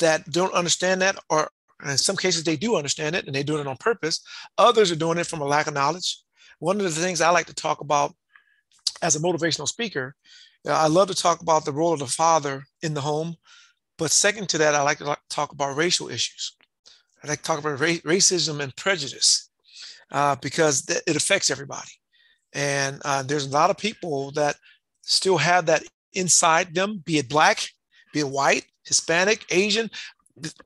that 0.00 0.28
don't 0.30 0.54
understand 0.54 1.00
that 1.02 1.16
or 1.30 1.48
in 1.84 1.98
some 1.98 2.16
cases 2.16 2.44
they 2.44 2.56
do 2.56 2.76
understand 2.76 3.14
it 3.14 3.26
and 3.26 3.34
they're 3.34 3.42
doing 3.42 3.60
it 3.60 3.66
on 3.66 3.76
purpose. 3.76 4.20
Others 4.58 4.90
are 4.90 4.96
doing 4.96 5.18
it 5.18 5.26
from 5.26 5.40
a 5.40 5.46
lack 5.46 5.66
of 5.66 5.74
knowledge. 5.74 6.18
One 6.58 6.78
of 6.78 6.84
the 6.84 6.90
things 6.90 7.20
i 7.20 7.30
like 7.30 7.46
to 7.46 7.54
talk 7.54 7.80
about 7.80 8.14
as 9.02 9.16
a 9.16 9.20
motivational 9.20 9.68
speaker 9.68 10.14
i 10.66 10.86
love 10.86 11.08
to 11.08 11.14
talk 11.14 11.40
about 11.42 11.64
the 11.64 11.72
role 11.72 11.92
of 11.92 11.98
the 11.98 12.06
father 12.06 12.64
in 12.82 12.94
the 12.94 13.00
home 13.00 13.36
but 13.98 14.10
second 14.10 14.48
to 14.48 14.58
that 14.58 14.74
i 14.74 14.82
like 14.82 14.98
to 14.98 15.16
talk 15.28 15.52
about 15.52 15.76
racial 15.76 16.08
issues 16.08 16.56
i 17.24 17.28
like 17.28 17.38
to 17.38 17.44
talk 17.44 17.58
about 17.58 17.80
ra- 17.80 18.04
racism 18.04 18.60
and 18.60 18.76
prejudice 18.76 19.50
uh, 20.12 20.36
because 20.36 20.82
th- 20.82 21.02
it 21.06 21.16
affects 21.16 21.50
everybody 21.50 21.90
and 22.52 23.00
uh, 23.04 23.22
there's 23.22 23.46
a 23.46 23.50
lot 23.50 23.70
of 23.70 23.76
people 23.76 24.30
that 24.32 24.56
still 25.02 25.38
have 25.38 25.66
that 25.66 25.82
inside 26.12 26.74
them 26.74 27.02
be 27.04 27.18
it 27.18 27.28
black 27.28 27.66
be 28.12 28.20
it 28.20 28.28
white 28.28 28.64
hispanic 28.84 29.44
asian 29.50 29.90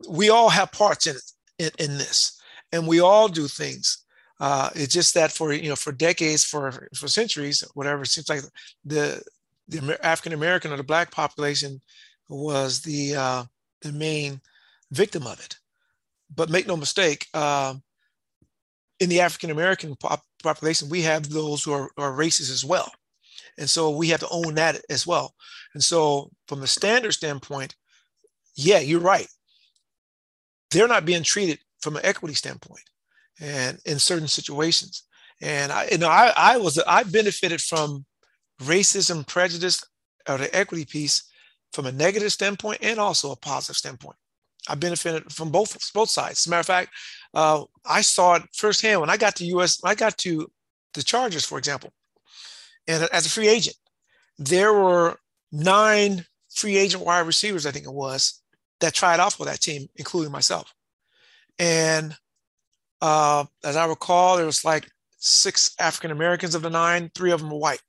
we 0.08 0.30
all 0.30 0.48
have 0.48 0.72
parts 0.72 1.06
in 1.06 1.16
it 1.16 1.32
in, 1.58 1.70
in 1.78 1.98
this, 1.98 2.40
and 2.72 2.86
we 2.86 3.00
all 3.00 3.28
do 3.28 3.48
things. 3.48 4.04
Uh, 4.40 4.70
it's 4.74 4.94
just 4.94 5.14
that 5.14 5.32
for 5.32 5.52
you 5.52 5.68
know 5.68 5.76
for 5.76 5.92
decades, 5.92 6.44
for 6.44 6.88
for 6.94 7.08
centuries, 7.08 7.64
whatever. 7.74 8.02
It 8.02 8.08
seems 8.08 8.28
like 8.28 8.42
the 8.84 9.22
the 9.68 9.98
African 10.02 10.32
American 10.32 10.72
or 10.72 10.76
the 10.76 10.84
black 10.84 11.10
population 11.10 11.80
was 12.28 12.80
the 12.82 13.16
uh, 13.16 13.44
the 13.82 13.92
main 13.92 14.40
victim 14.92 15.26
of 15.26 15.40
it. 15.40 15.56
But 16.34 16.50
make 16.50 16.66
no 16.66 16.76
mistake, 16.76 17.26
uh, 17.34 17.74
in 19.00 19.08
the 19.08 19.20
African 19.20 19.50
American 19.50 19.96
pop- 19.96 20.24
population, 20.42 20.88
we 20.88 21.02
have 21.02 21.30
those 21.30 21.62
who 21.62 21.72
are, 21.72 21.90
are 21.96 22.12
racist 22.12 22.50
as 22.50 22.64
well, 22.64 22.90
and 23.56 23.68
so 23.68 23.90
we 23.90 24.08
have 24.08 24.20
to 24.20 24.28
own 24.30 24.54
that 24.54 24.80
as 24.90 25.06
well. 25.06 25.34
And 25.74 25.82
so, 25.82 26.30
from 26.48 26.62
a 26.62 26.66
standard 26.66 27.12
standpoint, 27.12 27.76
yeah, 28.56 28.80
you're 28.80 29.00
right 29.00 29.28
they're 30.70 30.88
not 30.88 31.04
being 31.04 31.22
treated 31.22 31.58
from 31.80 31.96
an 31.96 32.04
equity 32.04 32.34
standpoint 32.34 32.82
and 33.40 33.78
in 33.86 33.98
certain 33.98 34.28
situations. 34.28 35.04
And 35.40 35.70
I, 35.72 35.88
you 35.90 35.98
know, 35.98 36.08
I, 36.08 36.32
I 36.36 36.56
was, 36.56 36.78
I 36.86 37.04
benefited 37.04 37.60
from 37.60 38.04
racism, 38.62 39.26
prejudice, 39.26 39.82
or 40.28 40.38
the 40.38 40.54
equity 40.54 40.84
piece 40.84 41.24
from 41.72 41.86
a 41.86 41.92
negative 41.92 42.32
standpoint 42.32 42.78
and 42.82 42.98
also 42.98 43.30
a 43.30 43.36
positive 43.36 43.76
standpoint. 43.76 44.16
I 44.68 44.74
benefited 44.74 45.32
from 45.32 45.50
both 45.50 45.92
both 45.92 46.10
sides. 46.10 46.40
As 46.40 46.46
a 46.46 46.50
matter 46.50 46.60
of 46.60 46.66
fact, 46.66 46.90
uh, 47.34 47.64
I 47.84 48.00
saw 48.02 48.34
it 48.34 48.42
firsthand 48.52 49.00
when 49.00 49.10
I 49.10 49.16
got 49.16 49.36
to 49.36 49.44
US. 49.56 49.82
I 49.84 49.94
got 49.94 50.18
to 50.18 50.50
the 50.94 51.02
Chargers, 51.02 51.44
for 51.44 51.58
example, 51.58 51.92
and 52.86 53.08
as 53.12 53.26
a 53.26 53.30
free 53.30 53.48
agent, 53.48 53.76
there 54.38 54.72
were 54.72 55.16
nine 55.52 56.24
free 56.50 56.76
agent 56.76 57.04
wide 57.04 57.26
receivers. 57.26 57.66
I 57.66 57.70
think 57.70 57.86
it 57.86 57.92
was 57.92 58.42
that 58.80 58.94
tried 58.94 59.20
out 59.20 59.34
for 59.34 59.44
that 59.46 59.60
team, 59.60 59.88
including 59.96 60.32
myself. 60.32 60.72
And 61.58 62.16
uh, 63.00 63.44
as 63.64 63.76
I 63.76 63.86
recall, 63.86 64.36
there 64.36 64.46
was 64.46 64.64
like 64.64 64.88
six 65.18 65.74
African 65.78 66.10
Americans 66.10 66.54
of 66.54 66.62
the 66.62 66.70
nine, 66.70 67.10
three 67.14 67.32
of 67.32 67.40
them 67.40 67.50
were 67.50 67.58
white. 67.58 67.82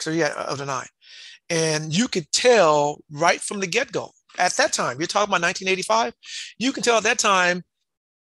So 0.00 0.10
yeah, 0.10 0.32
of 0.36 0.58
the 0.58 0.66
nine. 0.66 0.86
And 1.50 1.96
you 1.96 2.08
could 2.08 2.30
tell 2.32 3.00
right 3.10 3.40
from 3.40 3.60
the 3.60 3.66
get-go 3.66 4.10
at 4.38 4.56
that 4.56 4.72
time, 4.72 4.98
you're 4.98 5.06
talking 5.06 5.30
about 5.30 5.42
1985, 5.42 6.14
you 6.58 6.72
can 6.72 6.82
tell 6.82 6.98
at 6.98 7.04
that 7.04 7.18
time, 7.18 7.62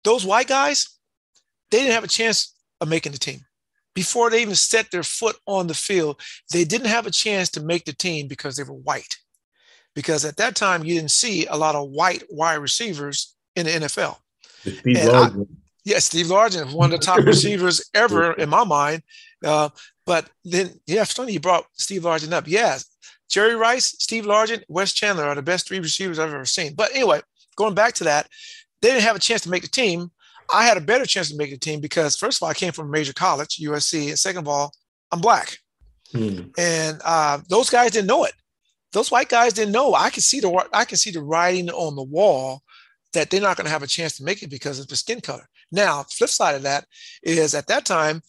those 0.05 0.27
white 0.27 0.49
guys, 0.49 0.99
they 1.71 1.79
didn't 1.79 1.95
have 1.95 2.05
a 2.05 2.09
chance 2.09 2.55
of 2.81 2.89
making 2.89 3.13
the 3.13 3.19
team. 3.19 3.41
Before 3.95 4.31
they 4.31 4.43
even 4.43 4.55
set 4.55 4.91
their 4.91 5.03
foot 5.03 5.37
on 5.47 5.67
the 5.67 5.75
field, 5.75 6.21
they 6.53 6.65
didn't 6.65 6.87
have 6.87 7.07
a 7.07 7.11
chance 7.11 7.51
to 7.51 7.63
make 7.63 7.85
the 7.85 7.93
team 7.93 8.27
because 8.27 8.57
they 8.57 8.63
were 8.63 8.73
white 8.75 9.17
because 9.95 10.25
at 10.25 10.37
that 10.37 10.55
time 10.55 10.85
you 10.85 10.95
didn't 10.95 11.11
see 11.11 11.47
a 11.47 11.57
lot 11.57 11.75
of 11.75 11.91
white 11.91 12.25
wide 12.31 12.57
receivers 12.57 13.35
in 13.57 13.67
the 13.67 13.73
NFL. 13.73 14.17
Steve. 14.61 14.97
I, 14.97 15.31
yeah, 15.85 15.99
Steve 15.99 16.27
Largent, 16.27 16.73
one 16.73 16.93
of 16.93 17.01
the 17.01 17.07
top 17.07 17.19
receivers 17.25 17.91
ever 17.95 18.33
in 18.33 18.49
my 18.49 18.65
mind. 18.65 19.03
Uh, 19.45 19.69
but 20.07 20.29
then, 20.45 20.81
yeah, 20.87 21.05
funny 21.05 21.33
you 21.33 21.41
brought 21.41 21.65
Steve 21.73 22.03
Largent 22.03 22.33
up. 22.33 22.47
Yeah, 22.47 22.79
Jerry 23.33 23.57
Rice, 23.57 23.97
Steve 23.99 24.25
Largent, 24.25 24.63
Wes 24.69 24.93
Chandler 24.93 25.25
are 25.25 25.35
the 25.35 25.43
best 25.43 25.67
three 25.67 25.81
receivers 25.81 26.19
I've 26.19 26.33
ever 26.33 26.45
seen. 26.45 26.75
But 26.75 26.91
anyway, 26.95 27.21
going 27.57 27.75
back 27.75 27.95
to 27.95 28.05
that, 28.05 28.29
they 28.81 28.91
didn't 28.91 29.03
have 29.03 29.17
a 29.17 29.21
chance 29.21 29.43
to 29.43 29.51
make 29.51 29.63
the 29.63 29.69
team. 29.69 30.11
I 30.53 30.65
had 30.65 30.77
a 30.77 30.83
better 30.83 31.07
chance 31.07 31.31
to 31.31 31.37
make 31.37 31.51
the 31.51 31.59
team 31.59 31.81
because, 31.81 32.15
first 32.15 32.39
of 32.39 32.43
all, 32.45 32.51
I 32.51 32.55
came 32.55 32.73
from 32.73 32.89
a 32.89 32.93
major 32.93 33.13
college, 33.13 33.59
USC, 33.59 34.09
and 34.09 34.19
second 34.19 34.43
of 34.43 34.49
all, 34.49 34.73
I'm 35.11 35.21
black. 35.21 35.59
Hmm. 36.13 36.43
And 36.59 37.01
uh, 37.05 37.41
those 37.49 37.71
guys 37.71 37.93
didn't 37.93 38.09
know 38.09 38.25
it 38.25 38.35
those 38.93 39.11
white 39.11 39.29
guys 39.29 39.53
didn't 39.55 39.73
know. 39.73 39.95
I 39.95 40.11
can 40.11 40.23
see 40.23 40.41
the 40.41 40.69
I 40.73 40.85
can 40.85 40.97
see 40.97 41.11
the 41.11 41.23
writing 41.23 41.71
on 41.71 41.97
the 41.97 42.03
wall 42.03 42.63
that 43.15 43.31
they're 43.31 43.41
not 43.41 43.57
going 43.57 43.67
to 43.67 43.73
have 43.73 43.83
a 43.83 43.87
chance 43.87 44.17
to 44.17 44.25
make 44.25 44.43
it 44.43 44.51
because 44.51 44.79
of 44.79 44.89
the 44.89 44.97
skin 44.97 45.21
color. 45.21 45.49
Now, 45.71 46.05
flip 46.05 46.31
side 46.31 46.55
of 46.55 46.63
that 46.63 46.87
is 47.23 47.55
at 47.55 47.67
that 47.67 47.85
time, 47.85 48.23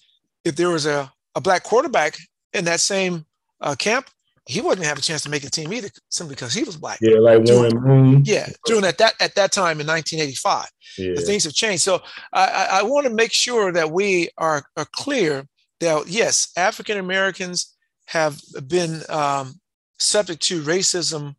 if 0.44 0.56
there 0.56 0.70
was 0.70 0.86
a, 0.86 1.12
a 1.36 1.42
black 1.42 1.64
quarterback 1.64 2.18
in 2.54 2.66
that 2.66 2.80
same 2.80 3.26
uh, 3.62 3.76
camp, 3.76 4.10
he 4.46 4.60
wouldn't 4.60 4.86
have 4.86 4.98
a 4.98 5.02
chance 5.02 5.24
to 5.24 5.30
make 5.30 5.44
a 5.44 5.50
team 5.50 5.72
either, 5.72 5.90
simply 6.10 6.36
because 6.36 6.54
he 6.54 6.64
was 6.64 6.76
black. 6.76 7.00
Yeah, 7.02 7.20
like 7.20 7.44
Warren 7.46 7.82
Moon. 7.82 8.24
Yeah, 8.26 8.50
doing 8.66 8.84
at 8.84 8.98
that 8.98 9.14
at 9.22 9.36
that 9.36 9.52
time 9.52 9.80
in 9.80 9.88
1985, 9.88 10.68
yeah. 10.98 11.16
things 11.26 11.46
have 11.46 11.54
changed. 11.54 11.84
So 11.84 12.02
I, 12.34 12.68
I 12.72 12.84
want 12.84 13.08
to 13.08 13.14
make 13.14 13.32
sure 13.32 13.72
that 13.72 13.92
we 13.92 14.30
are, 14.38 14.66
are 14.76 14.88
clear 14.92 15.48
that 15.80 16.08
yes, 16.08 16.52
African 16.58 16.98
Americans 16.98 17.74
have 18.08 18.42
been 18.68 19.02
um, 19.10 19.60
subject 19.98 20.42
to 20.44 20.62
racism 20.62 21.36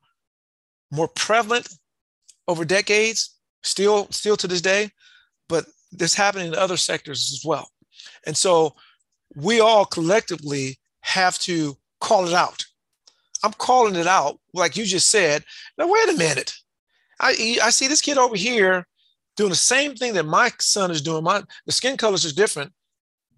more 0.91 1.09
prevalent 1.09 1.69
over 2.49 2.65
decades, 2.65 3.37
still 3.63 4.09
still 4.11 4.37
to 4.39 4.49
this 4.49 4.63
day, 4.63 4.91
but 5.49 5.67
this 5.93 6.15
happening 6.15 6.49
in 6.49 6.55
other 6.55 6.79
sectors 6.79 7.33
as 7.33 7.45
well. 7.45 7.69
And 8.27 8.37
so 8.37 8.75
we 9.37 9.61
all 9.61 9.85
collectively 9.85 10.79
have 11.01 11.39
to 11.41 11.77
call 12.01 12.27
it 12.27 12.33
out. 12.33 12.65
I'm 13.45 13.53
calling 13.53 13.95
it 13.95 14.07
out, 14.07 14.41
like 14.55 14.75
you 14.77 14.87
just 14.87 15.11
said. 15.11 15.45
Now, 15.77 15.87
wait 15.87 16.09
a 16.09 16.17
minute. 16.17 16.55
I, 17.21 17.59
I 17.63 17.71
see 17.71 17.87
this 17.89 18.01
kid 18.01 18.17
over 18.17 18.37
here 18.37 18.87
doing 19.37 19.51
the 19.51 19.57
same 19.57 19.95
thing 19.95 20.15
that 20.15 20.25
my 20.25 20.51
son 20.61 20.91
is 20.91 21.03
doing. 21.03 21.23
My 21.23 21.43
the 21.67 21.73
skin 21.73 21.99
colors 21.99 22.25
are 22.25 22.35
different, 22.35 22.73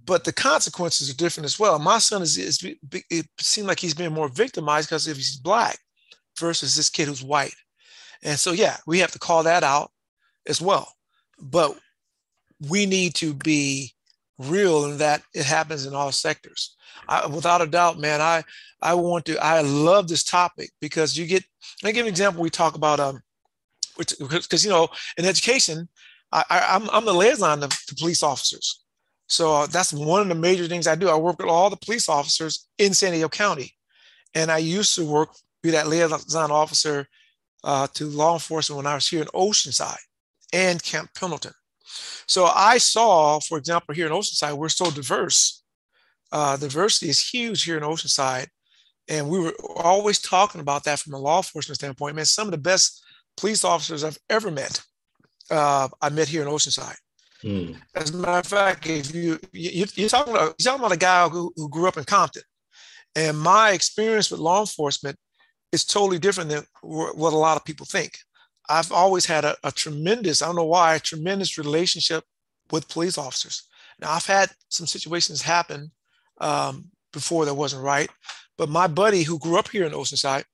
but 0.05 0.23
the 0.23 0.33
consequences 0.33 1.11
are 1.11 1.17
different 1.17 1.45
as 1.45 1.59
well. 1.59 1.79
My 1.81 1.99
son 1.99 2.23
is, 2.23 2.39
is 2.39 2.65
it 3.11 3.27
seemed 3.41 3.67
like 3.67 3.81
he's 3.81 3.95
being 3.95 4.13
more 4.13 4.29
victimized 4.29 4.89
because 4.89 5.09
if 5.09 5.17
he's 5.17 5.37
black 5.37 5.79
versus 6.39 6.77
this 6.77 6.89
kid 6.89 7.09
who's 7.09 7.25
white. 7.25 7.55
And 8.23 8.39
so, 8.39 8.53
yeah, 8.53 8.77
we 8.87 9.01
have 9.01 9.13
to 9.13 9.19
call 9.19 9.43
that 9.43 9.65
out 9.65 9.91
as 10.47 10.61
well. 10.61 10.93
But 11.41 11.77
we 12.69 12.87
need 12.87 13.17
to 13.17 13.35
be 13.35 13.93
real 14.39 14.85
in 14.87 14.99
that 14.99 15.23
it 15.35 15.45
happens 15.45 15.87
in 15.87 15.95
all 15.95 16.13
sectors. 16.13 16.77
I, 17.09 17.27
without 17.27 17.63
a 17.63 17.67
doubt, 17.67 17.99
man, 17.99 18.21
I 18.21 18.45
I 18.83 18.95
want 18.95 19.25
to. 19.27 19.43
I 19.45 19.61
love 19.61 20.09
this 20.09 20.25
topic 20.25 20.71
because 20.81 21.17
you 21.17 21.27
get. 21.27 21.45
I 21.85 21.93
give 21.93 22.07
an 22.07 22.11
example. 22.11 22.43
We 22.43 22.51
talk 22.51 22.75
about 22.75 23.01
um, 23.01 23.21
because 23.97 24.65
you 24.65 24.71
know, 24.71 24.89
in 25.17 25.25
education, 25.25 25.89
I, 26.33 26.45
I, 26.51 26.67
I'm 26.75 26.91
I'm 26.91 27.05
the 27.05 27.15
liaison 27.15 27.61
to, 27.61 27.69
to 27.69 27.95
police 27.95 28.23
officers. 28.23 28.83
So 29.29 29.55
uh, 29.55 29.67
that's 29.67 29.93
one 29.93 30.23
of 30.23 30.29
the 30.29 30.35
major 30.35 30.67
things 30.67 30.87
I 30.87 30.95
do. 30.95 31.09
I 31.09 31.17
work 31.17 31.39
with 31.39 31.49
all 31.49 31.71
the 31.71 31.77
police 31.77 32.09
officers 32.09 32.69
in 32.79 32.95
San 32.95 33.13
Diego 33.13 33.29
County. 33.29 33.75
And 34.35 34.51
I 34.51 34.59
used 34.59 34.95
to 34.97 35.05
work, 35.05 35.31
be 35.63 35.71
that 35.71 35.89
liaison 35.89 36.51
officer 36.51 37.09
uh, 37.65 37.89
to 37.95 38.07
law 38.07 38.35
enforcement 38.35 38.77
when 38.77 38.87
I 38.87 38.95
was 38.95 39.09
here 39.09 39.23
in 39.23 39.29
Oceanside 39.29 39.97
and 40.53 40.83
Camp 40.83 41.11
Pendleton. 41.19 41.53
So 42.27 42.47
I 42.47 42.79
saw, 42.79 43.41
for 43.41 43.59
example, 43.59 43.95
here 43.95 44.07
in 44.07 44.13
Oceanside, 44.13 44.57
we're 44.57 44.69
so 44.69 44.91
diverse. 44.91 45.63
Uh, 46.33 46.57
diversity 46.57 47.09
is 47.09 47.29
huge 47.29 47.65
here 47.65 47.77
in 47.77 47.83
Oceanside. 47.83 48.49
And 49.09 49.29
we 49.29 49.39
were 49.39 49.55
always 49.77 50.19
talking 50.21 50.61
about 50.61 50.85
that 50.85 50.99
from 50.99 51.15
a 51.15 51.19
law 51.19 51.39
enforcement 51.39 51.79
standpoint. 51.79 52.17
Man, 52.17 52.25
some 52.25 52.49
of 52.49 52.53
the 52.53 52.59
best 52.59 53.05
police 53.37 53.65
officers 53.65 54.03
I've 54.03 54.19
ever 54.29 54.51
met, 54.51 54.83
uh, 55.51 55.89
I 56.03 56.09
met 56.09 56.29
here 56.29 56.43
in 56.43 56.49
Oceanside. 56.49 56.97
Mm. 57.45 57.77
As 57.95 58.11
a 58.11 58.17
matter 58.17 58.39
of 58.39 58.47
fact, 58.47 58.87
if 58.87 59.15
you, 59.15 59.39
you 59.53 59.85
are 59.85 60.09
talking 60.09 60.33
about 60.33 60.55
you're 60.59 60.73
talking 60.73 60.81
about 60.81 60.93
a 60.93 60.99
guy 60.99 61.29
who, 61.29 61.53
who 61.55 61.69
grew 61.69 61.87
up 61.87 61.99
in 61.99 62.05
Compton, 62.05 62.43
and 63.15 63.39
my 63.39 63.71
experience 63.73 64.31
with 64.31 64.41
law 64.41 64.61
enforcement 64.61 65.17
is 65.71 65.85
totally 65.85 66.19
different 66.19 66.51
than 66.51 66.65
what 66.83 67.33
a 67.33 67.37
lot 67.37 67.57
of 67.57 67.65
people 67.65 67.87
think. 67.87 68.19
I've 68.69 68.93
always 68.93 69.27
had 69.27 69.45
a, 69.45 69.57
a 69.65 69.73
tremendous, 69.73 70.43
I 70.43 70.47
don't 70.47 70.57
know 70.57 70.65
why, 70.65 70.95
a 70.95 71.01
tremendous 71.01 71.59
relationship 71.59 72.25
with 72.71 72.89
police 72.89 73.19
officers. 73.19 73.63
Now, 74.01 74.13
I've 74.13 74.27
had 74.27 74.51
some 74.69 74.87
situations 74.87 75.43
happen 75.43 75.91
um, 76.41 76.91
before 77.13 77.45
that 77.45 77.55
wasn't 77.55 77.85
right, 77.85 78.11
but 78.59 78.69
my 78.69 78.87
buddy 78.87 79.23
who 79.23 79.39
grew 79.39 79.59
up 79.59 79.69
here 79.69 79.85
in 79.85 79.93
Oceanside, 79.93 80.45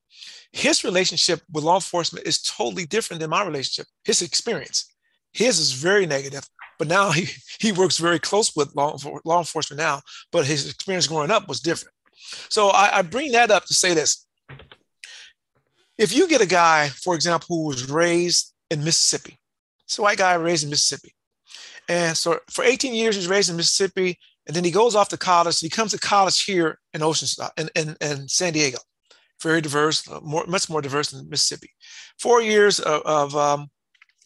his 0.52 0.84
relationship 0.84 1.40
with 1.50 1.64
law 1.64 1.76
enforcement 1.76 2.26
is 2.26 2.42
totally 2.42 2.84
different 2.86 3.20
than 3.20 3.30
my 3.30 3.44
relationship. 3.44 3.86
His 4.04 4.22
experience, 4.22 4.92
his 5.32 5.58
is 5.58 5.72
very 5.72 6.06
negative, 6.06 6.46
but 6.78 6.88
now 6.88 7.10
he 7.10 7.28
he 7.58 7.72
works 7.72 7.98
very 7.98 8.18
close 8.18 8.54
with 8.54 8.74
law, 8.76 8.96
law 9.24 9.38
enforcement 9.38 9.80
now. 9.80 10.02
But 10.30 10.46
his 10.46 10.68
experience 10.68 11.06
growing 11.06 11.30
up 11.30 11.48
was 11.48 11.60
different. 11.60 11.94
So 12.50 12.68
I, 12.68 12.98
I 12.98 13.02
bring 13.02 13.32
that 13.32 13.50
up 13.50 13.64
to 13.66 13.74
say 13.74 13.94
this: 13.94 14.26
if 16.02 16.14
you 16.14 16.28
get 16.28 16.40
a 16.40 16.46
guy, 16.46 16.88
for 16.88 17.14
example, 17.14 17.46
who 17.48 17.66
was 17.68 17.90
raised 17.90 18.52
in 18.70 18.84
Mississippi, 18.84 19.38
it's 19.84 19.98
a 19.98 20.02
white 20.02 20.18
guy 20.18 20.34
raised 20.34 20.64
in 20.64 20.70
Mississippi, 20.70 21.14
and 21.88 22.16
so 22.16 22.38
for 22.50 22.64
18 22.64 22.94
years 22.94 23.16
he's 23.16 23.28
raised 23.28 23.50
in 23.50 23.56
Mississippi, 23.56 24.18
and 24.46 24.56
then 24.56 24.64
he 24.64 24.70
goes 24.70 24.94
off 24.94 25.08
to 25.10 25.16
college. 25.16 25.60
He 25.60 25.68
comes 25.68 25.92
to 25.92 25.98
college 25.98 26.42
here 26.44 26.78
in 26.94 27.00
Oceanside, 27.00 27.50
in, 27.56 27.68
in, 27.74 27.96
in 28.00 28.28
San 28.28 28.52
Diego 28.52 28.78
very 29.42 29.60
diverse, 29.60 30.08
more, 30.22 30.46
much 30.46 30.70
more 30.70 30.80
diverse 30.80 31.10
than 31.10 31.28
Mississippi. 31.28 31.70
Four 32.18 32.40
years 32.40 32.80
of, 32.80 33.02
of 33.02 33.36
um, 33.36 33.68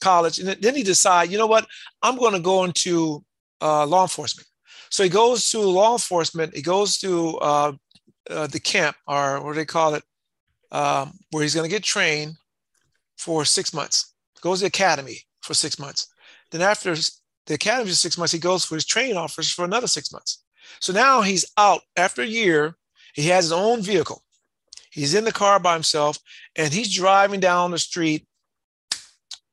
college, 0.00 0.38
and 0.38 0.48
then 0.48 0.74
he 0.74 0.82
decides, 0.82 1.32
you 1.32 1.38
know 1.38 1.46
what, 1.46 1.66
I'm 2.02 2.18
going 2.18 2.34
to 2.34 2.40
go 2.40 2.64
into 2.64 3.24
uh, 3.60 3.86
law 3.86 4.02
enforcement. 4.02 4.46
So 4.90 5.02
he 5.02 5.08
goes 5.08 5.50
to 5.50 5.60
law 5.60 5.92
enforcement. 5.92 6.54
He 6.54 6.62
goes 6.62 6.98
to 6.98 7.38
uh, 7.38 7.72
uh, 8.30 8.46
the 8.46 8.60
camp, 8.60 8.96
or 9.06 9.42
what 9.42 9.52
do 9.52 9.58
they 9.58 9.64
call 9.64 9.94
it, 9.94 10.04
um, 10.76 11.18
where 11.30 11.42
he's 11.42 11.54
going 11.54 11.68
to 11.68 11.74
get 11.74 11.82
trained 11.82 12.34
for 13.16 13.46
six 13.46 13.72
months. 13.72 14.12
Goes 14.42 14.58
to 14.58 14.64
the 14.64 14.68
academy 14.68 15.20
for 15.40 15.54
six 15.54 15.78
months. 15.78 16.08
Then 16.50 16.60
after 16.60 16.94
the 17.46 17.54
academy 17.54 17.88
for 17.88 17.96
six 17.96 18.18
months, 18.18 18.32
he 18.32 18.38
goes 18.38 18.62
for 18.62 18.74
his 18.74 18.84
training 18.84 19.16
offers 19.16 19.50
for 19.50 19.64
another 19.64 19.86
six 19.86 20.12
months. 20.12 20.44
So 20.80 20.92
now 20.92 21.22
he's 21.22 21.50
out 21.56 21.80
after 21.96 22.20
a 22.20 22.26
year. 22.26 22.76
He 23.14 23.28
has 23.28 23.46
his 23.46 23.52
own 23.52 23.80
vehicle. 23.80 24.22
He's 24.90 25.14
in 25.14 25.24
the 25.24 25.32
car 25.32 25.58
by 25.58 25.72
himself 25.72 26.18
and 26.54 26.72
he's 26.72 26.94
driving 26.94 27.40
down 27.40 27.70
the 27.70 27.78
street 27.78 28.26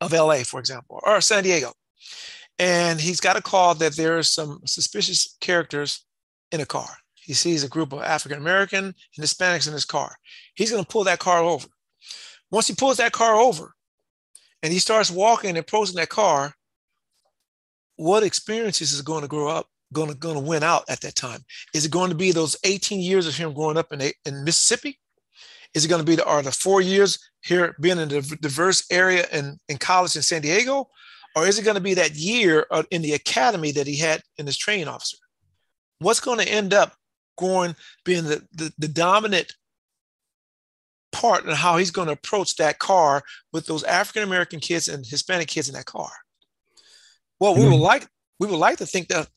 of 0.02 0.12
LA, 0.12 0.42
for 0.44 0.60
example, 0.60 1.00
or 1.04 1.22
San 1.22 1.42
Diego. 1.42 1.72
And 2.58 3.00
he's 3.00 3.20
got 3.20 3.38
a 3.38 3.42
call 3.42 3.74
that 3.76 3.96
there 3.96 4.18
are 4.18 4.22
some 4.22 4.60
suspicious 4.66 5.38
characters 5.40 6.04
in 6.52 6.60
a 6.60 6.66
car. 6.66 6.98
He 7.24 7.32
sees 7.32 7.64
a 7.64 7.68
group 7.68 7.92
of 7.92 8.02
African 8.02 8.38
American 8.38 8.84
and 8.84 8.94
Hispanics 9.18 9.66
in 9.66 9.72
his 9.72 9.86
car. 9.86 10.14
He's 10.54 10.70
going 10.70 10.84
to 10.84 10.88
pull 10.88 11.04
that 11.04 11.18
car 11.18 11.42
over. 11.42 11.66
Once 12.50 12.66
he 12.66 12.74
pulls 12.74 12.98
that 12.98 13.12
car 13.12 13.34
over 13.36 13.74
and 14.62 14.72
he 14.72 14.78
starts 14.78 15.10
walking 15.10 15.50
and 15.50 15.58
approaching 15.58 15.96
that 15.96 16.10
car, 16.10 16.54
what 17.96 18.22
experiences 18.22 18.92
is 18.92 19.00
going 19.00 19.22
to 19.22 19.28
grow 19.28 19.48
up, 19.48 19.66
going 19.92 20.10
to, 20.10 20.14
going 20.14 20.34
to 20.34 20.40
win 20.40 20.62
out 20.62 20.84
at 20.88 21.00
that 21.00 21.14
time? 21.14 21.40
Is 21.72 21.86
it 21.86 21.90
going 21.90 22.10
to 22.10 22.16
be 22.16 22.30
those 22.30 22.56
18 22.64 23.00
years 23.00 23.26
of 23.26 23.36
him 23.36 23.54
growing 23.54 23.78
up 23.78 23.92
in, 23.92 24.02
in 24.26 24.44
Mississippi? 24.44 24.98
Is 25.72 25.84
it 25.84 25.88
going 25.88 26.00
to 26.00 26.06
be 26.06 26.16
the, 26.16 26.26
are 26.26 26.42
the 26.42 26.52
four 26.52 26.82
years 26.82 27.18
here 27.42 27.74
being 27.80 27.98
in 27.98 28.12
a 28.12 28.20
diverse 28.20 28.84
area 28.90 29.26
in, 29.32 29.58
in 29.68 29.78
college 29.78 30.14
in 30.14 30.22
San 30.22 30.42
Diego? 30.42 30.88
Or 31.34 31.46
is 31.46 31.58
it 31.58 31.64
going 31.64 31.76
to 31.76 31.80
be 31.80 31.94
that 31.94 32.14
year 32.14 32.66
uh, 32.70 32.84
in 32.90 33.02
the 33.02 33.14
academy 33.14 33.72
that 33.72 33.86
he 33.86 33.96
had 33.96 34.22
in 34.38 34.46
his 34.46 34.56
training 34.56 34.88
officer? 34.88 35.16
What's 35.98 36.20
going 36.20 36.38
to 36.38 36.48
end 36.48 36.74
up 36.74 36.94
going 37.36 37.74
being 38.04 38.24
the, 38.24 38.46
the, 38.52 38.72
the 38.78 38.88
dominant 38.88 39.52
part 41.12 41.44
in 41.44 41.54
how 41.54 41.76
he's 41.76 41.90
going 41.90 42.06
to 42.06 42.12
approach 42.12 42.56
that 42.56 42.78
car 42.78 43.22
with 43.52 43.66
those 43.66 43.84
African 43.84 44.22
American 44.22 44.60
kids 44.60 44.88
and 44.88 45.06
Hispanic 45.06 45.48
kids 45.48 45.68
in 45.68 45.74
that 45.74 45.86
car? 45.86 46.10
Well, 47.40 47.54
we 47.54 47.62
mm-hmm. 47.62 47.72
would 47.72 47.80
like 47.80 48.06
we 48.40 48.46
would 48.46 48.58
like 48.58 48.78
to 48.78 48.86
think 48.86 49.08
that 49.08 49.28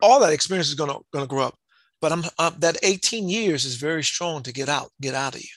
all 0.00 0.20
that 0.20 0.32
experience 0.32 0.68
is 0.68 0.74
going 0.74 0.90
to 0.90 1.00
going 1.12 1.24
to 1.24 1.28
grow 1.28 1.44
up, 1.44 1.54
but 2.00 2.12
I'm, 2.12 2.24
I'm, 2.38 2.54
that 2.58 2.76
18 2.82 3.28
years 3.28 3.64
is 3.64 3.76
very 3.76 4.04
strong 4.04 4.42
to 4.44 4.52
get 4.52 4.68
out 4.68 4.90
get 5.00 5.14
out 5.14 5.34
of 5.34 5.42
you. 5.42 5.48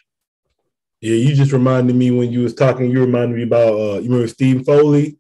Yeah, 1.01 1.15
you 1.15 1.33
just 1.33 1.53
reminded 1.53 1.95
me 1.95 2.11
when 2.11 2.31
you 2.31 2.41
was 2.41 2.53
talking. 2.53 2.91
You 2.91 3.01
reminded 3.01 3.37
me 3.37 3.43
about 3.43 3.73
uh, 3.73 3.99
you 3.99 4.09
remember 4.09 4.27
Steve 4.27 4.65
Foley? 4.65 5.17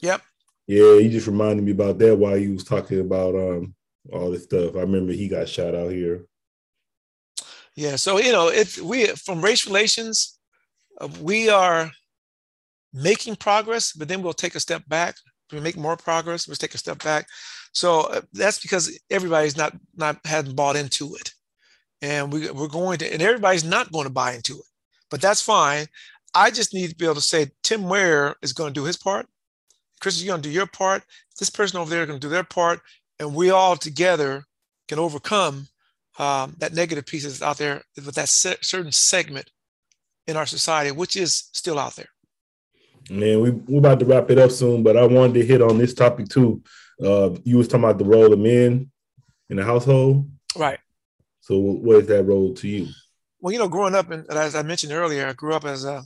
Yep. 0.00 0.20
Yeah, 0.66 0.94
you 0.94 1.08
just 1.08 1.26
reminded 1.26 1.64
me 1.64 1.72
about 1.72 1.98
that 1.98 2.16
while 2.16 2.36
you 2.36 2.52
was 2.52 2.64
talking 2.64 3.00
about 3.00 3.34
um 3.34 3.74
all 4.12 4.30
this 4.30 4.44
stuff. 4.44 4.76
I 4.76 4.80
remember 4.80 5.12
he 5.12 5.28
got 5.28 5.48
shot 5.48 5.74
out 5.74 5.92
here. 5.92 6.26
Yeah, 7.74 7.96
so 7.96 8.18
you 8.18 8.32
know, 8.32 8.48
it 8.48 8.78
we 8.78 9.06
from 9.08 9.42
race 9.42 9.66
relations, 9.66 10.38
uh, 11.00 11.08
we 11.20 11.50
are 11.50 11.90
making 12.92 13.36
progress, 13.36 13.92
but 13.92 14.08
then 14.08 14.22
we'll 14.22 14.32
take 14.32 14.54
a 14.54 14.60
step 14.60 14.82
back. 14.88 15.16
We 15.52 15.60
make 15.60 15.76
more 15.76 15.96
progress, 15.96 16.48
we'll 16.48 16.56
take 16.56 16.74
a 16.74 16.78
step 16.78 17.02
back. 17.04 17.26
So 17.72 18.00
uh, 18.00 18.22
that's 18.32 18.58
because 18.58 18.98
everybody's 19.10 19.56
not 19.56 19.76
not 19.94 20.24
hadn't 20.24 20.56
bought 20.56 20.76
into 20.76 21.14
it, 21.16 21.32
and 22.00 22.32
we, 22.32 22.50
we're 22.50 22.68
going 22.68 22.98
to, 22.98 23.12
and 23.12 23.22
everybody's 23.22 23.64
not 23.64 23.92
going 23.92 24.06
to 24.06 24.12
buy 24.12 24.32
into 24.32 24.54
it 24.54 24.66
but 25.10 25.20
that's 25.20 25.40
fine. 25.40 25.86
I 26.34 26.50
just 26.50 26.74
need 26.74 26.90
to 26.90 26.96
be 26.96 27.04
able 27.04 27.14
to 27.16 27.20
say 27.20 27.50
Tim 27.62 27.88
Ware 27.88 28.36
is 28.42 28.52
going 28.52 28.72
to 28.72 28.80
do 28.80 28.84
his 28.84 28.96
part. 28.96 29.26
Chris, 30.00 30.22
you're 30.22 30.32
going 30.32 30.42
to 30.42 30.48
do 30.48 30.54
your 30.54 30.66
part. 30.66 31.02
This 31.38 31.50
person 31.50 31.78
over 31.78 31.88
there 31.88 32.02
is 32.02 32.06
going 32.06 32.20
to 32.20 32.26
do 32.26 32.30
their 32.30 32.44
part, 32.44 32.80
and 33.18 33.34
we 33.34 33.50
all 33.50 33.76
together 33.76 34.44
can 34.88 34.98
overcome 34.98 35.68
um, 36.18 36.54
that 36.58 36.74
negative 36.74 37.06
piece 37.06 37.24
that's 37.24 37.42
out 37.42 37.58
there 37.58 37.82
with 37.96 38.14
that 38.14 38.28
se- 38.28 38.58
certain 38.62 38.92
segment 38.92 39.50
in 40.26 40.36
our 40.36 40.46
society, 40.46 40.90
which 40.90 41.16
is 41.16 41.48
still 41.52 41.78
out 41.78 41.96
there. 41.96 42.08
Man, 43.10 43.40
we, 43.40 43.50
we're 43.50 43.78
about 43.78 44.00
to 44.00 44.06
wrap 44.06 44.30
it 44.30 44.38
up 44.38 44.50
soon, 44.50 44.82
but 44.82 44.96
I 44.96 45.06
wanted 45.06 45.34
to 45.34 45.46
hit 45.46 45.62
on 45.62 45.78
this 45.78 45.94
topic 45.94 46.28
too. 46.28 46.62
Uh, 47.02 47.36
you 47.44 47.58
was 47.58 47.68
talking 47.68 47.84
about 47.84 47.98
the 47.98 48.04
role 48.04 48.32
of 48.32 48.38
men 48.38 48.90
in 49.50 49.56
the 49.56 49.64
household, 49.64 50.28
right? 50.56 50.78
So, 51.40 51.58
what 51.58 51.96
is 51.96 52.06
that 52.08 52.24
role 52.24 52.54
to 52.54 52.66
you? 52.66 52.88
well, 53.40 53.52
you 53.52 53.58
know, 53.58 53.68
growing 53.68 53.94
up, 53.94 54.10
and 54.10 54.28
as 54.28 54.56
I 54.56 54.62
mentioned 54.62 54.92
earlier, 54.92 55.26
I 55.26 55.32
grew 55.32 55.54
up 55.54 55.64
as 55.64 55.84
a, 55.84 56.02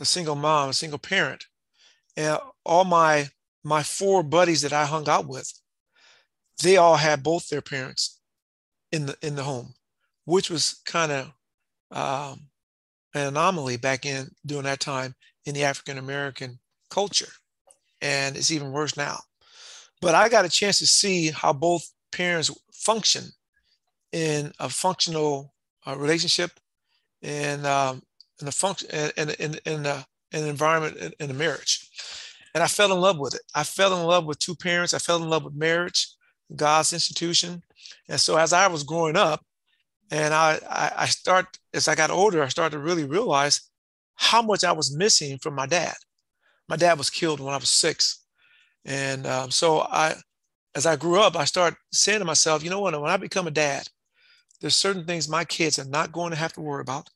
a 0.00 0.04
single 0.04 0.36
mom, 0.36 0.70
a 0.70 0.72
single 0.72 0.98
parent, 0.98 1.44
and 2.16 2.38
all 2.64 2.84
my 2.84 3.28
my 3.64 3.82
four 3.82 4.22
buddies 4.22 4.62
that 4.62 4.72
I 4.72 4.86
hung 4.86 5.08
out 5.08 5.28
with, 5.28 5.52
they 6.62 6.76
all 6.76 6.96
had 6.96 7.22
both 7.22 7.48
their 7.48 7.62
parents 7.62 8.20
in 8.90 9.06
the 9.06 9.16
in 9.22 9.34
the 9.34 9.42
home, 9.42 9.74
which 10.24 10.50
was 10.50 10.80
kind 10.84 11.12
of 11.12 11.32
um, 11.90 12.40
an 13.14 13.28
anomaly 13.28 13.76
back 13.76 14.06
in 14.06 14.30
during 14.46 14.64
that 14.64 14.80
time 14.80 15.14
in 15.46 15.54
the 15.54 15.64
African 15.64 15.98
American 15.98 16.58
culture, 16.90 17.32
and 18.00 18.36
it's 18.36 18.50
even 18.50 18.72
worse 18.72 18.96
now. 18.96 19.18
But 20.00 20.14
I 20.14 20.28
got 20.28 20.44
a 20.44 20.50
chance 20.50 20.78
to 20.78 20.86
see 20.86 21.30
how 21.30 21.52
both 21.52 21.88
parents 22.10 22.50
function 22.72 23.24
in 24.12 24.52
a 24.58 24.68
functional 24.68 25.54
uh, 25.86 25.96
relationship 25.96 26.50
and 27.22 27.66
um, 27.66 28.02
in 28.40 28.46
the 28.46 28.52
function 28.52 28.88
in 29.16 29.30
in 29.30 29.56
in, 29.64 29.86
an 29.86 30.04
environment 30.32 30.96
in, 30.96 31.12
in 31.20 31.30
a 31.30 31.34
marriage, 31.34 31.88
and 32.54 32.62
I 32.62 32.66
fell 32.66 32.92
in 32.92 33.00
love 33.00 33.18
with 33.18 33.34
it. 33.34 33.42
I 33.54 33.64
fell 33.64 33.98
in 33.98 34.06
love 34.06 34.26
with 34.26 34.38
two 34.38 34.54
parents. 34.54 34.94
I 34.94 34.98
fell 34.98 35.22
in 35.22 35.28
love 35.28 35.44
with 35.44 35.54
marriage, 35.54 36.08
God's 36.56 36.92
institution, 36.92 37.62
and 38.08 38.20
so 38.20 38.36
as 38.36 38.52
I 38.52 38.66
was 38.66 38.84
growing 38.84 39.16
up, 39.16 39.44
and 40.10 40.34
I 40.34 40.58
I, 40.68 40.92
I 40.98 41.06
start 41.06 41.46
as 41.74 41.88
I 41.88 41.94
got 41.94 42.10
older, 42.10 42.42
I 42.42 42.48
started 42.48 42.76
to 42.76 42.82
really 42.82 43.04
realize 43.04 43.70
how 44.14 44.42
much 44.42 44.64
I 44.64 44.72
was 44.72 44.96
missing 44.96 45.38
from 45.38 45.54
my 45.54 45.66
dad. 45.66 45.94
My 46.68 46.76
dad 46.76 46.98
was 46.98 47.10
killed 47.10 47.40
when 47.40 47.54
I 47.54 47.58
was 47.58 47.68
six, 47.68 48.24
and 48.84 49.26
um, 49.26 49.50
so 49.50 49.80
I 49.80 50.14
as 50.74 50.86
I 50.86 50.96
grew 50.96 51.20
up, 51.20 51.36
I 51.36 51.44
started 51.44 51.76
saying 51.92 52.20
to 52.20 52.24
myself, 52.24 52.64
you 52.64 52.70
know 52.70 52.80
what? 52.80 52.98
When 53.00 53.10
I 53.10 53.16
become 53.16 53.46
a 53.46 53.50
dad, 53.50 53.88
there's 54.60 54.76
certain 54.76 55.04
things 55.04 55.28
my 55.28 55.44
kids 55.44 55.78
are 55.78 55.84
not 55.84 56.12
going 56.12 56.30
to 56.30 56.36
have 56.36 56.52
to 56.54 56.60
worry 56.60 56.80
about. 56.80 57.10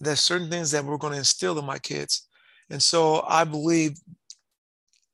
There's 0.00 0.20
certain 0.20 0.50
things 0.50 0.70
that 0.70 0.84
we're 0.84 0.96
going 0.96 1.12
to 1.12 1.18
instill 1.18 1.58
in 1.58 1.64
my 1.64 1.78
kids. 1.78 2.26
And 2.70 2.82
so 2.82 3.24
I 3.28 3.44
believe 3.44 3.98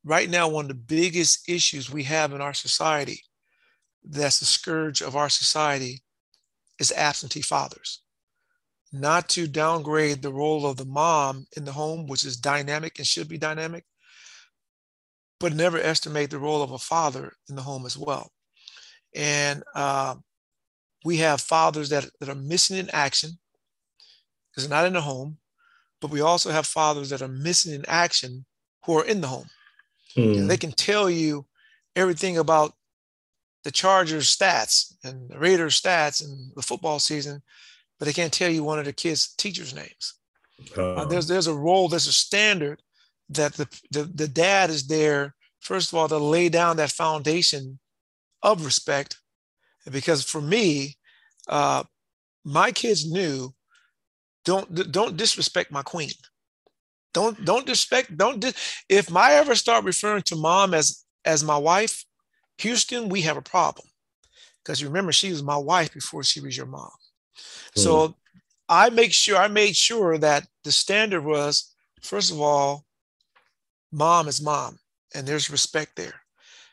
right 0.04 0.28
now, 0.28 0.48
one 0.48 0.64
of 0.64 0.68
the 0.68 0.74
biggest 0.74 1.48
issues 1.48 1.90
we 1.90 2.04
have 2.04 2.32
in 2.32 2.40
our 2.40 2.54
society, 2.54 3.22
that's 4.04 4.40
the 4.40 4.46
scourge 4.46 5.02
of 5.02 5.16
our 5.16 5.28
society, 5.28 6.02
is 6.78 6.92
absentee 6.92 7.42
fathers. 7.42 8.02
Not 8.92 9.28
to 9.30 9.46
downgrade 9.46 10.22
the 10.22 10.32
role 10.32 10.66
of 10.66 10.76
the 10.76 10.84
mom 10.84 11.46
in 11.56 11.64
the 11.64 11.72
home, 11.72 12.06
which 12.06 12.24
is 12.24 12.36
dynamic 12.36 12.98
and 12.98 13.06
should 13.06 13.28
be 13.28 13.38
dynamic, 13.38 13.84
but 15.38 15.54
never 15.54 15.78
estimate 15.78 16.30
the 16.30 16.38
role 16.38 16.62
of 16.62 16.72
a 16.72 16.78
father 16.78 17.32
in 17.48 17.54
the 17.54 17.62
home 17.62 17.86
as 17.86 17.96
well. 17.96 18.32
And 19.14 19.62
uh, 19.74 20.16
we 21.04 21.18
have 21.18 21.40
fathers 21.40 21.90
that, 21.90 22.08
that 22.20 22.28
are 22.28 22.34
missing 22.34 22.78
in 22.78 22.90
action 22.90 23.38
because 24.50 24.68
they're 24.68 24.76
not 24.76 24.86
in 24.86 24.94
the 24.94 25.00
home, 25.00 25.38
but 26.00 26.10
we 26.10 26.20
also 26.20 26.50
have 26.50 26.66
fathers 26.66 27.10
that 27.10 27.22
are 27.22 27.28
missing 27.28 27.74
in 27.74 27.84
action 27.86 28.44
who 28.84 28.98
are 28.98 29.04
in 29.04 29.20
the 29.20 29.28
home. 29.28 29.46
Mm. 30.16 30.48
they 30.48 30.56
can 30.56 30.72
tell 30.72 31.08
you 31.08 31.46
everything 31.94 32.38
about 32.38 32.72
the 33.64 33.70
Chargers 33.70 34.34
stats 34.34 34.94
and 35.04 35.28
the 35.28 35.38
Raiders 35.38 35.80
stats 35.80 36.24
and 36.24 36.52
the 36.56 36.62
football 36.62 36.98
season, 36.98 37.42
but 37.98 38.06
they 38.06 38.12
can't 38.12 38.32
tell 38.32 38.50
you 38.50 38.64
one 38.64 38.78
of 38.78 38.86
the 38.86 38.92
kids' 38.92 39.34
teachers' 39.36 39.74
names. 39.74 40.14
Uh, 40.76 41.04
there's 41.04 41.28
there's 41.28 41.46
a 41.46 41.54
role, 41.54 41.88
there's 41.88 42.06
a 42.06 42.12
standard 42.12 42.82
that 43.28 43.54
the, 43.54 43.68
the 43.90 44.04
the 44.04 44.28
dad 44.28 44.70
is 44.70 44.86
there 44.86 45.34
first 45.60 45.92
of 45.92 45.98
all, 45.98 46.08
to 46.08 46.18
lay 46.18 46.48
down 46.48 46.76
that 46.76 46.90
foundation 46.90 47.78
of 48.42 48.64
respect. 48.64 49.18
Because 49.90 50.24
for 50.24 50.40
me, 50.40 50.96
uh, 51.48 51.84
my 52.44 52.72
kids 52.72 53.10
knew 53.10 53.54
don't 54.44 54.92
don't 54.92 55.16
disrespect 55.16 55.70
my 55.70 55.82
queen. 55.82 56.10
Don't 57.12 57.44
don't 57.44 57.66
disrespect 57.66 58.16
don't 58.16 58.40
dis- 58.40 58.82
if 58.88 59.14
I 59.14 59.34
ever 59.34 59.54
start 59.54 59.84
referring 59.84 60.22
to 60.24 60.36
mom 60.36 60.74
as 60.74 61.04
as 61.24 61.44
my 61.44 61.56
wife, 61.56 62.04
Houston, 62.58 63.08
we 63.08 63.22
have 63.22 63.36
a 63.36 63.42
problem. 63.42 63.86
Because 64.62 64.80
you 64.80 64.88
remember, 64.88 65.12
she 65.12 65.30
was 65.30 65.42
my 65.42 65.56
wife 65.56 65.92
before 65.92 66.22
she 66.22 66.40
was 66.40 66.56
your 66.56 66.66
mom. 66.66 66.90
Mm. 67.76 67.82
So 67.82 68.14
I 68.68 68.90
make 68.90 69.12
sure 69.12 69.36
I 69.36 69.48
made 69.48 69.74
sure 69.76 70.18
that 70.18 70.46
the 70.64 70.72
standard 70.72 71.24
was 71.24 71.74
first 72.02 72.30
of 72.30 72.40
all, 72.40 72.86
mom 73.92 74.28
is 74.28 74.40
mom, 74.40 74.78
and 75.14 75.26
there's 75.26 75.50
respect 75.50 75.96
there. 75.96 76.20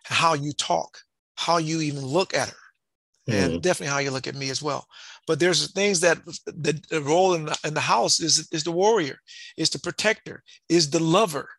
How 0.03 0.33
you 0.33 0.53
talk, 0.53 0.99
how 1.35 1.57
you 1.57 1.81
even 1.81 2.05
look 2.05 2.33
at 2.33 2.49
her, 2.49 3.33
and 3.33 3.53
mm. 3.53 3.61
definitely 3.61 3.91
how 3.91 3.99
you 3.99 4.11
look 4.11 4.27
at 4.27 4.35
me 4.35 4.49
as 4.49 4.61
well. 4.61 4.87
But 5.27 5.39
there's 5.39 5.71
things 5.73 5.99
that 5.99 6.23
the, 6.25 6.81
the 6.89 7.01
role 7.01 7.33
in 7.33 7.45
the, 7.45 7.57
in 7.65 7.73
the 7.73 7.81
house 7.81 8.19
is 8.19 8.47
is 8.51 8.63
the 8.63 8.71
warrior, 8.71 9.19
is 9.57 9.69
the 9.69 9.79
protector, 9.79 10.41
is 10.69 10.89
the 10.89 11.03
lover. 11.03 11.49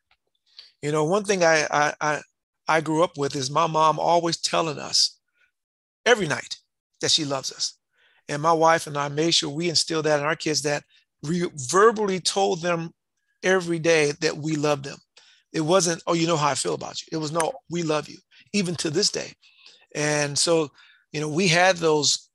You 0.82 0.90
know, 0.90 1.04
one 1.04 1.24
thing 1.24 1.44
I 1.44 1.66
I 1.70 1.94
I, 2.00 2.20
I 2.66 2.80
grew 2.80 3.04
up 3.04 3.16
with 3.16 3.36
is 3.36 3.50
my 3.50 3.66
mom 3.66 3.98
always 3.98 4.38
telling 4.38 4.78
us 4.78 5.18
every 6.06 6.26
night 6.26 6.56
that 7.02 7.10
she 7.10 7.24
loves 7.24 7.52
us. 7.52 7.74
And 8.28 8.42
my 8.42 8.52
wife 8.52 8.86
and 8.86 8.96
I 8.96 9.08
made 9.08 9.34
sure 9.34 9.50
we 9.50 9.68
instilled 9.68 10.06
that 10.06 10.20
in 10.20 10.26
our 10.26 10.36
kids 10.36 10.62
that 10.62 10.82
we 11.22 11.48
verbally 11.70 12.20
told 12.20 12.62
them 12.62 12.92
every 13.42 13.78
day 13.78 14.12
that 14.20 14.36
we 14.36 14.56
love 14.56 14.82
them. 14.82 14.98
It 15.52 15.62
wasn't, 15.62 16.02
oh, 16.06 16.12
you 16.12 16.26
know 16.26 16.36
how 16.36 16.48
I 16.48 16.54
feel 16.54 16.74
about 16.74 17.00
you. 17.00 17.08
It 17.12 17.16
was, 17.16 17.32
no, 17.32 17.52
we 17.70 17.82
love 17.82 18.08
you, 18.08 18.18
even 18.52 18.74
to 18.76 18.90
this 18.90 19.10
day. 19.10 19.32
And 19.94 20.38
so, 20.38 20.70
you 21.12 21.20
know, 21.20 21.28
we 21.28 21.48
had 21.48 21.76
those 21.76 22.27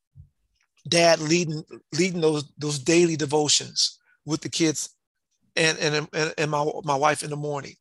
dad 0.87 1.19
leading 1.19 1.63
leading 1.93 2.21
those 2.21 2.45
those 2.57 2.79
daily 2.79 3.15
devotions 3.15 3.99
with 4.25 4.41
the 4.41 4.49
kids 4.49 4.89
and 5.55 5.77
and 5.79 6.07
and 6.37 6.51
my 6.51 6.69
my 6.83 6.95
wife 6.95 7.23
in 7.23 7.29
the 7.29 7.35
morning. 7.35 7.75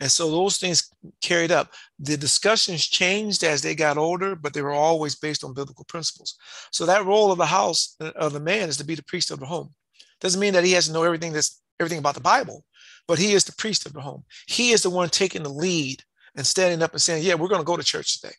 And 0.00 0.10
so 0.10 0.30
those 0.30 0.58
things 0.58 0.90
carried 1.20 1.50
up. 1.50 1.72
The 1.98 2.16
discussions 2.16 2.86
changed 2.86 3.42
as 3.42 3.62
they 3.62 3.74
got 3.74 3.98
older, 3.98 4.36
but 4.36 4.54
they 4.54 4.62
were 4.62 4.70
always 4.70 5.16
based 5.16 5.42
on 5.42 5.54
biblical 5.54 5.84
principles. 5.84 6.36
So 6.70 6.86
that 6.86 7.04
role 7.04 7.32
of 7.32 7.38
the 7.38 7.46
house 7.46 7.96
of 8.00 8.32
the 8.32 8.40
man 8.40 8.68
is 8.68 8.76
to 8.76 8.84
be 8.84 8.94
the 8.94 9.02
priest 9.02 9.32
of 9.32 9.40
the 9.40 9.46
home. 9.46 9.74
Doesn't 10.20 10.40
mean 10.40 10.54
that 10.54 10.64
he 10.64 10.72
has 10.72 10.86
to 10.86 10.92
know 10.92 11.02
everything 11.02 11.32
that's 11.32 11.60
everything 11.80 11.98
about 11.98 12.14
the 12.14 12.20
Bible, 12.20 12.64
but 13.06 13.18
he 13.18 13.32
is 13.32 13.44
the 13.44 13.52
priest 13.52 13.86
of 13.86 13.92
the 13.92 14.00
home. 14.00 14.24
He 14.46 14.70
is 14.70 14.82
the 14.82 14.90
one 14.90 15.08
taking 15.08 15.42
the 15.42 15.48
lead 15.48 16.02
and 16.36 16.46
standing 16.46 16.82
up 16.82 16.92
and 16.92 17.02
saying, 17.02 17.24
"Yeah, 17.24 17.34
we're 17.34 17.48
going 17.48 17.60
to 17.60 17.64
go 17.64 17.76
to 17.76 17.82
church 17.84 18.20
today," 18.20 18.34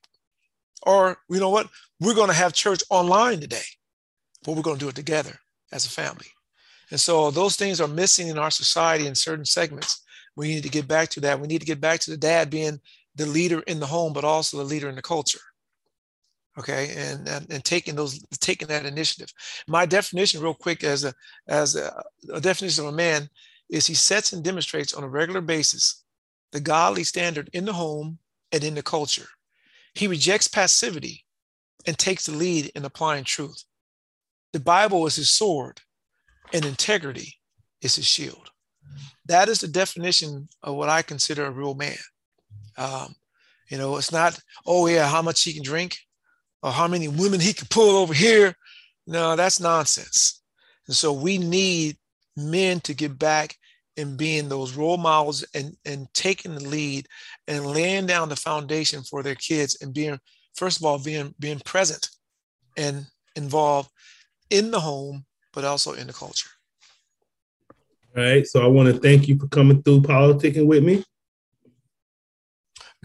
or 0.84 1.17
you 1.30 1.39
know 1.39 1.49
what, 1.49 1.70
we're 1.99 2.15
going 2.15 2.30
to 2.30 2.34
have 2.34 2.53
church 2.53 2.82
online 2.89 3.39
today, 3.41 3.63
but 4.44 4.56
we're 4.56 4.62
going 4.62 4.78
to 4.78 4.86
do 4.86 4.90
it 4.90 4.96
together 4.96 5.40
as 5.72 5.86
a 5.86 5.90
family. 5.90 6.28
And 6.92 7.00
so 7.00 7.32
those 7.32 7.56
things 7.56 7.80
are 7.80 7.88
missing 7.88 8.28
in 8.28 8.38
our 8.38 8.52
society 8.52 9.08
in 9.08 9.16
certain 9.16 9.46
segments. 9.46 10.04
We 10.36 10.48
need 10.50 10.64
to 10.64 10.70
get 10.70 10.88
back 10.88 11.10
to 11.10 11.20
that. 11.22 11.40
We 11.40 11.48
need 11.48 11.60
to 11.60 11.68
get 11.68 11.82
back 11.82 12.00
to 12.02 12.12
the 12.12 12.18
dad 12.18 12.50
being 12.50 12.80
the 13.16 13.26
leader 13.26 13.60
in 13.62 13.80
the 13.80 13.86
home, 13.86 14.14
but 14.14 14.24
also 14.24 14.58
the 14.58 14.64
leader 14.64 14.90
in 14.90 14.96
the 14.96 15.02
culture. 15.02 15.40
Okay, 16.58 16.94
and 16.98 17.28
and, 17.28 17.50
and 17.52 17.64
taking 17.64 17.96
those 17.96 18.22
taking 18.40 18.68
that 18.68 18.86
initiative. 18.86 19.32
My 19.68 19.86
definition, 19.86 20.42
real 20.42 20.54
quick, 20.54 20.84
as 20.84 21.04
a 21.06 21.14
as 21.48 21.76
a, 21.76 22.04
a 22.34 22.42
definition 22.42 22.86
of 22.86 22.94
a 22.94 22.98
man 22.98 23.30
is 23.70 23.86
he 23.86 23.94
sets 23.94 24.34
and 24.34 24.44
demonstrates 24.44 24.94
on 24.94 25.04
a 25.04 25.08
regular 25.08 25.42
basis 25.42 26.04
the 26.52 26.60
godly 26.60 27.04
standard 27.04 27.50
in 27.54 27.66
the 27.66 27.74
home 27.74 28.18
and 28.52 28.64
in 28.64 28.76
the 28.76 28.82
culture. 28.82 29.28
He 29.94 30.08
rejects 30.08 30.48
passivity 30.48 31.26
and 31.86 31.98
takes 31.98 32.26
the 32.26 32.36
lead 32.36 32.72
in 32.76 32.84
applying 32.84 33.24
truth. 33.24 33.64
The 34.54 34.60
Bible 34.60 35.06
is 35.06 35.16
his 35.16 35.30
sword, 35.30 35.82
and 36.54 36.66
integrity 36.66 37.36
is 37.82 37.95
his 37.95 38.06
shield. 38.06 38.50
That 39.26 39.47
is 39.47 39.60
the 39.60 39.68
definition 39.68 40.50
of 40.64 40.76
what 40.76 40.89
I 40.89 41.02
consider 41.02 41.45
a 41.45 41.52
real 41.52 41.76
man. 41.76 41.97
Um, 42.78 43.16
you 43.70 43.78
know, 43.78 43.97
it's 43.97 44.12
not, 44.12 44.39
oh, 44.66 44.88
yeah, 44.88 45.08
how 45.08 45.22
much 45.22 45.43
he 45.43 45.54
can 45.54 45.64
drink 45.64 45.97
or 46.64 46.72
how 46.72 46.88
many 46.88 47.08
women 47.08 47.39
he 47.39 47.54
can 47.54 47.68
pull 47.70 47.97
over 47.97 48.14
here. 48.14 48.56
No, 49.06 49.36
that's 49.36 49.60
nonsense. 49.60 50.41
And 50.88 50.95
so 50.95 51.14
we 51.14 51.38
need 51.38 51.97
men 52.36 52.80
to 52.82 52.93
get 52.93 53.20
back 53.20 53.56
and 53.97 54.18
being 54.18 54.50
those 54.50 54.74
role 54.74 54.97
models 54.97 55.45
and, 55.54 55.76
and 55.86 56.08
taking 56.14 56.56
the 56.56 56.64
lead 56.64 57.06
and 57.47 57.66
laying 57.66 58.08
down 58.08 58.30
the 58.30 58.36
foundation 58.36 59.04
for 59.04 59.22
their 59.22 59.36
kids 59.36 59.78
and 59.82 59.93
being, 59.93 60.20
first 60.56 60.80
of 60.80 60.86
all, 60.86 60.97
being, 60.97 61.36
being 61.39 61.60
present 61.60 62.10
and 62.78 63.06
involved 63.36 63.89
in 64.50 64.72
the 64.72 64.80
home, 64.80 65.26
but 65.54 65.64
also 65.64 65.93
in 65.93 66.08
the 66.08 66.14
culture. 66.14 66.50
All 68.16 68.24
right. 68.24 68.45
So 68.45 68.64
I 68.64 68.68
want 68.68 68.93
to 68.93 69.00
thank 69.00 69.28
you 69.28 69.38
for 69.38 69.47
coming 69.47 69.82
through 69.84 70.02
politicking 70.02 70.66
with 70.66 70.84
me. 70.84 71.04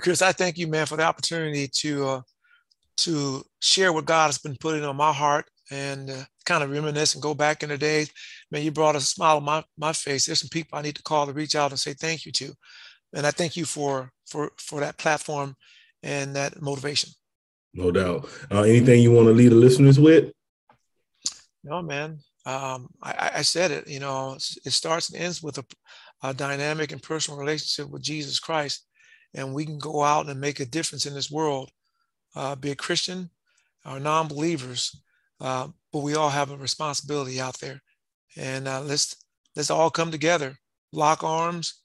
Chris, 0.01 0.23
I 0.23 0.33
thank 0.33 0.59
you, 0.59 0.67
man, 0.67 0.87
for 0.87 0.97
the 0.97 1.05
opportunity 1.05 1.69
to 1.69 2.09
uh, 2.09 2.21
to 2.99 3.45
share 3.61 3.93
what 3.93 4.05
God 4.05 4.27
has 4.27 4.39
been 4.39 4.57
putting 4.59 4.85
on 4.85 4.97
my 4.97 5.13
heart 5.13 5.47
and 5.71 6.11
uh, 6.11 6.25
kind 6.45 6.63
of 6.63 6.71
reminisce 6.71 7.15
and 7.15 7.23
go 7.23 7.35
back 7.35 7.63
in 7.63 7.69
the 7.69 7.79
days. 7.79 8.11
Man, 8.51 8.63
you 8.63 8.71
brought 8.71 8.97
a 8.97 9.01
smile 9.01 9.37
on 9.37 9.45
my, 9.45 9.65
my 9.79 9.93
face. 9.93 10.27
There's 10.27 10.41
some 10.41 10.49
people 10.51 10.79
I 10.79 10.83
need 10.83 10.97
to 10.97 11.03
call 11.03 11.27
to 11.27 11.33
reach 11.33 11.55
out 11.55 11.71
and 11.71 11.79
say 11.79 11.95
thank 11.95 12.27
you 12.27 12.33
to. 12.33 12.53
And 13.15 13.27
I 13.27 13.31
thank 13.31 13.57
you 13.57 13.65
for 13.65 14.11
for 14.27 14.53
for 14.59 14.81
that 14.81 14.99
platform 14.99 15.55
and 16.03 16.35
that 16.35 16.61
motivation. 16.61 17.11
No 17.73 17.91
doubt. 17.91 18.29
Uh, 18.51 18.63
anything 18.63 19.01
you 19.01 19.13
want 19.13 19.27
to 19.27 19.33
leave 19.33 19.51
the 19.51 19.57
listeners 19.57 19.99
with? 19.99 20.33
No, 21.65 21.83
man 21.83 22.21
um, 22.47 22.89
I, 23.03 23.31
I, 23.37 23.43
said 23.43 23.71
it, 23.71 23.89
you 23.89 24.01
know, 24.01 24.35
it 24.35 24.73
starts 24.73 25.11
and 25.11 25.21
ends 25.21 25.43
with 25.43 25.59
a, 25.59 25.65
a, 26.23 26.35
dynamic 26.35 26.93
and 26.93 27.03
personal 27.03 27.41
relationship 27.41 27.91
with 27.91 28.03
Jesus 28.03 28.39
Christ. 28.39 28.87
And 29.33 29.55
we 29.55 29.65
can 29.65 29.79
go 29.79 30.03
out 30.03 30.29
and 30.29 30.41
make 30.41 30.61
a 30.61 30.67
difference 30.67 31.07
in 31.07 31.15
this 31.15 31.31
world, 31.31 31.71
uh, 32.37 32.55
be 32.55 32.71
a 32.71 32.77
Christian 32.77 33.31
or 33.87 33.99
non 33.99 34.29
believers, 34.29 35.01
uh, 35.41 35.69
but 35.93 36.01
we 36.01 36.15
all 36.15 36.29
have 36.29 36.51
a 36.51 36.57
responsibility 36.57 37.41
out 37.41 37.59
there. 37.61 37.81
And 38.37 38.69
uh, 38.69 38.83
let's, 38.83 39.17
let's 39.57 39.71
all 39.71 39.91
come 39.91 40.11
together, 40.11 40.57
lock 40.93 41.25
arms, 41.25 41.81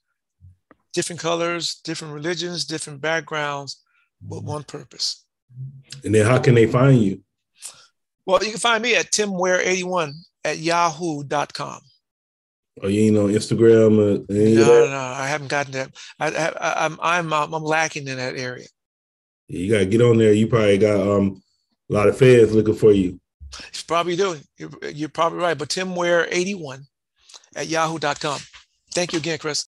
different 0.92 1.20
colors, 1.20 1.76
different 1.84 2.12
religions, 2.12 2.66
different 2.66 3.00
backgrounds, 3.00 3.82
but 4.20 4.44
one 4.44 4.64
purpose. 4.64 5.24
And 6.04 6.14
then 6.14 6.26
how 6.26 6.38
can 6.38 6.54
they 6.54 6.66
find 6.66 7.02
you? 7.02 7.22
Well, 8.30 8.44
you 8.44 8.50
can 8.50 8.60
find 8.60 8.82
me 8.82 8.94
at 8.94 9.10
timware81 9.10 10.12
at 10.44 10.58
yahoo.com. 10.58 11.80
Oh, 12.82 12.88
you 12.88 13.02
ain't 13.02 13.18
on 13.18 13.30
Instagram? 13.30 13.96
No, 13.96 14.24
no, 14.28 14.86
no, 14.86 14.96
I 14.96 15.26
haven't 15.26 15.48
gotten 15.48 15.72
that. 15.72 15.90
I, 16.20 16.28
I, 16.28 16.86
I'm, 16.86 16.98
I'm, 17.02 17.32
I'm 17.32 17.64
lacking 17.64 18.06
in 18.06 18.16
that 18.16 18.36
area. 18.36 18.66
Yeah, 19.48 19.58
you 19.58 19.72
gotta 19.72 19.86
get 19.86 20.00
on 20.00 20.18
there. 20.18 20.32
You 20.32 20.46
probably 20.46 20.78
got 20.78 21.00
um 21.00 21.42
a 21.90 21.92
lot 21.92 22.08
of 22.08 22.16
fans 22.16 22.54
looking 22.54 22.74
for 22.76 22.92
you. 22.92 23.20
He's 23.72 23.82
probably 23.82 24.14
doing. 24.14 24.40
You're, 24.56 24.70
you're 24.92 25.08
probably 25.08 25.40
right. 25.40 25.58
But 25.58 25.68
timware81 25.68 26.84
at 27.56 27.66
yahoo.com. 27.66 28.38
Thank 28.94 29.12
you 29.12 29.18
again, 29.18 29.38
Chris. 29.38 29.66